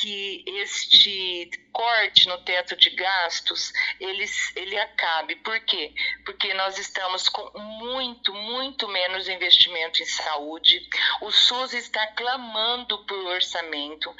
que 0.00 0.42
este 0.46 1.50
corte 1.72 2.26
no 2.26 2.38
teto 2.38 2.74
de 2.74 2.90
gastos 2.90 3.72
ele, 4.00 4.24
ele 4.56 4.78
acabe. 4.78 5.36
Por 5.36 5.60
quê? 5.60 5.92
Porque 6.24 6.54
nós 6.54 6.78
estamos 6.78 7.28
com 7.28 7.58
muito, 7.58 8.32
muito 8.34 8.88
menos 8.88 9.28
investimento 9.28 10.02
em 10.02 10.06
saúde. 10.06 10.88
O 11.20 11.30
SUS 11.30 11.74
está 11.74 12.06
clamando 12.08 13.04
por 13.04 13.18
orçamento. 13.26 14.14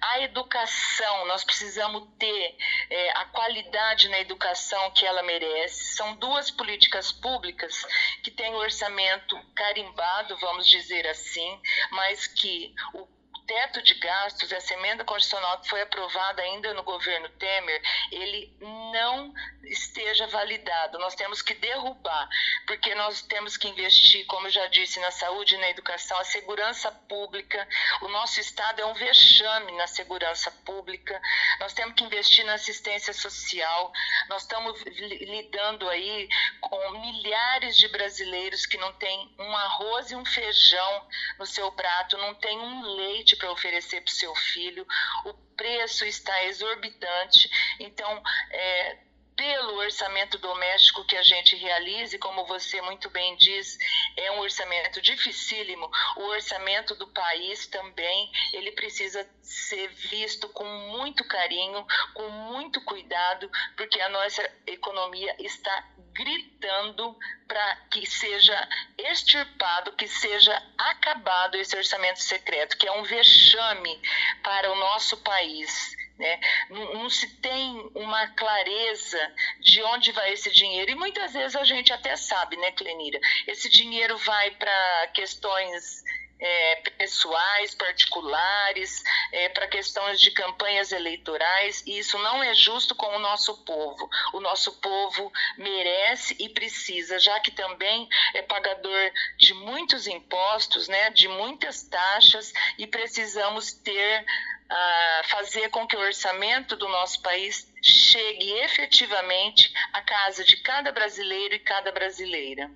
a 0.00 0.20
educação, 0.20 1.26
nós 1.26 1.44
precisamos 1.44 2.08
ter 2.18 2.56
é, 2.88 3.10
a 3.18 3.26
qualidade 3.26 4.08
na 4.08 4.18
educação 4.20 4.90
que 4.92 5.04
ela 5.04 5.22
merece. 5.22 5.96
São 5.96 6.16
duas 6.16 6.50
políticas 6.50 7.12
públicas 7.12 7.84
que 8.22 8.30
têm 8.30 8.54
o 8.54 8.58
orçamento 8.58 9.38
carimbado, 9.54 10.36
vamos 10.38 10.66
dizer 10.66 11.06
assim, 11.06 11.60
mas 11.90 12.26
que 12.26 12.74
o 12.94 13.06
teto 13.46 13.82
de 13.82 13.94
gastos, 13.94 14.50
essa 14.52 14.74
emenda 14.74 15.04
constitucional 15.04 15.60
que 15.60 15.68
foi 15.68 15.82
aprovada 15.82 16.42
ainda 16.42 16.74
no 16.74 16.82
governo 16.82 17.28
Temer, 17.30 17.80
ele 18.10 18.52
não 18.60 19.32
esteja 19.64 20.26
validado. 20.26 20.98
Nós 20.98 21.14
temos 21.14 21.42
que 21.42 21.54
derrubar, 21.54 22.28
porque 22.66 22.94
nós 22.94 23.22
temos 23.22 23.56
que 23.56 23.68
investir, 23.68 24.26
como 24.26 24.50
já 24.50 24.66
disse, 24.66 25.00
na 25.00 25.10
saúde 25.10 25.56
na 25.56 25.70
educação, 25.70 26.18
a 26.18 26.24
segurança 26.24 26.90
pública. 26.90 27.66
O 28.02 28.08
nosso 28.08 28.40
Estado 28.40 28.80
é 28.80 28.86
um 28.86 28.94
vexame 28.94 29.72
na 29.72 29.86
segurança 29.86 30.50
pública. 30.64 31.20
Nós 31.60 31.72
temos 31.72 31.94
que 31.94 32.04
investir 32.04 32.44
na 32.44 32.54
assistência 32.54 33.12
social. 33.12 33.92
Nós 34.28 34.42
estamos 34.42 34.80
lidando 34.82 35.88
aí 35.88 36.28
com 36.60 36.90
milhares 37.00 37.76
de 37.76 37.88
brasileiros 37.88 38.66
que 38.66 38.76
não 38.76 38.92
têm 38.94 39.34
um 39.38 39.56
arroz 39.56 40.10
e 40.10 40.16
um 40.16 40.24
feijão 40.24 41.06
no 41.38 41.46
seu 41.46 41.70
prato, 41.72 42.16
não 42.18 42.34
tem 42.34 42.58
um 42.58 42.82
leite 42.96 43.35
para 43.36 43.52
oferecer 43.52 44.00
para 44.00 44.10
o 44.10 44.14
seu 44.14 44.34
filho, 44.34 44.86
o 45.24 45.34
preço 45.56 46.04
está 46.04 46.44
exorbitante, 46.44 47.48
então 47.78 48.22
é, 48.50 48.98
pelo 49.36 49.76
orçamento 49.76 50.38
doméstico 50.38 51.04
que 51.04 51.14
a 51.14 51.22
gente 51.22 51.54
realize, 51.54 52.18
como 52.18 52.46
você 52.46 52.80
muito 52.80 53.10
bem 53.10 53.36
diz, 53.36 53.78
é 54.16 54.32
um 54.32 54.40
orçamento 54.40 55.00
dificílimo. 55.02 55.90
O 56.16 56.22
orçamento 56.22 56.94
do 56.94 57.06
país 57.08 57.66
também, 57.66 58.32
ele 58.54 58.72
precisa 58.72 59.28
ser 59.42 59.88
visto 59.88 60.48
com 60.48 60.64
muito 60.64 61.22
carinho, 61.24 61.86
com 62.14 62.28
muito 62.28 62.80
cuidado, 62.82 63.50
porque 63.76 64.00
a 64.00 64.08
nossa 64.08 64.50
economia 64.66 65.36
está 65.38 65.84
gritando 66.16 67.16
para 67.46 67.76
que 67.90 68.06
seja 68.06 68.68
extirpado, 68.98 69.92
que 69.92 70.08
seja 70.08 70.62
acabado 70.76 71.56
esse 71.56 71.76
orçamento 71.76 72.20
secreto, 72.20 72.76
que 72.76 72.86
é 72.86 72.92
um 72.92 73.02
vexame 73.02 74.00
para 74.42 74.72
o 74.72 74.76
nosso 74.76 75.16
país. 75.18 75.94
Né? 76.18 76.40
Não, 76.70 76.94
não, 76.94 77.10
se 77.10 77.28
tem 77.40 77.90
uma 77.94 78.26
clareza 78.28 79.34
de 79.60 79.82
onde 79.82 80.12
vai 80.12 80.32
esse 80.32 80.50
dinheiro. 80.50 80.90
E 80.90 80.94
muitas 80.94 81.34
vezes 81.34 81.54
a 81.54 81.64
gente 81.64 81.92
até 81.92 82.16
sabe, 82.16 82.56
né, 82.56 82.72
Clenira? 82.72 83.20
Esse 83.46 83.68
dinheiro 83.68 84.16
vai 84.18 84.50
para 84.52 85.08
questões 85.08 86.02
é, 86.38 86.76
pessoais, 86.98 87.74
particulares, 87.74 89.02
é, 89.32 89.48
para 89.48 89.66
questões 89.66 90.20
de 90.20 90.30
campanhas 90.30 90.92
eleitorais, 90.92 91.82
e 91.86 91.98
isso 91.98 92.18
não 92.18 92.42
é 92.42 92.54
justo 92.54 92.94
com 92.94 93.06
o 93.06 93.18
nosso 93.18 93.64
povo. 93.64 94.08
O 94.32 94.40
nosso 94.40 94.72
povo 94.80 95.32
merece 95.56 96.36
e 96.38 96.48
precisa, 96.48 97.18
já 97.18 97.38
que 97.40 97.50
também 97.50 98.08
é 98.34 98.42
pagador 98.42 99.10
de 99.38 99.54
muitos 99.54 100.06
impostos, 100.06 100.88
né, 100.88 101.10
de 101.10 101.28
muitas 101.28 101.82
taxas, 101.82 102.52
e 102.78 102.86
precisamos 102.86 103.72
ter 103.72 104.24
a 104.68 105.22
fazer 105.28 105.70
com 105.70 105.86
que 105.86 105.96
o 105.96 106.00
orçamento 106.00 106.74
do 106.76 106.88
nosso 106.88 107.22
país 107.22 107.72
chegue 107.80 108.50
efetivamente 108.58 109.72
à 109.92 110.02
casa 110.02 110.44
de 110.44 110.56
cada 110.56 110.90
brasileiro 110.90 111.54
e 111.54 111.60
cada 111.60 111.92
brasileira. 111.92 112.70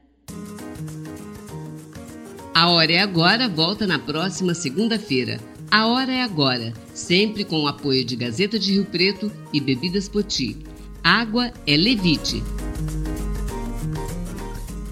A 2.53 2.69
Hora 2.69 2.93
é 2.93 2.99
Agora 2.99 3.49
volta 3.49 3.87
na 3.87 3.99
próxima 3.99 4.55
segunda-feira. 4.55 5.41
A 5.71 5.87
Hora 5.87 6.13
é 6.13 6.21
Agora, 6.23 6.73
sempre 6.93 7.45
com 7.45 7.61
o 7.61 7.69
apoio 7.69 8.05
de 8.05 8.17
Gazeta 8.17 8.59
de 8.59 8.73
Rio 8.73 8.85
Preto 8.85 9.31
e 9.53 9.61
Bebidas 9.61 10.09
Poti. 10.09 10.57
Água 11.03 11.53
é 11.65 11.77
Levite. 11.77 12.43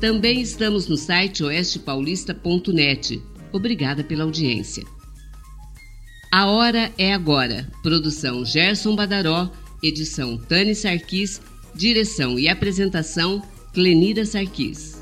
Também 0.00 0.40
estamos 0.40 0.86
no 0.86 0.96
site 0.96 1.42
oestepaulista.net. 1.42 3.20
Obrigada 3.52 4.04
pela 4.04 4.22
audiência. 4.22 4.84
A 6.30 6.46
Hora 6.46 6.92
é 6.96 7.12
Agora. 7.12 7.68
Produção 7.82 8.44
Gerson 8.44 8.94
Badaró, 8.94 9.50
edição 9.82 10.38
Tani 10.38 10.76
Sarquis, 10.76 11.40
direção 11.74 12.38
e 12.38 12.48
apresentação 12.48 13.42
Clenida 13.74 14.24
Sarquis. 14.24 14.97